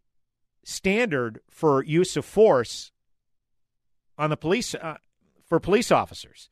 standard 0.63 1.41
for 1.49 1.83
use 1.83 2.17
of 2.17 2.25
force 2.25 2.91
on 4.17 4.29
the 4.29 4.37
police 4.37 4.73
uh, 4.75 4.97
for 5.47 5.59
police 5.59 5.91
officers. 5.91 6.49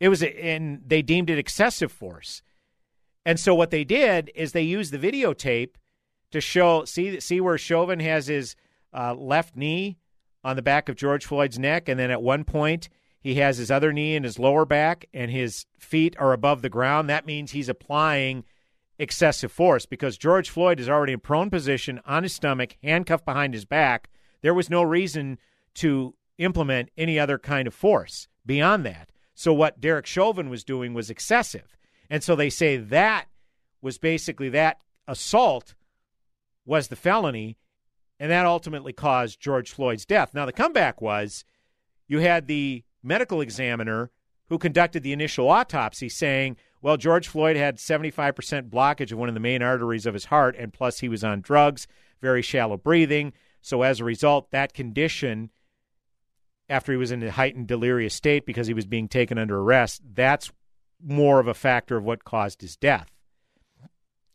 It 0.00 0.08
was, 0.08 0.22
and 0.22 0.82
they 0.86 1.02
deemed 1.02 1.30
it 1.30 1.38
excessive 1.38 1.92
force. 1.92 2.42
And 3.24 3.38
so 3.38 3.54
what 3.54 3.70
they 3.70 3.84
did 3.84 4.32
is 4.34 4.52
they 4.52 4.62
used 4.62 4.92
the 4.92 4.98
videotape 4.98 5.74
to 6.32 6.40
show 6.40 6.84
see 6.84 7.20
see 7.20 7.40
where 7.40 7.58
Chauvin 7.58 8.00
has 8.00 8.26
his 8.26 8.56
uh, 8.92 9.14
left 9.14 9.56
knee 9.56 9.98
on 10.42 10.56
the 10.56 10.62
back 10.62 10.88
of 10.88 10.96
George 10.96 11.24
Floyd's 11.24 11.58
neck, 11.58 11.88
and 11.88 12.00
then 12.00 12.10
at 12.10 12.22
one 12.22 12.42
point 12.42 12.88
he 13.20 13.36
has 13.36 13.58
his 13.58 13.70
other 13.70 13.92
knee 13.92 14.16
in 14.16 14.24
his 14.24 14.40
lower 14.40 14.64
back, 14.64 15.06
and 15.14 15.30
his 15.30 15.66
feet 15.78 16.16
are 16.18 16.32
above 16.32 16.62
the 16.62 16.68
ground. 16.68 17.08
That 17.08 17.26
means 17.26 17.52
he's 17.52 17.68
applying 17.68 18.44
excessive 19.02 19.50
force 19.50 19.84
because 19.84 20.16
George 20.16 20.48
Floyd 20.48 20.78
is 20.78 20.88
already 20.88 21.12
in 21.12 21.20
prone 21.20 21.50
position 21.50 22.00
on 22.06 22.22
his 22.22 22.32
stomach, 22.32 22.76
handcuffed 22.82 23.24
behind 23.24 23.52
his 23.52 23.64
back. 23.64 24.08
There 24.42 24.54
was 24.54 24.70
no 24.70 24.82
reason 24.82 25.38
to 25.74 26.14
implement 26.38 26.90
any 26.96 27.18
other 27.18 27.38
kind 27.38 27.66
of 27.66 27.74
force 27.74 28.28
beyond 28.46 28.86
that. 28.86 29.10
So 29.34 29.52
what 29.52 29.80
Derek 29.80 30.06
Chauvin 30.06 30.48
was 30.48 30.62
doing 30.62 30.94
was 30.94 31.10
excessive. 31.10 31.76
And 32.08 32.22
so 32.22 32.36
they 32.36 32.48
say 32.48 32.76
that 32.76 33.26
was 33.80 33.98
basically 33.98 34.48
that 34.50 34.80
assault 35.08 35.74
was 36.64 36.88
the 36.88 36.96
felony, 36.96 37.58
and 38.20 38.30
that 38.30 38.46
ultimately 38.46 38.92
caused 38.92 39.40
George 39.40 39.72
Floyd's 39.72 40.06
death. 40.06 40.32
Now, 40.32 40.46
the 40.46 40.52
comeback 40.52 41.02
was 41.02 41.44
you 42.06 42.20
had 42.20 42.46
the 42.46 42.84
medical 43.02 43.40
examiner 43.40 44.12
who 44.48 44.58
conducted 44.58 45.02
the 45.02 45.12
initial 45.12 45.48
autopsy 45.48 46.08
saying, 46.08 46.56
well, 46.82 46.96
George 46.96 47.28
Floyd 47.28 47.56
had 47.56 47.76
75% 47.76 48.68
blockage 48.68 49.12
of 49.12 49.18
one 49.18 49.28
of 49.28 49.34
the 49.34 49.40
main 49.40 49.62
arteries 49.62 50.04
of 50.04 50.14
his 50.14 50.26
heart, 50.26 50.56
and 50.58 50.72
plus 50.72 50.98
he 50.98 51.08
was 51.08 51.22
on 51.22 51.40
drugs, 51.40 51.86
very 52.20 52.42
shallow 52.42 52.76
breathing. 52.76 53.32
So 53.60 53.82
as 53.82 54.00
a 54.00 54.04
result, 54.04 54.50
that 54.50 54.74
condition, 54.74 55.50
after 56.68 56.90
he 56.90 56.98
was 56.98 57.12
in 57.12 57.22
a 57.22 57.30
heightened 57.30 57.68
delirious 57.68 58.14
state 58.14 58.44
because 58.44 58.66
he 58.66 58.74
was 58.74 58.86
being 58.86 59.06
taken 59.06 59.38
under 59.38 59.60
arrest, 59.60 60.02
that's 60.12 60.50
more 61.00 61.38
of 61.38 61.46
a 61.46 61.54
factor 61.54 61.96
of 61.96 62.04
what 62.04 62.24
caused 62.24 62.60
his 62.60 62.76
death. 62.76 63.08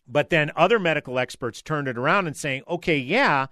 But 0.07 0.29
then 0.29 0.51
other 0.55 0.79
medical 0.79 1.19
experts 1.19 1.61
turned 1.61 1.89
it 1.89 1.97
around 1.97 2.27
and 2.27 2.37
saying, 2.37 2.63
okay, 2.69 2.97
yeah, 2.97 3.47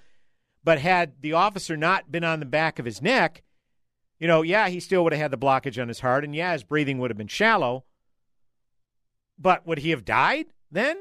but 0.64 0.80
had 0.80 1.22
the 1.22 1.34
officer 1.34 1.76
not 1.76 2.14
been 2.14 2.24
on 2.24 2.39
the 2.39 2.46
back 2.46 2.80
of 2.80 2.86
his 2.86 3.02
neck, 3.02 3.43
you 4.20 4.28
know, 4.28 4.41
yeah, 4.41 4.70
he 4.70 4.80
still 4.80 5.04
would 5.04 5.12
have 5.12 5.22
had 5.22 5.32
the 5.32 5.38
blockage 5.38 5.82
on 5.82 5.89
his 5.89 6.00
heart, 6.00 6.24
and 6.24 6.34
yeah, 6.34 6.54
his 6.54 6.64
breathing 6.64 7.00
would 7.00 7.12
have 7.12 7.18
been 7.18 7.28
shallow. 7.28 7.84
But 9.38 9.66
would 9.68 9.80
he 9.80 9.90
have 9.92 10.06
died 10.06 10.48
then? 10.72 10.98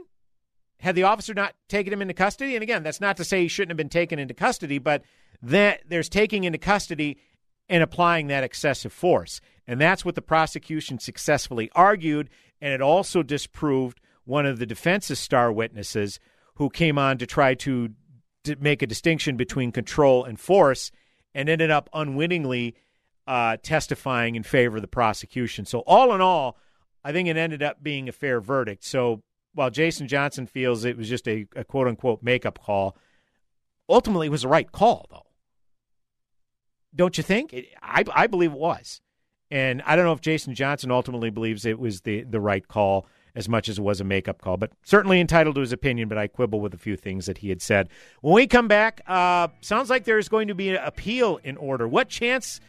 Had 0.80 0.96
the 0.96 1.04
officer 1.04 1.34
not 1.34 1.54
taken 1.68 1.92
him 1.92 2.02
into 2.02 2.14
custody? 2.14 2.56
And 2.56 2.62
again, 2.62 2.82
that's 2.82 3.00
not 3.00 3.16
to 3.18 3.24
say 3.24 3.42
he 3.42 3.48
shouldn't 3.48 3.70
have 3.70 3.76
been 3.76 3.88
taken 3.88 4.18
into 4.18 4.34
custody, 4.34 4.78
but 4.78 5.02
that 5.42 5.82
there's 5.88 6.08
taking 6.08 6.44
into 6.44 6.58
custody 6.58 7.18
and 7.68 7.82
applying 7.82 8.26
that 8.26 8.44
excessive 8.44 8.92
force. 8.92 9.40
And 9.66 9.80
that's 9.80 10.04
what 10.04 10.14
the 10.14 10.22
prosecution 10.22 10.98
successfully 10.98 11.70
argued, 11.74 12.28
and 12.60 12.72
it 12.72 12.82
also 12.82 13.22
disproved 13.22 14.00
one 14.24 14.46
of 14.46 14.58
the 14.58 14.66
defense's 14.66 15.18
star 15.18 15.52
witnesses 15.52 16.18
who 16.56 16.70
came 16.70 16.98
on 16.98 17.18
to 17.18 17.26
try 17.26 17.54
to, 17.54 17.90
to 18.44 18.56
make 18.56 18.82
a 18.82 18.86
distinction 18.86 19.36
between 19.36 19.72
control 19.72 20.24
and 20.24 20.38
force 20.38 20.90
and 21.34 21.48
ended 21.48 21.70
up 21.70 21.88
unwittingly 21.92 22.74
uh, 23.26 23.56
testifying 23.62 24.34
in 24.34 24.42
favor 24.42 24.76
of 24.76 24.82
the 24.82 24.88
prosecution. 24.88 25.64
So, 25.64 25.80
all 25.80 26.14
in 26.14 26.20
all, 26.20 26.58
I 27.04 27.12
think 27.12 27.28
it 27.28 27.36
ended 27.36 27.62
up 27.62 27.82
being 27.82 28.08
a 28.08 28.12
fair 28.12 28.40
verdict. 28.40 28.84
So, 28.84 29.22
while 29.52 29.70
Jason 29.70 30.08
Johnson 30.08 30.46
feels 30.46 30.84
it 30.84 30.96
was 30.96 31.08
just 31.08 31.28
a, 31.28 31.46
a 31.54 31.62
quote 31.64 31.86
unquote 31.86 32.22
makeup 32.22 32.58
call, 32.60 32.96
ultimately 33.88 34.26
it 34.28 34.30
was 34.30 34.42
the 34.42 34.48
right 34.48 34.70
call, 34.70 35.06
though. 35.10 35.26
Don't 36.94 37.16
you 37.16 37.22
think? 37.22 37.52
It, 37.52 37.66
I, 37.82 38.04
I 38.12 38.26
believe 38.26 38.52
it 38.52 38.58
was. 38.58 39.00
And 39.50 39.82
I 39.82 39.94
don't 39.94 40.04
know 40.04 40.12
if 40.12 40.20
Jason 40.20 40.54
Johnson 40.54 40.90
ultimately 40.90 41.30
believes 41.30 41.64
it 41.64 41.78
was 41.78 42.00
the, 42.00 42.22
the 42.22 42.40
right 42.40 42.66
call 42.66 43.06
as 43.36 43.48
much 43.48 43.68
as 43.68 43.78
it 43.78 43.82
was 43.82 44.00
a 44.00 44.04
makeup 44.04 44.40
call, 44.40 44.56
but 44.56 44.72
certainly 44.84 45.20
entitled 45.20 45.56
to 45.56 45.60
his 45.60 45.72
opinion. 45.72 46.08
But 46.08 46.18
I 46.18 46.28
quibble 46.28 46.60
with 46.60 46.72
a 46.72 46.78
few 46.78 46.96
things 46.96 47.26
that 47.26 47.38
he 47.38 47.48
had 47.48 47.60
said. 47.60 47.88
When 48.20 48.34
we 48.34 48.46
come 48.46 48.68
back, 48.68 49.00
uh, 49.06 49.48
sounds 49.60 49.90
like 49.90 50.04
there's 50.04 50.28
going 50.28 50.48
to 50.48 50.54
be 50.54 50.70
an 50.70 50.76
appeal 50.76 51.38
in 51.42 51.56
order. 51.56 51.86
What 51.86 52.08
chance 52.08 52.60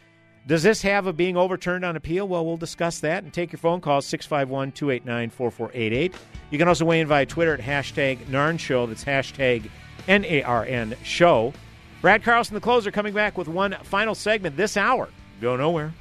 does 0.46 0.62
this 0.62 0.82
have 0.82 1.06
of 1.06 1.16
being 1.16 1.36
overturned 1.36 1.84
on 1.84 1.96
appeal? 1.96 2.28
Well, 2.28 2.46
we'll 2.46 2.56
discuss 2.56 3.00
that 3.00 3.24
and 3.24 3.32
take 3.32 3.50
your 3.50 3.58
phone 3.58 3.80
calls 3.80 4.06
651 4.06 4.72
289 4.72 5.30
4488. 5.30 6.14
You 6.50 6.58
can 6.58 6.68
also 6.68 6.84
weigh 6.84 7.00
in 7.00 7.08
via 7.08 7.26
Twitter 7.26 7.54
at 7.54 7.60
hashtag 7.60 8.18
NARN 8.26 8.58
Show. 8.58 8.86
That's 8.86 9.04
hashtag 9.04 9.68
N 10.06 10.24
A 10.24 10.42
R 10.44 10.64
N 10.64 10.96
Show. 11.02 11.52
Brad 12.00 12.22
Carlson, 12.22 12.54
the 12.54 12.60
closer, 12.60 12.92
coming 12.92 13.12
back 13.12 13.36
with 13.36 13.48
one 13.48 13.76
final 13.82 14.14
segment 14.14 14.56
this 14.56 14.76
hour. 14.76 15.08
Go 15.40 15.56
nowhere. 15.56 15.92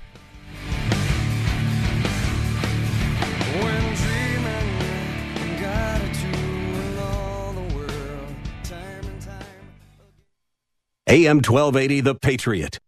AM 11.07 11.37
1280, 11.37 12.01
The 12.01 12.15
Patriot. 12.15 12.79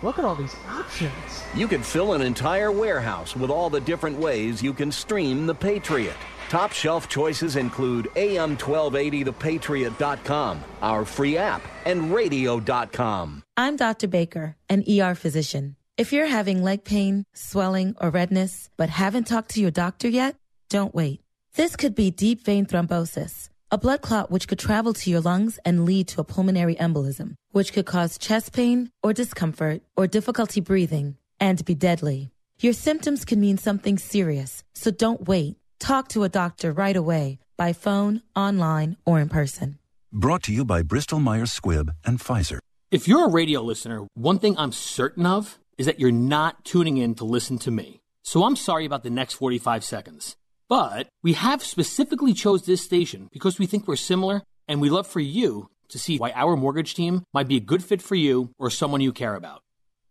Whoa. 0.00 0.08
Look 0.08 0.18
at 0.18 0.24
all 0.24 0.34
these 0.34 0.56
options. 0.68 1.12
You 1.54 1.68
could 1.68 1.84
fill 1.84 2.14
an 2.14 2.22
entire 2.22 2.72
warehouse 2.72 3.36
with 3.36 3.50
all 3.50 3.70
the 3.70 3.80
different 3.80 4.18
ways 4.18 4.60
you 4.62 4.72
can 4.72 4.90
stream 4.90 5.46
The 5.46 5.54
Patriot. 5.54 6.16
Top 6.48 6.72
shelf 6.72 7.08
choices 7.08 7.54
include 7.54 8.06
AM1280thepatriot.com, 8.16 10.64
our 10.82 11.04
free 11.04 11.38
app, 11.38 11.62
and 11.86 12.12
radio.com. 12.12 13.44
I'm 13.56 13.76
Dr. 13.76 14.08
Baker, 14.08 14.56
an 14.68 14.82
ER 14.90 15.14
physician. 15.14 15.76
If 15.96 16.12
you're 16.12 16.26
having 16.26 16.60
leg 16.62 16.82
pain, 16.82 17.24
swelling, 17.34 17.94
or 18.00 18.10
redness, 18.10 18.68
but 18.76 18.88
haven't 18.88 19.28
talked 19.28 19.50
to 19.50 19.60
your 19.60 19.70
doctor 19.70 20.08
yet, 20.08 20.34
don't 20.70 20.94
wait. 20.94 21.20
This 21.56 21.76
could 21.76 21.94
be 21.94 22.10
deep 22.10 22.42
vein 22.44 22.64
thrombosis, 22.64 23.49
a 23.70 23.78
blood 23.78 24.00
clot 24.02 24.30
which 24.30 24.48
could 24.48 24.58
travel 24.58 24.92
to 24.92 25.10
your 25.10 25.20
lungs 25.20 25.58
and 25.64 25.84
lead 25.84 26.08
to 26.08 26.20
a 26.20 26.24
pulmonary 26.24 26.74
embolism, 26.76 27.34
which 27.52 27.72
could 27.72 27.86
cause 27.86 28.18
chest 28.18 28.52
pain 28.52 28.90
or 29.02 29.12
discomfort 29.12 29.82
or 29.96 30.06
difficulty 30.06 30.60
breathing 30.60 31.16
and 31.38 31.64
be 31.64 31.74
deadly. 31.74 32.30
Your 32.60 32.72
symptoms 32.72 33.24
can 33.24 33.40
mean 33.40 33.58
something 33.58 33.96
serious, 33.98 34.64
so 34.74 34.90
don't 34.90 35.26
wait. 35.26 35.56
Talk 35.78 36.08
to 36.08 36.24
a 36.24 36.28
doctor 36.28 36.72
right 36.72 36.96
away 36.96 37.38
by 37.56 37.72
phone, 37.72 38.22
online, 38.34 38.96
or 39.06 39.20
in 39.20 39.28
person. 39.28 39.78
Brought 40.12 40.42
to 40.44 40.52
you 40.52 40.64
by 40.64 40.82
Bristol 40.82 41.20
Myers 41.20 41.58
Squibb 41.58 41.94
and 42.04 42.18
Pfizer. 42.18 42.58
If 42.90 43.06
you're 43.06 43.26
a 43.26 43.30
radio 43.30 43.62
listener, 43.62 44.06
one 44.14 44.38
thing 44.38 44.56
I'm 44.58 44.72
certain 44.72 45.24
of 45.24 45.58
is 45.78 45.86
that 45.86 46.00
you're 46.00 46.10
not 46.10 46.64
tuning 46.64 46.96
in 46.96 47.14
to 47.14 47.24
listen 47.24 47.58
to 47.60 47.70
me. 47.70 48.00
So 48.22 48.44
I'm 48.44 48.56
sorry 48.56 48.84
about 48.84 49.02
the 49.02 49.10
next 49.10 49.34
45 49.34 49.84
seconds. 49.84 50.36
But 50.70 51.08
we 51.20 51.32
have 51.32 51.64
specifically 51.64 52.32
chose 52.32 52.62
this 52.62 52.80
station 52.80 53.28
because 53.32 53.58
we 53.58 53.66
think 53.66 53.88
we're 53.88 53.96
similar 53.96 54.44
and 54.68 54.80
we 54.80 54.88
love 54.88 55.08
for 55.08 55.18
you 55.18 55.68
to 55.88 55.98
see 55.98 56.16
why 56.16 56.30
our 56.30 56.56
mortgage 56.56 56.94
team 56.94 57.24
might 57.34 57.48
be 57.48 57.56
a 57.56 57.66
good 57.70 57.82
fit 57.82 58.00
for 58.00 58.14
you 58.14 58.54
or 58.56 58.70
someone 58.70 59.00
you 59.00 59.12
care 59.12 59.34
about. 59.34 59.64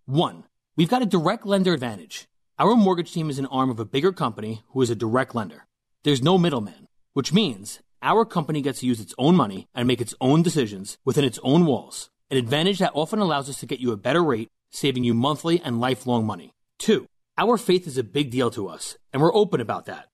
One, 0.05 0.43
we've 0.75 0.89
got 0.89 1.01
a 1.01 1.05
direct 1.05 1.45
lender 1.45 1.73
advantage. 1.73 2.27
Our 2.59 2.75
mortgage 2.75 3.13
team 3.13 3.29
is 3.29 3.39
an 3.39 3.45
arm 3.45 3.69
of 3.69 3.79
a 3.79 3.85
bigger 3.85 4.11
company 4.11 4.61
who 4.71 4.81
is 4.81 4.89
a 4.89 4.97
direct 4.97 5.33
lender. 5.33 5.65
There's 6.03 6.21
no 6.21 6.37
middleman, 6.37 6.89
which 7.13 7.31
means 7.31 7.79
our 8.01 8.25
company 8.25 8.61
gets 8.61 8.81
to 8.81 8.85
use 8.85 8.99
its 8.99 9.15
own 9.17 9.37
money 9.37 9.65
and 9.73 9.87
make 9.87 10.01
its 10.01 10.15
own 10.19 10.41
decisions 10.41 10.97
within 11.05 11.23
its 11.23 11.39
own 11.41 11.65
walls, 11.65 12.09
an 12.29 12.35
advantage 12.35 12.79
that 12.79 12.91
often 12.93 13.19
allows 13.19 13.49
us 13.49 13.61
to 13.61 13.65
get 13.65 13.79
you 13.79 13.93
a 13.93 13.97
better 13.97 14.21
rate, 14.21 14.49
saving 14.71 15.05
you 15.05 15.13
monthly 15.13 15.61
and 15.61 15.79
lifelong 15.79 16.25
money. 16.25 16.51
Two, 16.77 17.05
our 17.37 17.55
faith 17.55 17.87
is 17.87 17.97
a 17.97 18.03
big 18.03 18.29
deal 18.29 18.51
to 18.51 18.67
us, 18.67 18.97
and 19.13 19.21
we're 19.21 19.33
open 19.33 19.61
about 19.61 19.85
that. 19.85 20.08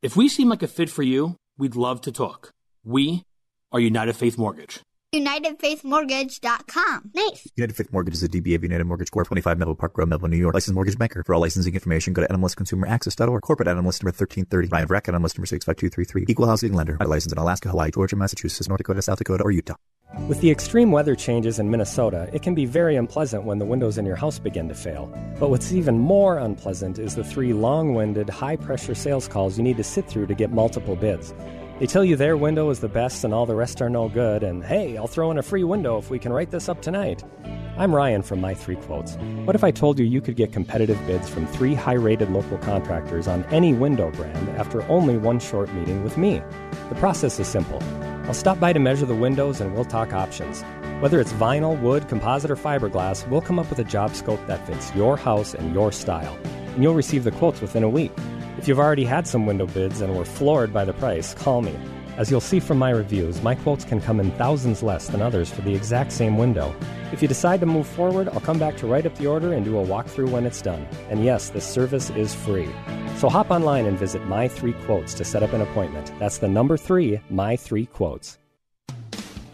If 0.00 0.14
we 0.14 0.28
seem 0.28 0.48
like 0.48 0.62
a 0.62 0.68
fit 0.68 0.88
for 0.90 1.02
you, 1.02 1.34
we'd 1.58 1.74
love 1.74 2.00
to 2.02 2.12
talk. 2.12 2.52
We 2.84 3.24
are 3.72 3.80
United 3.80 4.14
Faith 4.14 4.38
Mortgage. 4.38 4.80
UnitedFaithMortgage.com. 5.14 7.10
Nice. 7.14 7.48
United 7.56 7.74
Faith 7.74 7.92
Mortgage 7.92 8.14
is 8.14 8.22
a 8.22 8.28
DBA 8.28 8.56
of 8.56 8.62
United 8.62 8.84
Mortgage 8.84 9.10
Corp. 9.10 9.26
25 9.26 9.58
Melville 9.58 9.74
Park 9.74 9.96
Road, 9.96 10.08
Melville, 10.08 10.28
New 10.28 10.36
York. 10.36 10.52
Licensed 10.52 10.74
mortgage 10.74 10.98
banker. 10.98 11.22
For 11.24 11.34
all 11.34 11.40
licensing 11.40 11.72
information, 11.72 12.12
go 12.12 12.22
to 12.22 12.28
NMLSConsumerAccess.org. 12.28 13.42
Corporate 13.42 13.68
NMLS 13.68 14.02
number 14.02 14.12
1330. 14.12 14.68
Brian 14.68 14.86
Vreck, 14.86 15.04
NMLS 15.04 15.38
number 15.38 15.46
65233. 15.46 16.26
Equal 16.28 16.46
housing 16.46 16.74
lender. 16.74 16.98
I 17.00 17.04
license 17.04 17.32
in 17.32 17.38
Alaska, 17.38 17.70
Hawaii, 17.70 17.90
Georgia, 17.90 18.16
Massachusetts, 18.16 18.68
North 18.68 18.78
Dakota, 18.78 19.00
South 19.00 19.18
Dakota, 19.18 19.44
or 19.44 19.50
Utah. 19.50 19.76
With 20.26 20.40
the 20.40 20.50
extreme 20.50 20.90
weather 20.90 21.14
changes 21.14 21.58
in 21.58 21.70
Minnesota, 21.70 22.30
it 22.32 22.42
can 22.42 22.54
be 22.54 22.64
very 22.64 22.96
unpleasant 22.96 23.44
when 23.44 23.58
the 23.58 23.66
windows 23.66 23.98
in 23.98 24.06
your 24.06 24.16
house 24.16 24.38
begin 24.38 24.68
to 24.68 24.74
fail. 24.74 25.06
But 25.38 25.50
what's 25.50 25.72
even 25.72 25.98
more 25.98 26.38
unpleasant 26.38 26.98
is 26.98 27.14
the 27.14 27.24
three 27.24 27.52
long 27.52 27.94
winded, 27.94 28.30
high 28.30 28.56
pressure 28.56 28.94
sales 28.94 29.28
calls 29.28 29.58
you 29.58 29.64
need 29.64 29.76
to 29.76 29.84
sit 29.84 30.06
through 30.06 30.26
to 30.28 30.34
get 30.34 30.50
multiple 30.50 30.96
bids. 30.96 31.34
They 31.78 31.86
tell 31.86 32.04
you 32.04 32.16
their 32.16 32.36
window 32.36 32.70
is 32.70 32.80
the 32.80 32.88
best 32.88 33.22
and 33.22 33.32
all 33.32 33.46
the 33.46 33.54
rest 33.54 33.80
are 33.80 33.88
no 33.88 34.08
good, 34.08 34.42
and 34.42 34.64
hey, 34.64 34.96
I'll 34.96 35.06
throw 35.06 35.30
in 35.30 35.38
a 35.38 35.44
free 35.44 35.62
window 35.62 35.96
if 35.96 36.10
we 36.10 36.18
can 36.18 36.32
write 36.32 36.50
this 36.50 36.68
up 36.68 36.82
tonight. 36.82 37.22
I'm 37.76 37.94
Ryan 37.94 38.22
from 38.22 38.40
My 38.40 38.52
Three 38.52 38.74
Quotes. 38.74 39.14
What 39.44 39.54
if 39.54 39.62
I 39.62 39.70
told 39.70 39.96
you 39.96 40.04
you 40.04 40.20
could 40.20 40.34
get 40.34 40.52
competitive 40.52 40.98
bids 41.06 41.28
from 41.28 41.46
three 41.46 41.74
high 41.74 41.92
rated 41.92 42.32
local 42.32 42.58
contractors 42.58 43.28
on 43.28 43.44
any 43.52 43.74
window 43.74 44.10
brand 44.10 44.48
after 44.58 44.82
only 44.88 45.18
one 45.18 45.38
short 45.38 45.72
meeting 45.72 46.02
with 46.02 46.18
me? 46.18 46.42
The 46.88 46.96
process 46.96 47.38
is 47.38 47.46
simple. 47.46 47.80
I'll 48.24 48.34
stop 48.34 48.58
by 48.58 48.72
to 48.72 48.80
measure 48.80 49.06
the 49.06 49.14
windows 49.14 49.60
and 49.60 49.72
we'll 49.72 49.84
talk 49.84 50.12
options. 50.12 50.62
Whether 51.00 51.20
it's 51.20 51.32
vinyl, 51.34 51.80
wood, 51.80 52.08
composite, 52.08 52.50
or 52.50 52.56
fiberglass, 52.56 53.28
we'll 53.28 53.40
come 53.40 53.60
up 53.60 53.70
with 53.70 53.78
a 53.78 53.84
job 53.84 54.16
scope 54.16 54.44
that 54.48 54.66
fits 54.66 54.92
your 54.96 55.16
house 55.16 55.54
and 55.54 55.72
your 55.72 55.92
style. 55.92 56.36
And 56.74 56.82
you'll 56.82 56.96
receive 56.96 57.22
the 57.22 57.30
quotes 57.30 57.60
within 57.60 57.84
a 57.84 57.88
week. 57.88 58.10
If 58.58 58.66
you've 58.66 58.80
already 58.80 59.04
had 59.04 59.28
some 59.28 59.46
window 59.46 59.66
bids 59.66 60.00
and 60.00 60.16
were 60.16 60.24
floored 60.24 60.74
by 60.74 60.84
the 60.84 60.92
price, 60.92 61.32
call 61.32 61.62
me. 61.62 61.74
As 62.16 62.28
you'll 62.28 62.40
see 62.40 62.58
from 62.58 62.76
my 62.76 62.90
reviews, 62.90 63.40
my 63.40 63.54
quotes 63.54 63.84
can 63.84 64.00
come 64.00 64.18
in 64.18 64.32
thousands 64.32 64.82
less 64.82 65.06
than 65.06 65.22
others 65.22 65.48
for 65.48 65.62
the 65.62 65.72
exact 65.72 66.10
same 66.10 66.36
window. 66.36 66.74
If 67.12 67.22
you 67.22 67.28
decide 67.28 67.60
to 67.60 67.66
move 67.66 67.86
forward, 67.86 68.28
I'll 68.28 68.40
come 68.40 68.58
back 68.58 68.76
to 68.78 68.88
write 68.88 69.06
up 69.06 69.14
the 69.14 69.28
order 69.28 69.52
and 69.52 69.64
do 69.64 69.78
a 69.78 69.86
walkthrough 69.86 70.30
when 70.30 70.44
it's 70.44 70.60
done. 70.60 70.88
And 71.08 71.24
yes, 71.24 71.50
this 71.50 71.64
service 71.64 72.10
is 72.10 72.34
free. 72.34 72.68
So 73.18 73.28
hop 73.28 73.52
online 73.52 73.86
and 73.86 73.96
visit 73.96 74.26
My 74.26 74.48
Three 74.48 74.72
Quotes 74.72 75.14
to 75.14 75.24
set 75.24 75.44
up 75.44 75.52
an 75.52 75.60
appointment. 75.60 76.12
That's 76.18 76.38
the 76.38 76.48
number 76.48 76.76
three, 76.76 77.20
My 77.30 77.54
Three 77.54 77.86
Quotes. 77.86 78.38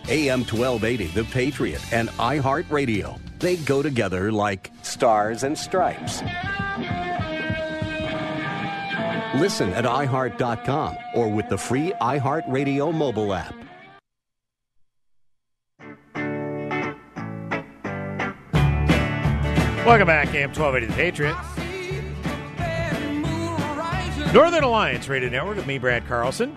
AM 0.09 0.40
1280, 0.40 1.09
The 1.09 1.24
Patriot, 1.24 1.92
and 1.92 2.09
iHeartRadio. 2.09 3.20
They 3.38 3.57
go 3.57 3.82
together 3.82 4.32
like 4.32 4.70
stars 4.82 5.42
and 5.42 5.59
stripes. 5.59 6.22
Listen 9.35 9.70
at 9.70 9.85
iHeart.com 9.85 10.97
or 11.14 11.28
with 11.28 11.49
the 11.49 11.59
free 11.59 11.93
iHeartRadio 12.01 12.95
mobile 12.95 13.35
app. 13.35 13.55
Welcome 19.85 20.07
back, 20.07 20.35
AM 20.35 20.51
1280 20.55 20.87
The 20.87 20.93
Patriot. 20.95 21.37
Northern 24.32 24.64
Alliance 24.64 25.09
Radio 25.09 25.28
Network 25.28 25.57
with 25.57 25.66
me, 25.66 25.78
Brad 25.78 26.07
Carlson. 26.07 26.55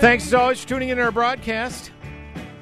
Thanks 0.00 0.26
as 0.26 0.34
always 0.34 0.60
for 0.60 0.68
tuning 0.68 0.90
in 0.90 0.98
to 0.98 1.04
our 1.04 1.10
broadcast. 1.10 1.90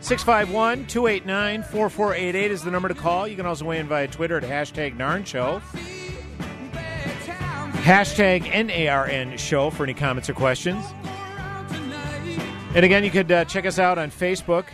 651 0.00 0.86
289 0.86 1.62
4488 1.62 2.50
is 2.50 2.62
the 2.62 2.70
number 2.70 2.88
to 2.88 2.94
call. 2.94 3.28
You 3.28 3.36
can 3.36 3.44
also 3.44 3.66
weigh 3.66 3.78
in 3.78 3.86
via 3.86 4.08
Twitter 4.08 4.36
at 4.38 4.44
hashtag 4.44 4.96
NARN 4.96 5.26
Show. 5.26 5.60
Hashtag 7.82 8.42
NARN 8.44 9.38
Show 9.38 9.70
for 9.70 9.84
any 9.84 9.94
comments 9.94 10.28
or 10.28 10.34
questions. 10.34 10.84
And 12.74 12.84
again, 12.84 13.02
you 13.02 13.10
could 13.10 13.32
uh, 13.32 13.44
check 13.46 13.66
us 13.66 13.78
out 13.78 13.98
on 13.98 14.10
Facebook. 14.10 14.66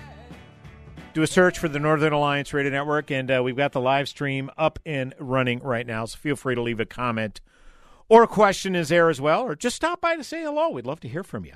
Do 1.14 1.22
a 1.22 1.26
search 1.26 1.58
for 1.58 1.68
the 1.68 1.78
Northern 1.78 2.12
Alliance 2.12 2.52
Radio 2.52 2.70
Network, 2.70 3.10
and 3.10 3.30
uh, 3.30 3.40
we've 3.42 3.56
got 3.56 3.72
the 3.72 3.80
live 3.80 4.08
stream 4.08 4.50
up 4.58 4.78
and 4.84 5.14
running 5.18 5.60
right 5.60 5.86
now. 5.86 6.04
So 6.04 6.18
feel 6.18 6.36
free 6.36 6.54
to 6.56 6.62
leave 6.62 6.78
a 6.78 6.84
comment 6.84 7.40
or 8.08 8.22
a 8.22 8.28
question 8.28 8.74
is 8.74 8.88
there 8.88 9.08
as 9.08 9.20
well, 9.20 9.42
or 9.42 9.56
just 9.56 9.76
stop 9.76 10.00
by 10.00 10.16
to 10.16 10.24
say 10.24 10.42
hello. 10.42 10.70
We'd 10.70 10.86
love 10.86 11.00
to 11.00 11.08
hear 11.08 11.22
from 11.22 11.44
you. 11.44 11.54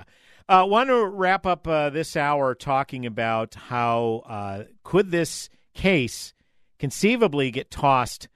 I 0.49 0.61
uh, 0.61 0.65
want 0.65 0.89
to 0.89 1.05
wrap 1.05 1.45
up 1.45 1.67
uh, 1.67 1.91
this 1.91 2.17
hour 2.17 2.55
talking 2.55 3.05
about 3.05 3.55
how 3.55 4.23
uh, 4.25 4.63
could 4.83 5.11
this 5.11 5.49
case 5.73 6.33
conceivably 6.79 7.51
get 7.51 7.69
tossed 7.69 8.27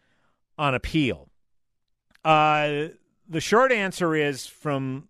on 0.57 0.75
appeal. 0.75 1.29
Uh, 2.23 2.89
the 3.27 3.41
short 3.41 3.71
answer 3.71 4.15
is 4.15 4.45
from 4.47 5.07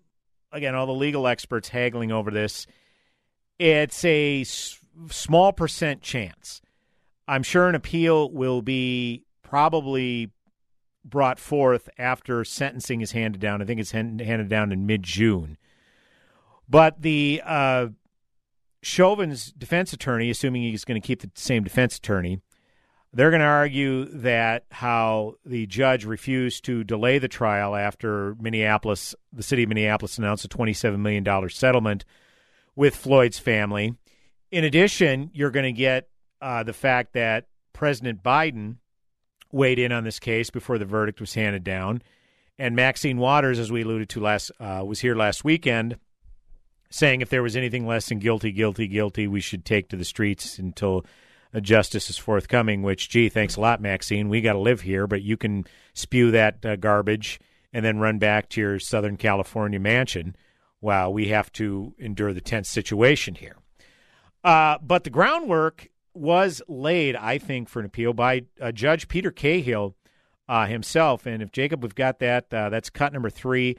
again 0.52 0.76
all 0.76 0.86
the 0.86 0.94
legal 0.94 1.28
experts 1.28 1.70
haggling 1.70 2.12
over 2.12 2.32
this. 2.32 2.68
It's 3.60 4.04
a 4.06 4.42
s- 4.42 4.80
small 5.10 5.54
percent 5.54 6.02
chance. 6.02 6.62
I'm 7.28 7.44
sure 7.44 7.68
an 7.68 7.76
appeal 7.76 8.30
will 8.32 8.62
be 8.62 9.24
probably 9.42 10.32
brought 11.04 11.40
forth 11.40 11.90
after 11.98 12.44
sentencing 12.44 13.02
is 13.02 13.12
handed 13.12 13.40
down. 13.42 13.62
I 13.62 13.66
think 13.66 13.80
it's 13.80 13.92
hand- 13.92 14.20
handed 14.22 14.50
down 14.50 14.72
in 14.72 14.86
mid 14.86 15.04
June. 15.04 15.58
But 16.68 17.02
the 17.02 17.42
uh, 17.46 17.88
Chauvin's 18.82 19.52
defense 19.52 19.94
attorney, 19.94 20.30
assuming 20.30 20.64
he's 20.64 20.86
going 20.86 21.00
to 21.00 21.06
keep 21.06 21.22
the 21.22 21.30
same 21.36 21.64
defense 21.64 21.98
attorney, 21.98 22.40
they're 23.16 23.32
going 23.32 23.40
to 23.40 23.46
argue 23.46 24.06
that 24.20 24.66
how 24.70 25.36
the 25.46 25.66
judge 25.68 26.04
refused 26.04 26.66
to 26.66 26.84
delay 26.84 27.18
the 27.18 27.30
trial 27.30 27.74
after 27.74 28.36
Minneapolis, 28.42 29.16
the 29.32 29.42
city 29.42 29.64
of 29.64 29.70
Minneapolis, 29.70 30.18
announced 30.18 30.44
a 30.44 30.50
$27 30.50 31.00
million 31.00 31.50
settlement 31.50 32.04
with 32.76 32.94
Floyd's 32.94 33.40
family. 33.40 33.96
In 34.52 34.66
addition, 34.66 35.32
you're 35.34 35.50
going 35.50 35.64
to 35.64 35.72
get 35.72 36.10
uh, 36.42 36.64
the 36.64 36.74
fact 36.74 37.14
that 37.14 37.48
President 37.72 38.22
Biden 38.22 38.76
weighed 39.50 39.80
in 39.80 39.94
on 39.94 40.04
this 40.04 40.20
case 40.20 40.50
before 40.50 40.78
the 40.78 40.84
verdict 40.84 41.22
was 41.22 41.34
handed 41.34 41.64
down. 41.64 42.02
And 42.60 42.76
Maxine 42.76 43.18
Waters, 43.18 43.60
as 43.60 43.72
we 43.72 43.84
alluded 43.84 44.10
to 44.10 44.20
last, 44.20 44.52
uh, 44.60 44.84
was 44.86 45.00
here 45.00 45.16
last 45.16 45.46
weekend 45.46 45.98
saying 46.90 47.22
if 47.22 47.30
there 47.30 47.44
was 47.44 47.56
anything 47.56 47.88
less 47.88 48.10
than 48.10 48.20
guilty, 48.20 48.52
guilty, 48.52 48.88
guilty, 48.88 49.26
we 49.26 49.40
should 49.40 49.64
take 49.64 49.88
to 49.90 49.96
the 49.96 50.04
streets 50.04 50.60
until 50.60 51.06
justice 51.62 52.10
is 52.10 52.18
forthcoming. 52.18 52.82
Which, 52.82 53.10
gee, 53.10 53.30
thanks 53.30 53.56
a 53.56 53.62
lot, 53.62 53.82
Maxine. 53.82 54.30
We 54.30 54.42
got 54.42 54.54
to 54.54 54.60
live 54.60 54.82
here, 54.82 55.08
but 55.08 55.22
you 55.22 55.38
can 55.38 55.66
spew 55.94 56.32
that 56.32 56.66
uh, 56.66 56.76
garbage 56.76 57.40
and 57.74 57.84
then 57.84 58.00
run 58.00 58.20
back 58.20 58.50
to 58.50 58.62
your 58.62 58.80
Southern 58.80 59.18
California 59.18 59.80
mansion 59.80 60.36
while 60.80 61.12
we 61.12 61.28
have 61.30 61.52
to 61.54 61.94
endure 61.98 62.34
the 62.34 62.42
tense 62.42 62.70
situation 62.70 63.36
here. 63.36 63.56
Uh, 64.44 64.78
but 64.82 65.04
the 65.04 65.10
groundwork 65.10 65.90
was 66.14 66.62
laid, 66.68 67.16
I 67.16 67.38
think, 67.38 67.68
for 67.68 67.80
an 67.80 67.86
appeal 67.86 68.14
by 68.14 68.44
uh, 68.62 68.72
Judge 68.72 69.08
Peter 69.08 69.32
Cahill 69.32 69.96
uh, 70.48 70.68
himself. 70.68 71.26
And 71.26 71.42
if 71.42 71.52
Jacob, 71.52 71.84
we've 71.84 71.96
got 71.96 72.20
that, 72.20 72.54
uh, 72.54 72.70
that's 72.70 72.90
cut 72.90 73.12
number 73.12 73.30
three. 73.30 73.78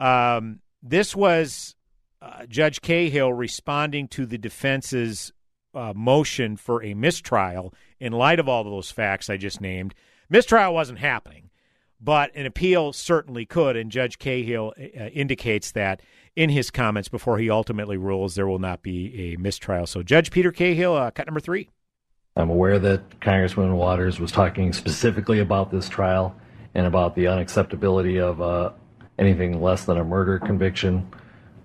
Um, 0.00 0.60
this 0.82 1.14
was 1.14 1.76
uh, 2.22 2.46
Judge 2.46 2.80
Cahill 2.80 3.32
responding 3.32 4.08
to 4.08 4.26
the 4.26 4.38
defense's 4.38 5.32
uh, 5.76 5.92
motion 5.94 6.56
for 6.56 6.82
a 6.82 6.94
mistrial 6.94 7.74
in 8.00 8.12
light 8.12 8.38
of 8.38 8.48
all 8.48 8.64
those 8.64 8.90
facts 8.90 9.30
I 9.30 9.36
just 9.36 9.60
named. 9.60 9.94
Mistrial 10.28 10.74
wasn't 10.74 10.98
happening, 10.98 11.50
but 12.00 12.34
an 12.34 12.46
appeal 12.46 12.92
certainly 12.92 13.46
could, 13.46 13.76
and 13.76 13.90
Judge 13.90 14.18
Cahill 14.18 14.72
uh, 14.78 15.04
indicates 15.06 15.72
that 15.72 16.02
in 16.34 16.50
his 16.50 16.70
comments 16.70 17.08
before 17.08 17.38
he 17.38 17.48
ultimately 17.48 17.96
rules 17.96 18.34
there 18.34 18.46
will 18.46 18.58
not 18.58 18.82
be 18.82 19.32
a 19.34 19.36
mistrial. 19.36 19.86
So, 19.86 20.02
Judge 20.02 20.30
Peter 20.30 20.52
Cahill, 20.52 20.94
uh, 20.94 21.10
cut 21.10 21.26
number 21.26 21.40
three. 21.40 21.68
I'm 22.36 22.50
aware 22.50 22.78
that 22.78 23.20
Congressman 23.20 23.76
Waters 23.76 24.20
was 24.20 24.30
talking 24.30 24.72
specifically 24.74 25.38
about 25.38 25.70
this 25.70 25.88
trial 25.88 26.34
and 26.74 26.86
about 26.86 27.14
the 27.14 27.24
unacceptability 27.24 28.20
of 28.20 28.42
uh, 28.42 28.72
anything 29.18 29.62
less 29.62 29.86
than 29.86 29.96
a 29.96 30.04
murder 30.04 30.38
conviction 30.38 31.10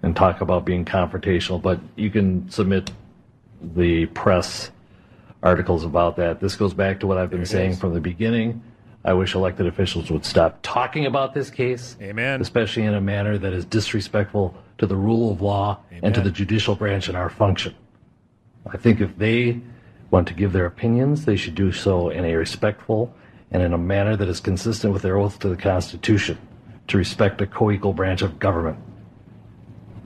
and 0.03 0.15
talk 0.15 0.39
about 0.39 0.65
being 0.65 0.85
confrontational, 0.85 1.61
but 1.61 1.79
you 1.95 2.09
can 2.09 2.49
submit 2.49 2.89
the 3.61 4.07
press 4.07 4.71
articles 5.43 5.83
about 5.83 6.15
that. 6.17 6.39
This 6.39 6.55
goes 6.55 6.73
back 6.73 6.99
to 7.01 7.07
what 7.07 7.17
I've 7.17 7.29
been 7.29 7.45
saying 7.45 7.71
is. 7.71 7.79
from 7.79 7.93
the 7.93 7.99
beginning. 7.99 8.61
I 9.03 9.13
wish 9.13 9.33
elected 9.33 9.65
officials 9.65 10.11
would 10.11 10.25
stop 10.25 10.59
talking 10.61 11.07
about 11.07 11.33
this 11.33 11.49
case, 11.49 11.95
Amen. 12.01 12.39
especially 12.39 12.83
in 12.83 12.93
a 12.93 13.01
manner 13.01 13.37
that 13.37 13.51
is 13.51 13.65
disrespectful 13.65 14.53
to 14.77 14.85
the 14.85 14.95
rule 14.95 15.31
of 15.31 15.41
law 15.41 15.79
and 16.03 16.13
to 16.13 16.21
the 16.21 16.29
judicial 16.29 16.75
branch 16.75 17.07
and 17.07 17.17
our 17.17 17.29
function. 17.29 17.73
I 18.67 18.77
think 18.77 19.01
if 19.01 19.17
they 19.17 19.59
want 20.11 20.27
to 20.27 20.35
give 20.35 20.53
their 20.53 20.67
opinions, 20.67 21.25
they 21.25 21.35
should 21.35 21.55
do 21.55 21.71
so 21.71 22.09
in 22.09 22.25
a 22.25 22.35
respectful 22.35 23.13
and 23.49 23.63
in 23.63 23.73
a 23.73 23.77
manner 23.77 24.15
that 24.15 24.27
is 24.27 24.39
consistent 24.39 24.93
with 24.93 25.01
their 25.01 25.17
oath 25.17 25.39
to 25.39 25.49
the 25.49 25.57
Constitution 25.57 26.37
to 26.87 26.97
respect 26.97 27.41
a 27.41 27.47
co 27.47 27.71
equal 27.71 27.93
branch 27.93 28.21
of 28.21 28.37
government. 28.37 28.77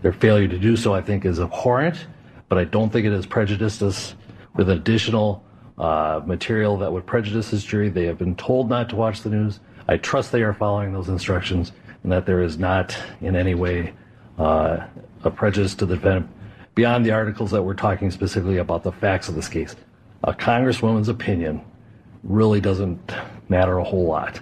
Their 0.01 0.13
failure 0.13 0.47
to 0.47 0.57
do 0.57 0.77
so, 0.77 0.93
I 0.93 1.01
think, 1.01 1.25
is 1.25 1.39
abhorrent, 1.39 2.05
but 2.49 2.57
I 2.57 2.63
don't 2.63 2.91
think 2.91 3.05
it 3.05 3.11
has 3.11 3.25
prejudiced 3.25 3.81
us 3.81 4.15
with 4.55 4.69
additional 4.69 5.43
uh, 5.77 6.21
material 6.25 6.77
that 6.77 6.91
would 6.91 7.05
prejudice 7.05 7.51
this 7.51 7.63
jury. 7.63 7.89
They 7.89 8.05
have 8.05 8.17
been 8.17 8.35
told 8.35 8.69
not 8.69 8.89
to 8.89 8.95
watch 8.95 9.21
the 9.21 9.29
news. 9.29 9.59
I 9.87 9.97
trust 9.97 10.31
they 10.31 10.41
are 10.41 10.53
following 10.53 10.93
those 10.93 11.09
instructions 11.09 11.71
and 12.03 12.11
that 12.11 12.25
there 12.25 12.41
is 12.41 12.57
not 12.57 12.97
in 13.21 13.35
any 13.35 13.55
way 13.55 13.93
uh, 14.37 14.85
a 15.23 15.31
prejudice 15.31 15.75
to 15.75 15.85
the 15.85 15.95
defendant 15.95 16.29
beyond 16.75 17.05
the 17.05 17.11
articles 17.11 17.51
that 17.51 17.63
we're 17.63 17.73
talking 17.73 18.11
specifically 18.11 18.57
about 18.57 18.83
the 18.83 18.91
facts 18.91 19.29
of 19.29 19.35
this 19.35 19.47
case. 19.47 19.75
A 20.23 20.33
congresswoman's 20.33 21.09
opinion 21.09 21.61
really 22.23 22.59
doesn't 22.59 23.13
matter 23.49 23.77
a 23.77 23.83
whole 23.83 24.05
lot. 24.05 24.39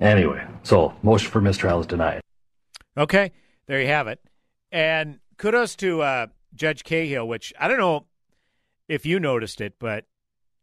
Anyway, 0.00 0.44
so 0.62 0.94
motion 1.02 1.30
for 1.30 1.40
mistrial 1.40 1.80
is 1.80 1.86
denied. 1.86 2.20
Okay, 2.96 3.32
there 3.66 3.80
you 3.80 3.86
have 3.86 4.08
it. 4.08 4.20
And 4.72 5.20
kudos 5.36 5.76
to 5.76 6.02
uh, 6.02 6.26
Judge 6.54 6.84
Cahill, 6.84 7.26
which 7.26 7.52
I 7.58 7.68
don't 7.68 7.78
know 7.78 8.06
if 8.88 9.06
you 9.06 9.18
noticed 9.18 9.60
it, 9.60 9.74
but 9.78 10.04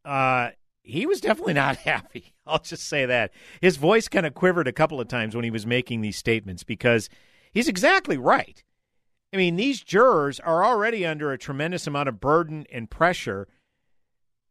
uh, 0.06 0.50
he 0.84 1.06
was 1.06 1.22
definitely 1.22 1.54
not 1.56 1.78
happy. 1.78 2.34
I'll 2.46 2.60
just 2.60 2.88
say 2.88 3.06
that. 3.06 3.32
His 3.62 3.78
voice 3.78 4.08
kind 4.08 4.26
of 4.26 4.34
quivered 4.34 4.68
a 4.68 4.74
couple 4.74 5.00
of 5.00 5.08
times 5.08 5.36
when 5.36 5.44
he 5.44 5.52
was 5.52 5.66
making 5.66 6.02
these 6.02 6.18
statements 6.18 6.64
because 6.64 7.10
he's 7.52 7.68
exactly 7.68 8.18
right. 8.18 8.64
I 9.34 9.38
mean, 9.38 9.56
these 9.56 9.82
jurors 9.82 10.40
are 10.42 10.66
already 10.66 11.06
under 11.06 11.32
a 11.32 11.38
tremendous 11.38 11.88
amount 11.88 12.10
of 12.10 12.20
burden 12.20 12.66
and 12.72 12.90
pressure 12.90 13.48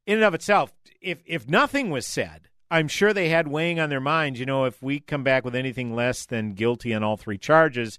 in 0.07 0.15
and 0.15 0.25
of 0.25 0.35
itself. 0.35 0.73
If 1.03 1.23
if 1.27 1.49
nothing 1.49 1.91
was 1.91 2.07
said, 2.07 2.49
I'm 2.71 2.89
sure 2.89 3.13
they 3.13 3.29
had 3.29 3.49
weighing 3.49 3.79
on 3.79 3.91
their 3.91 4.01
minds, 4.01 4.41
you 4.41 4.47
know, 4.47 4.65
if 4.65 4.83
we 4.83 5.01
come 5.01 5.23
back 5.23 5.45
with 5.45 5.55
anything 5.55 5.95
less 5.95 6.25
than 6.25 6.55
guilty 6.55 6.95
on 6.95 7.03
all 7.03 7.17
three 7.17 7.37
charges, 7.37 7.99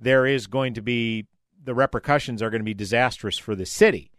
there 0.00 0.26
is 0.26 0.46
going 0.46 0.74
to 0.74 0.82
be 0.82 1.26
the 1.68 1.74
repercussions 1.74 2.40
are 2.40 2.48
going 2.48 2.62
to 2.62 2.64
be 2.64 2.72
disastrous 2.72 3.36
for 3.36 3.54
the 3.54 3.66
city. 3.66 4.10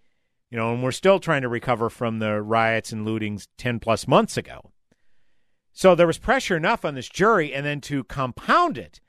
You 0.52 0.58
know, 0.58 0.72
and 0.72 0.84
we're 0.84 0.92
still 0.92 1.20
trying 1.20 1.42
to 1.42 1.50
recover 1.50 1.90
from 1.90 2.20
the 2.20 2.42
riots 2.44 2.92
and 2.92 3.08
lootings 3.08 3.48
10 3.58 3.80
plus 3.80 4.08
months 4.08 4.38
ago. 4.38 4.72
So 5.72 5.96
there 5.96 6.06
was 6.06 6.20
pressure 6.20 6.56
enough 6.56 6.86
on 6.86 6.94
this 6.94 7.10
jury, 7.10 7.54
and 7.54 7.66
then 7.66 7.82
to 7.82 8.04
compound 8.04 8.78
it 8.78 9.02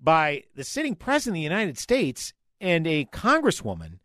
by 0.00 0.42
the 0.56 0.64
sitting 0.64 0.96
president 0.96 1.36
of 1.36 1.40
the 1.40 1.42
United 1.42 1.78
States 1.78 2.32
and 2.60 2.86
a 2.88 3.04
congresswoman 3.06 3.98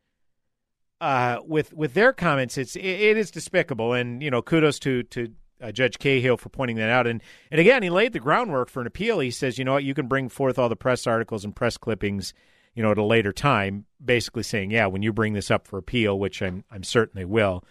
uh, 0.99 1.39
with 1.43 1.73
with 1.73 1.95
their 1.95 2.13
comments, 2.13 2.59
it's 2.59 2.75
it, 2.75 2.85
it 2.85 3.17
is 3.17 3.31
despicable. 3.31 3.93
And 3.93 4.21
you 4.21 4.29
know, 4.29 4.43
kudos 4.43 4.77
to 4.79 5.01
to 5.03 5.33
uh, 5.59 5.71
Judge 5.71 5.97
Cahill 5.97 6.37
for 6.37 6.49
pointing 6.49 6.77
that 6.77 6.89
out. 6.89 7.07
And 7.07 7.23
and 7.49 7.59
again, 7.59 7.81
he 7.81 7.89
laid 7.89 8.13
the 8.13 8.19
groundwork 8.19 8.69
for 8.69 8.81
an 8.81 8.87
appeal. 8.87 9.19
He 9.19 9.31
says, 9.31 9.57
you 9.57 9.65
know 9.65 9.73
what, 9.73 9.83
you 9.83 9.95
can 9.95 10.07
bring 10.07 10.29
forth 10.29 10.59
all 10.59 10.69
the 10.69 10.75
press 10.75 11.07
articles 11.07 11.43
and 11.43 11.55
press 11.55 11.77
clippings, 11.77 12.33
you 12.73 12.83
know, 12.83 12.91
at 12.91 12.97
a 12.97 13.03
later 13.03 13.33
time, 13.33 13.85
basically 14.03 14.43
saying, 14.43 14.71
yeah, 14.71 14.87
when 14.87 15.01
you 15.01 15.11
bring 15.11 15.33
this 15.33 15.51
up 15.51 15.67
for 15.67 15.77
appeal, 15.77 16.17
which 16.17 16.41
I'm 16.41 16.63
I'm 16.71 16.83
certain 16.83 17.17
they 17.17 17.25
will. 17.25 17.63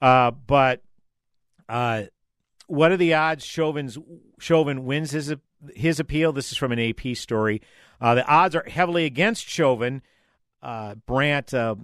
Uh, 0.00 0.30
but 0.30 0.82
uh, 1.68 2.04
what 2.66 2.92
are 2.92 2.96
the 2.96 3.14
odds 3.14 3.44
Chauvin's 3.44 3.98
Chauvin 4.38 4.84
wins 4.84 5.10
his 5.10 5.34
his 5.74 6.00
appeal. 6.00 6.32
This 6.32 6.52
is 6.52 6.58
from 6.58 6.72
an 6.72 6.78
AP 6.78 7.16
story. 7.16 7.62
Uh, 8.00 8.14
the 8.14 8.26
odds 8.26 8.54
are 8.54 8.64
heavily 8.68 9.04
against 9.04 9.48
Chauvin. 9.48 10.02
Uh, 10.62 10.94
Brandt, 11.06 11.52
uh, 11.52 11.74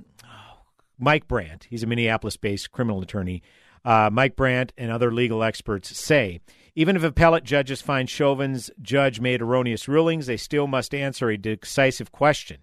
Mike 0.99 1.29
Brandt, 1.29 1.67
he's 1.69 1.83
a 1.83 1.87
Minneapolis 1.87 2.37
based 2.37 2.71
criminal 2.71 3.03
attorney. 3.03 3.43
Uh, 3.85 4.11
Mike 4.13 4.37
Brandt 4.37 4.73
and 4.77 4.91
other 4.91 5.13
legal 5.13 5.43
experts 5.43 5.97
say 5.97 6.41
even 6.81 6.97
if 6.97 7.03
appellate 7.03 7.45
judges 7.45 7.83
find 7.83 8.09
Chauvin's 8.09 8.71
judge 8.81 9.21
made 9.21 9.43
erroneous 9.43 9.87
rulings, 9.87 10.25
they 10.25 10.39
still 10.39 10.67
must 10.67 10.95
answer 10.95 11.29
a 11.29 11.37
decisive 11.37 12.11
question. 12.11 12.57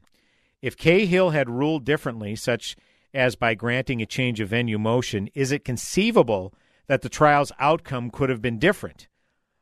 If 0.60 0.76
Cahill 0.76 1.30
had 1.30 1.52
ruled 1.52 1.86
differently, 1.86 2.36
such 2.36 2.76
as 3.14 3.36
by 3.36 3.54
granting 3.54 4.02
a 4.02 4.08
change 4.08 4.40
of 4.40 4.50
venue 4.50 4.80
motion, 4.80 5.30
is 5.36 5.52
it 5.52 5.64
conceivable 5.64 6.52
that 6.88 7.04
the 7.04 7.10
trial's 7.10 7.52
outcome 7.60 8.10
could 8.10 8.32
have 8.32 8.42
been 8.42 8.58
different? 8.58 9.08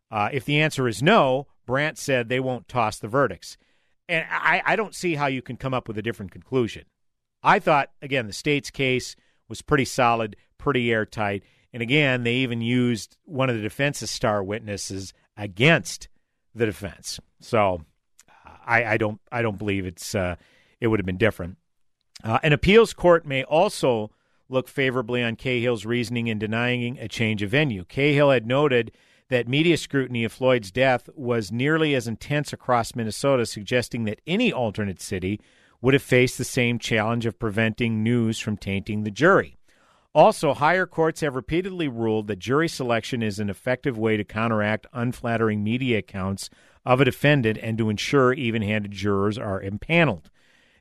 Uh, 0.10 0.30
if 0.32 0.46
the 0.46 0.62
answer 0.62 0.88
is 0.88 1.04
no, 1.04 1.48
Brandt 1.66 1.98
said 1.98 2.30
they 2.30 2.40
won't 2.40 2.70
toss 2.70 2.98
the 2.98 3.10
verdicts. 3.10 3.58
And 4.08 4.26
I, 4.32 4.62
I 4.66 4.78
don't 4.78 4.96
see 4.96 5.16
how 5.16 5.28
you 5.28 5.42
can 5.42 5.58
come 5.58 5.74
up 5.74 5.90
with 5.90 5.98
a 5.98 6.02
different 6.02 6.32
conclusion. 6.32 6.86
I 7.44 7.60
thought, 7.60 7.90
again, 8.02 8.28
the 8.28 8.32
state's 8.32 8.72
case 8.72 9.18
was 9.50 9.62
pretty 9.62 9.84
solid, 9.84 10.38
pretty 10.58 10.94
airtight. 10.94 11.44
And 11.76 11.82
again, 11.82 12.24
they 12.24 12.36
even 12.36 12.62
used 12.62 13.18
one 13.26 13.50
of 13.50 13.58
the 13.58 13.62
defense's 13.62 14.10
star 14.10 14.42
witnesses 14.42 15.14
against 15.36 16.08
the 16.54 16.66
defense. 16.66 17.20
So 17.42 17.82
I, 18.66 18.86
I 18.86 18.98
don't 18.98 19.20
I 19.30 19.42
don't 19.42 19.58
believe 19.58 19.86
it's 19.86 20.16
uh, 20.16 20.38
it 20.80 20.88
would 20.88 21.02
have 21.02 21.06
been 21.06 21.18
different. 21.18 21.58
Uh, 22.24 22.40
an 22.44 22.54
appeals 22.54 22.94
court 22.94 23.26
may 23.26 23.44
also 23.44 24.10
look 24.48 24.70
favorably 24.70 25.22
on 25.22 25.36
Cahill's 25.36 25.86
reasoning 25.86 26.28
in 26.28 26.40
denying 26.40 26.98
a 26.98 27.10
change 27.10 27.44
of 27.44 27.50
venue. 27.50 27.84
Cahill 27.84 28.32
had 28.32 28.48
noted 28.48 28.94
that 29.28 29.50
media 29.50 29.76
scrutiny 29.76 30.24
of 30.24 30.32
Floyd's 30.32 30.72
death 30.72 31.10
was 31.14 31.52
nearly 31.52 31.94
as 31.94 32.08
intense 32.08 32.54
across 32.54 32.96
Minnesota, 32.96 33.46
suggesting 33.46 34.06
that 34.06 34.22
any 34.26 34.50
alternate 34.50 35.02
city 35.02 35.42
would 35.82 35.94
have 35.94 36.02
faced 36.02 36.38
the 36.38 36.46
same 36.46 36.80
challenge 36.80 37.26
of 37.26 37.38
preventing 37.38 38.02
news 38.02 38.40
from 38.40 38.56
tainting 38.56 39.04
the 39.04 39.12
jury. 39.12 39.58
Also, 40.16 40.54
higher 40.54 40.86
courts 40.86 41.20
have 41.20 41.36
repeatedly 41.36 41.90
ruled 41.90 42.28
that 42.28 42.40
jury 42.40 42.70
selection 42.70 43.22
is 43.22 43.38
an 43.38 43.50
effective 43.50 43.98
way 43.98 44.16
to 44.16 44.24
counteract 44.24 44.88
unflattering 44.94 45.62
media 45.62 45.98
accounts 45.98 46.50
of 46.86 47.02
a 47.02 47.06
defendant 47.06 47.60
and 47.62 47.78
to 47.78 47.90
ensure 47.90 48.32
even 48.32 48.62
handed 48.62 48.92
jurors 48.92 49.38
are 49.38 49.62
impaneled. 49.62 50.32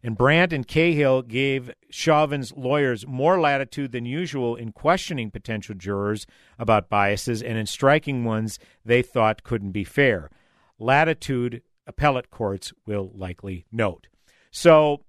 And 0.05 0.16
Brandt 0.16 0.53
and 0.53 0.68
Cahill 0.68 1.22
gave 1.22 1.74
Chauvin's 1.91 2.53
lawyers 2.53 3.09
more 3.09 3.41
latitude 3.41 3.91
than 3.91 4.07
usual 4.07 4.55
in 4.55 4.70
questioning 4.70 5.32
potential 5.32 5.74
jurors 5.74 6.28
about 6.57 6.89
biases 6.89 7.43
and 7.43 7.59
in 7.59 7.66
striking 7.66 8.22
ones 8.22 8.61
they 8.85 9.03
thought 9.03 9.43
couldn't 9.43 9.72
be 9.72 9.82
fair. 9.82 10.30
Latitude 10.78 11.61
appellate 11.89 12.30
courts 12.30 12.72
will 12.87 13.11
likely 13.12 13.66
note. 13.72 14.07
So 14.53 15.01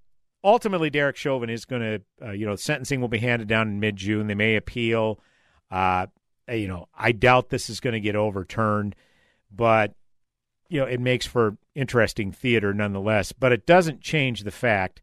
ultimately, 0.46 0.90
Derek 0.90 1.18
Chauvin 1.18 1.50
is 1.50 1.66
going 1.66 1.82
to, 1.82 2.28
uh, 2.28 2.32
you 2.32 2.46
know, 2.46 2.56
sentencing 2.56 3.02
will 3.02 3.08
be 3.08 3.18
handed 3.18 3.48
down 3.48 3.68
in 3.68 3.80
mid 3.80 3.98
June. 3.98 4.28
They 4.28 4.36
may 4.36 4.56
appeal. 4.56 5.20
Uh, 5.70 6.06
you 6.50 6.68
know, 6.68 6.88
I 6.98 7.12
doubt 7.12 7.50
this 7.50 7.70
is 7.70 7.80
going 7.80 7.94
to 7.94 8.00
get 8.00 8.16
overturned, 8.16 8.96
but 9.52 9.96
you 10.70 10.80
know, 10.80 10.86
it 10.86 11.00
makes 11.00 11.26
for 11.26 11.58
interesting 11.74 12.32
theater 12.32 12.74
nonetheless. 12.74 13.32
But 13.32 13.52
it 13.52 13.66
doesn't 13.66 14.02
change 14.02 14.44
the 14.44 14.52
fact 14.52 15.02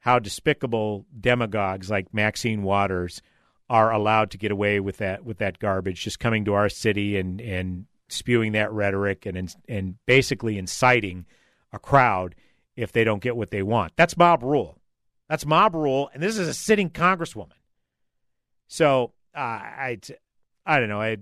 how 0.00 0.18
despicable 0.18 1.06
demagogues 1.18 1.90
like 1.90 2.12
Maxine 2.12 2.62
Waters 2.62 3.22
are 3.68 3.92
allowed 3.92 4.32
to 4.32 4.38
get 4.38 4.50
away 4.50 4.80
with 4.80 4.96
that 4.96 5.24
with 5.24 5.38
that 5.38 5.60
garbage, 5.60 6.02
just 6.02 6.18
coming 6.18 6.44
to 6.44 6.54
our 6.54 6.68
city 6.68 7.16
and 7.16 7.40
and 7.40 7.86
spewing 8.08 8.52
that 8.52 8.72
rhetoric 8.72 9.26
and 9.26 9.54
and 9.68 9.94
basically 10.06 10.58
inciting 10.58 11.24
a 11.72 11.78
crowd 11.78 12.34
if 12.74 12.90
they 12.90 13.04
don't 13.04 13.22
get 13.22 13.36
what 13.36 13.50
they 13.50 13.62
want. 13.62 13.92
That's 13.94 14.16
mob 14.16 14.42
rule. 14.42 14.79
That's 15.30 15.46
mob 15.46 15.76
rule, 15.76 16.10
and 16.12 16.20
this 16.20 16.36
is 16.36 16.48
a 16.48 16.52
sitting 16.52 16.90
congresswoman. 16.90 17.52
So 18.66 19.12
uh, 19.32 19.38
I, 19.38 20.00
I 20.66 20.80
don't 20.80 20.88
know. 20.88 21.00
I, 21.00 21.18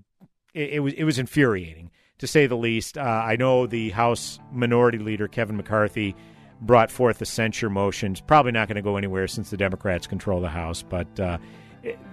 it, 0.55 0.71
it, 0.71 0.81
was 0.81 0.95
it 0.95 1.05
was 1.05 1.19
infuriating 1.19 1.91
to 2.17 2.27
say 2.27 2.47
the 2.47 2.57
least. 2.57 2.97
Uh, 2.97 3.03
I 3.03 3.37
know 3.37 3.67
the 3.67 3.91
House 3.91 4.39
Minority 4.51 4.97
Leader 4.97 5.29
Kevin 5.29 5.59
McCarthy 5.59 6.17
brought 6.63 6.91
forth 6.91 7.21
a 7.21 7.27
censure 7.27 7.69
motion. 7.69 8.13
It's 8.13 8.23
probably 8.23 8.51
not 8.51 8.67
going 8.67 8.77
to 8.77 8.83
go 8.83 8.97
anywhere 8.97 9.29
since 9.29 9.51
the 9.51 9.59
Democrats 9.59 10.07
control 10.07 10.41
the 10.41 10.49
House, 10.49 10.83
but 10.83 11.21
uh, 11.21 11.37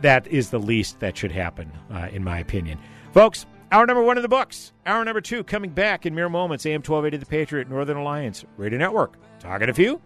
that 0.01 0.27
is 0.27 0.49
the 0.49 0.59
least 0.59 0.99
that 0.99 1.15
should 1.15 1.31
happen, 1.31 1.71
uh, 1.93 2.09
in 2.11 2.25
my 2.25 2.39
opinion, 2.39 2.77
folks. 3.13 3.45
Hour 3.71 3.85
number 3.85 4.03
one 4.03 4.17
in 4.17 4.21
the 4.21 4.27
books. 4.27 4.73
Hour 4.85 5.05
number 5.05 5.21
two 5.21 5.45
coming 5.45 5.71
back 5.71 6.05
in 6.05 6.13
mere 6.13 6.29
moments. 6.29 6.65
AM 6.65 6.81
1280 6.81 7.17
The 7.17 7.25
Patriot, 7.25 7.69
Northern 7.69 7.95
Alliance 7.95 8.43
Radio 8.57 8.79
Network. 8.79 9.15
Talking 9.39 9.73
to 9.73 9.81
you 9.81 10.01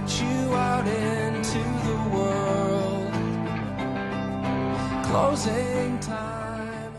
let 0.00 0.20
you 0.20 0.54
out 0.54 0.86
into 0.86 1.58
the 1.58 1.96
world. 2.14 3.12
Closing 5.04 5.98
time. 5.98 6.92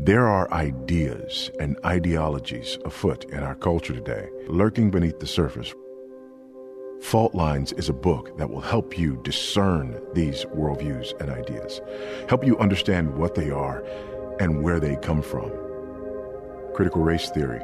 There 0.00 0.26
are 0.26 0.50
ideas 0.50 1.48
and 1.60 1.78
ideologies 1.86 2.76
afoot 2.84 3.24
in 3.26 3.38
our 3.44 3.54
culture 3.54 3.94
today, 3.94 4.30
lurking 4.48 4.90
beneath 4.90 5.20
the 5.20 5.28
surface. 5.28 5.72
Fault 7.02 7.36
Lines 7.36 7.72
is 7.74 7.88
a 7.88 7.92
book 7.92 8.36
that 8.36 8.50
will 8.50 8.60
help 8.60 8.98
you 8.98 9.20
discern 9.22 10.00
these 10.12 10.44
worldviews 10.46 11.12
and 11.20 11.30
ideas, 11.30 11.80
help 12.28 12.44
you 12.44 12.58
understand 12.58 13.14
what 13.14 13.36
they 13.36 13.50
are 13.50 13.84
and 14.40 14.64
where 14.64 14.80
they 14.80 14.96
come 14.96 15.22
from. 15.22 15.52
Critical 16.74 17.02
race 17.02 17.30
theory, 17.30 17.62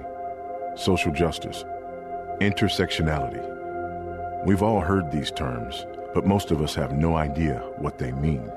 social 0.76 1.12
justice, 1.12 1.64
Intersectionality. 2.40 3.44
We've 4.46 4.62
all 4.62 4.80
heard 4.80 5.10
these 5.10 5.32
terms, 5.32 5.84
but 6.14 6.24
most 6.24 6.52
of 6.52 6.62
us 6.62 6.72
have 6.76 6.92
no 6.92 7.16
idea 7.16 7.58
what 7.78 7.98
they 7.98 8.12
mean. 8.12 8.48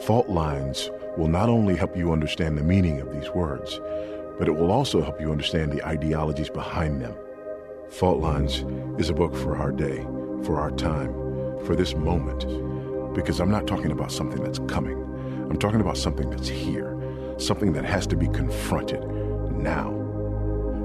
Fault 0.00 0.28
lines 0.28 0.90
will 1.16 1.28
not 1.28 1.48
only 1.48 1.76
help 1.76 1.96
you 1.96 2.10
understand 2.10 2.58
the 2.58 2.64
meaning 2.64 3.00
of 3.00 3.12
these 3.12 3.30
words, 3.30 3.80
but 4.40 4.48
it 4.48 4.56
will 4.56 4.72
also 4.72 5.02
help 5.02 5.20
you 5.20 5.30
understand 5.30 5.70
the 5.70 5.86
ideologies 5.86 6.50
behind 6.50 7.00
them. 7.00 7.14
Fault 7.90 8.20
Lines 8.20 8.64
is 8.98 9.08
a 9.08 9.14
book 9.14 9.36
for 9.36 9.56
our 9.56 9.70
day, 9.70 10.02
for 10.42 10.58
our 10.58 10.72
time, 10.72 11.12
for 11.64 11.76
this 11.76 11.94
moment, 11.94 12.44
because 13.14 13.38
I'm 13.38 13.52
not 13.52 13.68
talking 13.68 13.92
about 13.92 14.10
something 14.10 14.42
that's 14.42 14.58
coming. 14.66 15.00
I'm 15.48 15.58
talking 15.58 15.80
about 15.80 15.96
something 15.96 16.28
that's 16.28 16.48
here, 16.48 16.98
something 17.38 17.72
that 17.74 17.84
has 17.84 18.04
to 18.08 18.16
be 18.16 18.26
confronted 18.26 19.04
now. 19.52 19.92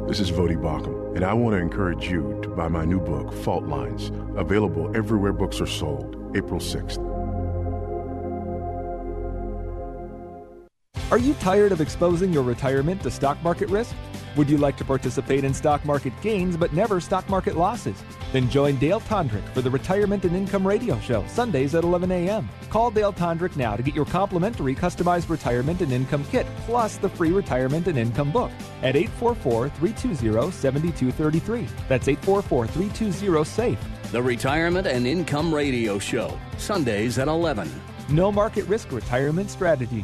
This 0.07 0.19
is 0.19 0.31
Voddie 0.31 0.55
Baucham, 0.55 1.00
and 1.15 1.23
I 1.23 1.33
want 1.33 1.55
to 1.55 1.57
encourage 1.57 2.09
you 2.09 2.39
to 2.43 2.49
buy 2.49 2.67
my 2.67 2.85
new 2.85 2.99
book, 2.99 3.33
Fault 3.33 3.65
Lines, 3.65 4.11
available 4.35 4.95
everywhere 4.95 5.33
books 5.33 5.59
are 5.59 5.65
sold, 5.67 6.15
April 6.35 6.59
6th. 6.59 6.99
Are 11.11 11.17
you 11.17 11.33
tired 11.35 11.73
of 11.73 11.81
exposing 11.81 12.31
your 12.31 12.43
retirement 12.43 13.01
to 13.03 13.11
stock 13.11 13.41
market 13.43 13.69
risk? 13.69 13.93
Would 14.37 14.49
you 14.49 14.57
like 14.57 14.77
to 14.77 14.85
participate 14.85 15.43
in 15.43 15.53
stock 15.53 15.83
market 15.83 16.13
gains 16.21 16.55
but 16.55 16.71
never 16.71 17.01
stock 17.01 17.27
market 17.27 17.57
losses? 17.57 18.01
Then 18.31 18.49
join 18.49 18.77
Dale 18.77 19.01
Tondrick 19.01 19.47
for 19.49 19.61
the 19.61 19.69
Retirement 19.69 20.23
and 20.23 20.35
Income 20.35 20.65
Radio 20.65 20.97
Show, 20.99 21.25
Sundays 21.27 21.75
at 21.75 21.83
11 21.83 22.11
a.m. 22.11 22.47
Call 22.69 22.91
Dale 22.91 23.11
Tondrick 23.11 23.57
now 23.57 23.75
to 23.75 23.83
get 23.83 23.93
your 23.93 24.05
complimentary 24.05 24.73
customized 24.73 25.29
retirement 25.29 25.81
and 25.81 25.91
income 25.91 26.23
kit, 26.31 26.47
plus 26.65 26.95
the 26.95 27.09
free 27.09 27.31
retirement 27.31 27.87
and 27.87 27.97
income 27.97 28.31
book 28.31 28.51
at 28.83 28.95
844 28.95 29.67
320 29.69 30.51
7233. 30.51 31.67
That's 31.89 32.07
844 32.07 32.67
320 32.67 33.43
SAFE. 33.43 34.11
The 34.11 34.21
Retirement 34.21 34.87
and 34.87 35.07
Income 35.07 35.53
Radio 35.53 35.99
Show, 35.99 36.37
Sundays 36.57 37.17
at 37.17 37.27
11. 37.27 37.69
No 38.09 38.31
market 38.31 38.65
risk 38.65 38.91
retirement 38.91 39.49
strategies. 39.49 40.03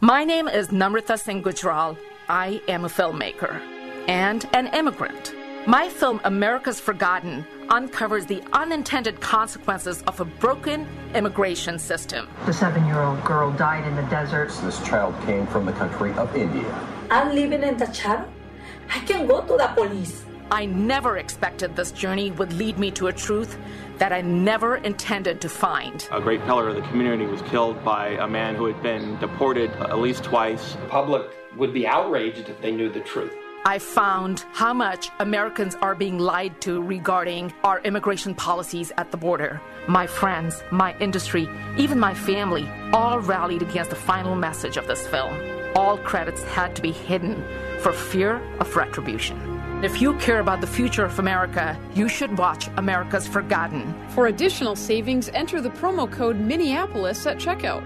My 0.00 0.24
name 0.24 0.46
is 0.46 0.68
Namrata 0.68 1.18
Singh 1.18 1.42
Gujral. 1.42 1.96
I 2.28 2.60
am 2.66 2.84
a 2.84 2.88
filmmaker 2.88 3.60
and 4.08 4.48
an 4.52 4.66
immigrant. 4.74 5.32
My 5.68 5.88
film, 5.88 6.20
America's 6.24 6.80
Forgotten, 6.80 7.46
uncovers 7.68 8.26
the 8.26 8.42
unintended 8.52 9.20
consequences 9.20 10.02
of 10.08 10.20
a 10.20 10.24
broken 10.24 10.88
immigration 11.14 11.78
system. 11.78 12.28
The 12.44 12.52
seven 12.52 12.84
year 12.86 13.00
old 13.00 13.24
girl 13.24 13.52
died 13.52 13.86
in 13.86 13.94
the 13.94 14.02
desert. 14.02 14.48
This 14.62 14.82
child 14.82 15.14
came 15.24 15.46
from 15.46 15.66
the 15.66 15.72
country 15.72 16.12
of 16.14 16.34
India. 16.34 16.68
I'm 17.12 17.32
living 17.32 17.62
in 17.62 17.76
the 17.76 17.92
shadow. 17.92 18.28
I 18.92 18.98
can 19.00 19.28
go 19.28 19.42
to 19.42 19.56
the 19.56 19.70
police. 19.74 20.24
I 20.50 20.66
never 20.66 21.18
expected 21.18 21.76
this 21.76 21.92
journey 21.92 22.32
would 22.32 22.52
lead 22.52 22.78
me 22.78 22.90
to 22.92 23.08
a 23.08 23.12
truth 23.12 23.56
that 23.98 24.12
I 24.12 24.20
never 24.20 24.76
intended 24.76 25.40
to 25.40 25.48
find. 25.48 26.08
A 26.12 26.20
great 26.20 26.44
pillar 26.44 26.68
of 26.68 26.76
the 26.76 26.82
community 26.82 27.26
was 27.26 27.42
killed 27.42 27.84
by 27.84 28.10
a 28.10 28.28
man 28.28 28.54
who 28.54 28.66
had 28.66 28.80
been 28.82 29.18
deported 29.18 29.70
at 29.72 29.98
least 29.98 30.22
twice. 30.22 30.76
Public 30.88 31.26
would 31.56 31.72
be 31.72 31.86
outraged 31.86 32.48
if 32.48 32.60
they 32.60 32.72
knew 32.72 32.90
the 32.90 33.00
truth. 33.00 33.32
I 33.64 33.80
found 33.80 34.44
how 34.52 34.72
much 34.72 35.10
Americans 35.18 35.74
are 35.82 35.96
being 35.96 36.20
lied 36.20 36.60
to 36.60 36.80
regarding 36.80 37.52
our 37.64 37.80
immigration 37.80 38.32
policies 38.32 38.92
at 38.96 39.10
the 39.10 39.16
border. 39.16 39.60
My 39.88 40.06
friends, 40.06 40.62
my 40.70 40.96
industry, 41.00 41.48
even 41.76 41.98
my 41.98 42.14
family 42.14 42.68
all 42.92 43.18
rallied 43.18 43.62
against 43.62 43.90
the 43.90 43.96
final 43.96 44.36
message 44.36 44.76
of 44.76 44.86
this 44.86 45.04
film. 45.08 45.34
All 45.74 45.98
credits 45.98 46.44
had 46.44 46.76
to 46.76 46.82
be 46.82 46.92
hidden 46.92 47.42
for 47.80 47.92
fear 47.92 48.36
of 48.60 48.76
retribution. 48.76 49.36
If 49.82 50.00
you 50.00 50.14
care 50.18 50.38
about 50.38 50.60
the 50.60 50.66
future 50.68 51.04
of 51.04 51.18
America, 51.18 51.78
you 51.94 52.08
should 52.08 52.38
watch 52.38 52.68
America's 52.76 53.26
Forgotten. 53.26 53.94
For 54.10 54.28
additional 54.28 54.76
savings, 54.76 55.28
enter 55.30 55.60
the 55.60 55.70
promo 55.70 56.10
code 56.10 56.38
Minneapolis 56.38 57.26
at 57.26 57.38
checkout. 57.38 57.84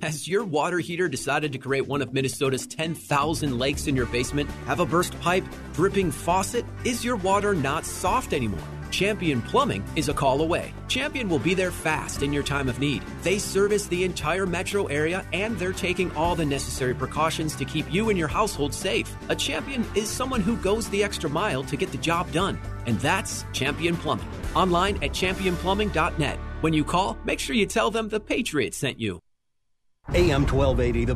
Has 0.00 0.28
your 0.28 0.44
water 0.44 0.78
heater 0.78 1.08
decided 1.08 1.52
to 1.52 1.58
create 1.58 1.88
one 1.88 2.02
of 2.02 2.12
Minnesota's 2.12 2.68
10,000 2.68 3.58
lakes 3.58 3.88
in 3.88 3.96
your 3.96 4.06
basement? 4.06 4.48
Have 4.66 4.78
a 4.78 4.86
burst 4.86 5.18
pipe? 5.20 5.44
Dripping 5.72 6.12
faucet? 6.12 6.64
Is 6.84 7.04
your 7.04 7.16
water 7.16 7.52
not 7.52 7.84
soft 7.84 8.32
anymore? 8.32 8.62
Champion 8.92 9.42
Plumbing 9.42 9.84
is 9.96 10.08
a 10.08 10.14
call 10.14 10.40
away. 10.40 10.72
Champion 10.86 11.28
will 11.28 11.40
be 11.40 11.52
there 11.52 11.72
fast 11.72 12.22
in 12.22 12.32
your 12.32 12.44
time 12.44 12.68
of 12.68 12.78
need. 12.78 13.02
They 13.22 13.38
service 13.38 13.86
the 13.86 14.04
entire 14.04 14.46
metro 14.46 14.86
area 14.86 15.26
and 15.32 15.58
they're 15.58 15.72
taking 15.72 16.14
all 16.14 16.36
the 16.36 16.46
necessary 16.46 16.94
precautions 16.94 17.56
to 17.56 17.64
keep 17.64 17.92
you 17.92 18.08
and 18.08 18.16
your 18.16 18.28
household 18.28 18.72
safe. 18.72 19.14
A 19.28 19.36
champion 19.36 19.84
is 19.96 20.08
someone 20.08 20.40
who 20.40 20.56
goes 20.58 20.88
the 20.88 21.02
extra 21.02 21.28
mile 21.28 21.64
to 21.64 21.76
get 21.76 21.90
the 21.90 21.98
job 21.98 22.30
done. 22.30 22.58
And 22.86 23.00
that's 23.00 23.44
Champion 23.52 23.96
Plumbing. 23.96 24.28
Online 24.54 24.94
at 25.02 25.10
championplumbing.net. 25.10 26.38
When 26.60 26.72
you 26.72 26.84
call, 26.84 27.18
make 27.24 27.40
sure 27.40 27.56
you 27.56 27.66
tell 27.66 27.90
them 27.90 28.08
the 28.08 28.20
Patriot 28.20 28.74
sent 28.74 29.00
you. 29.00 29.20
AM 30.14 30.46
1280, 30.46 31.04
the 31.04 31.14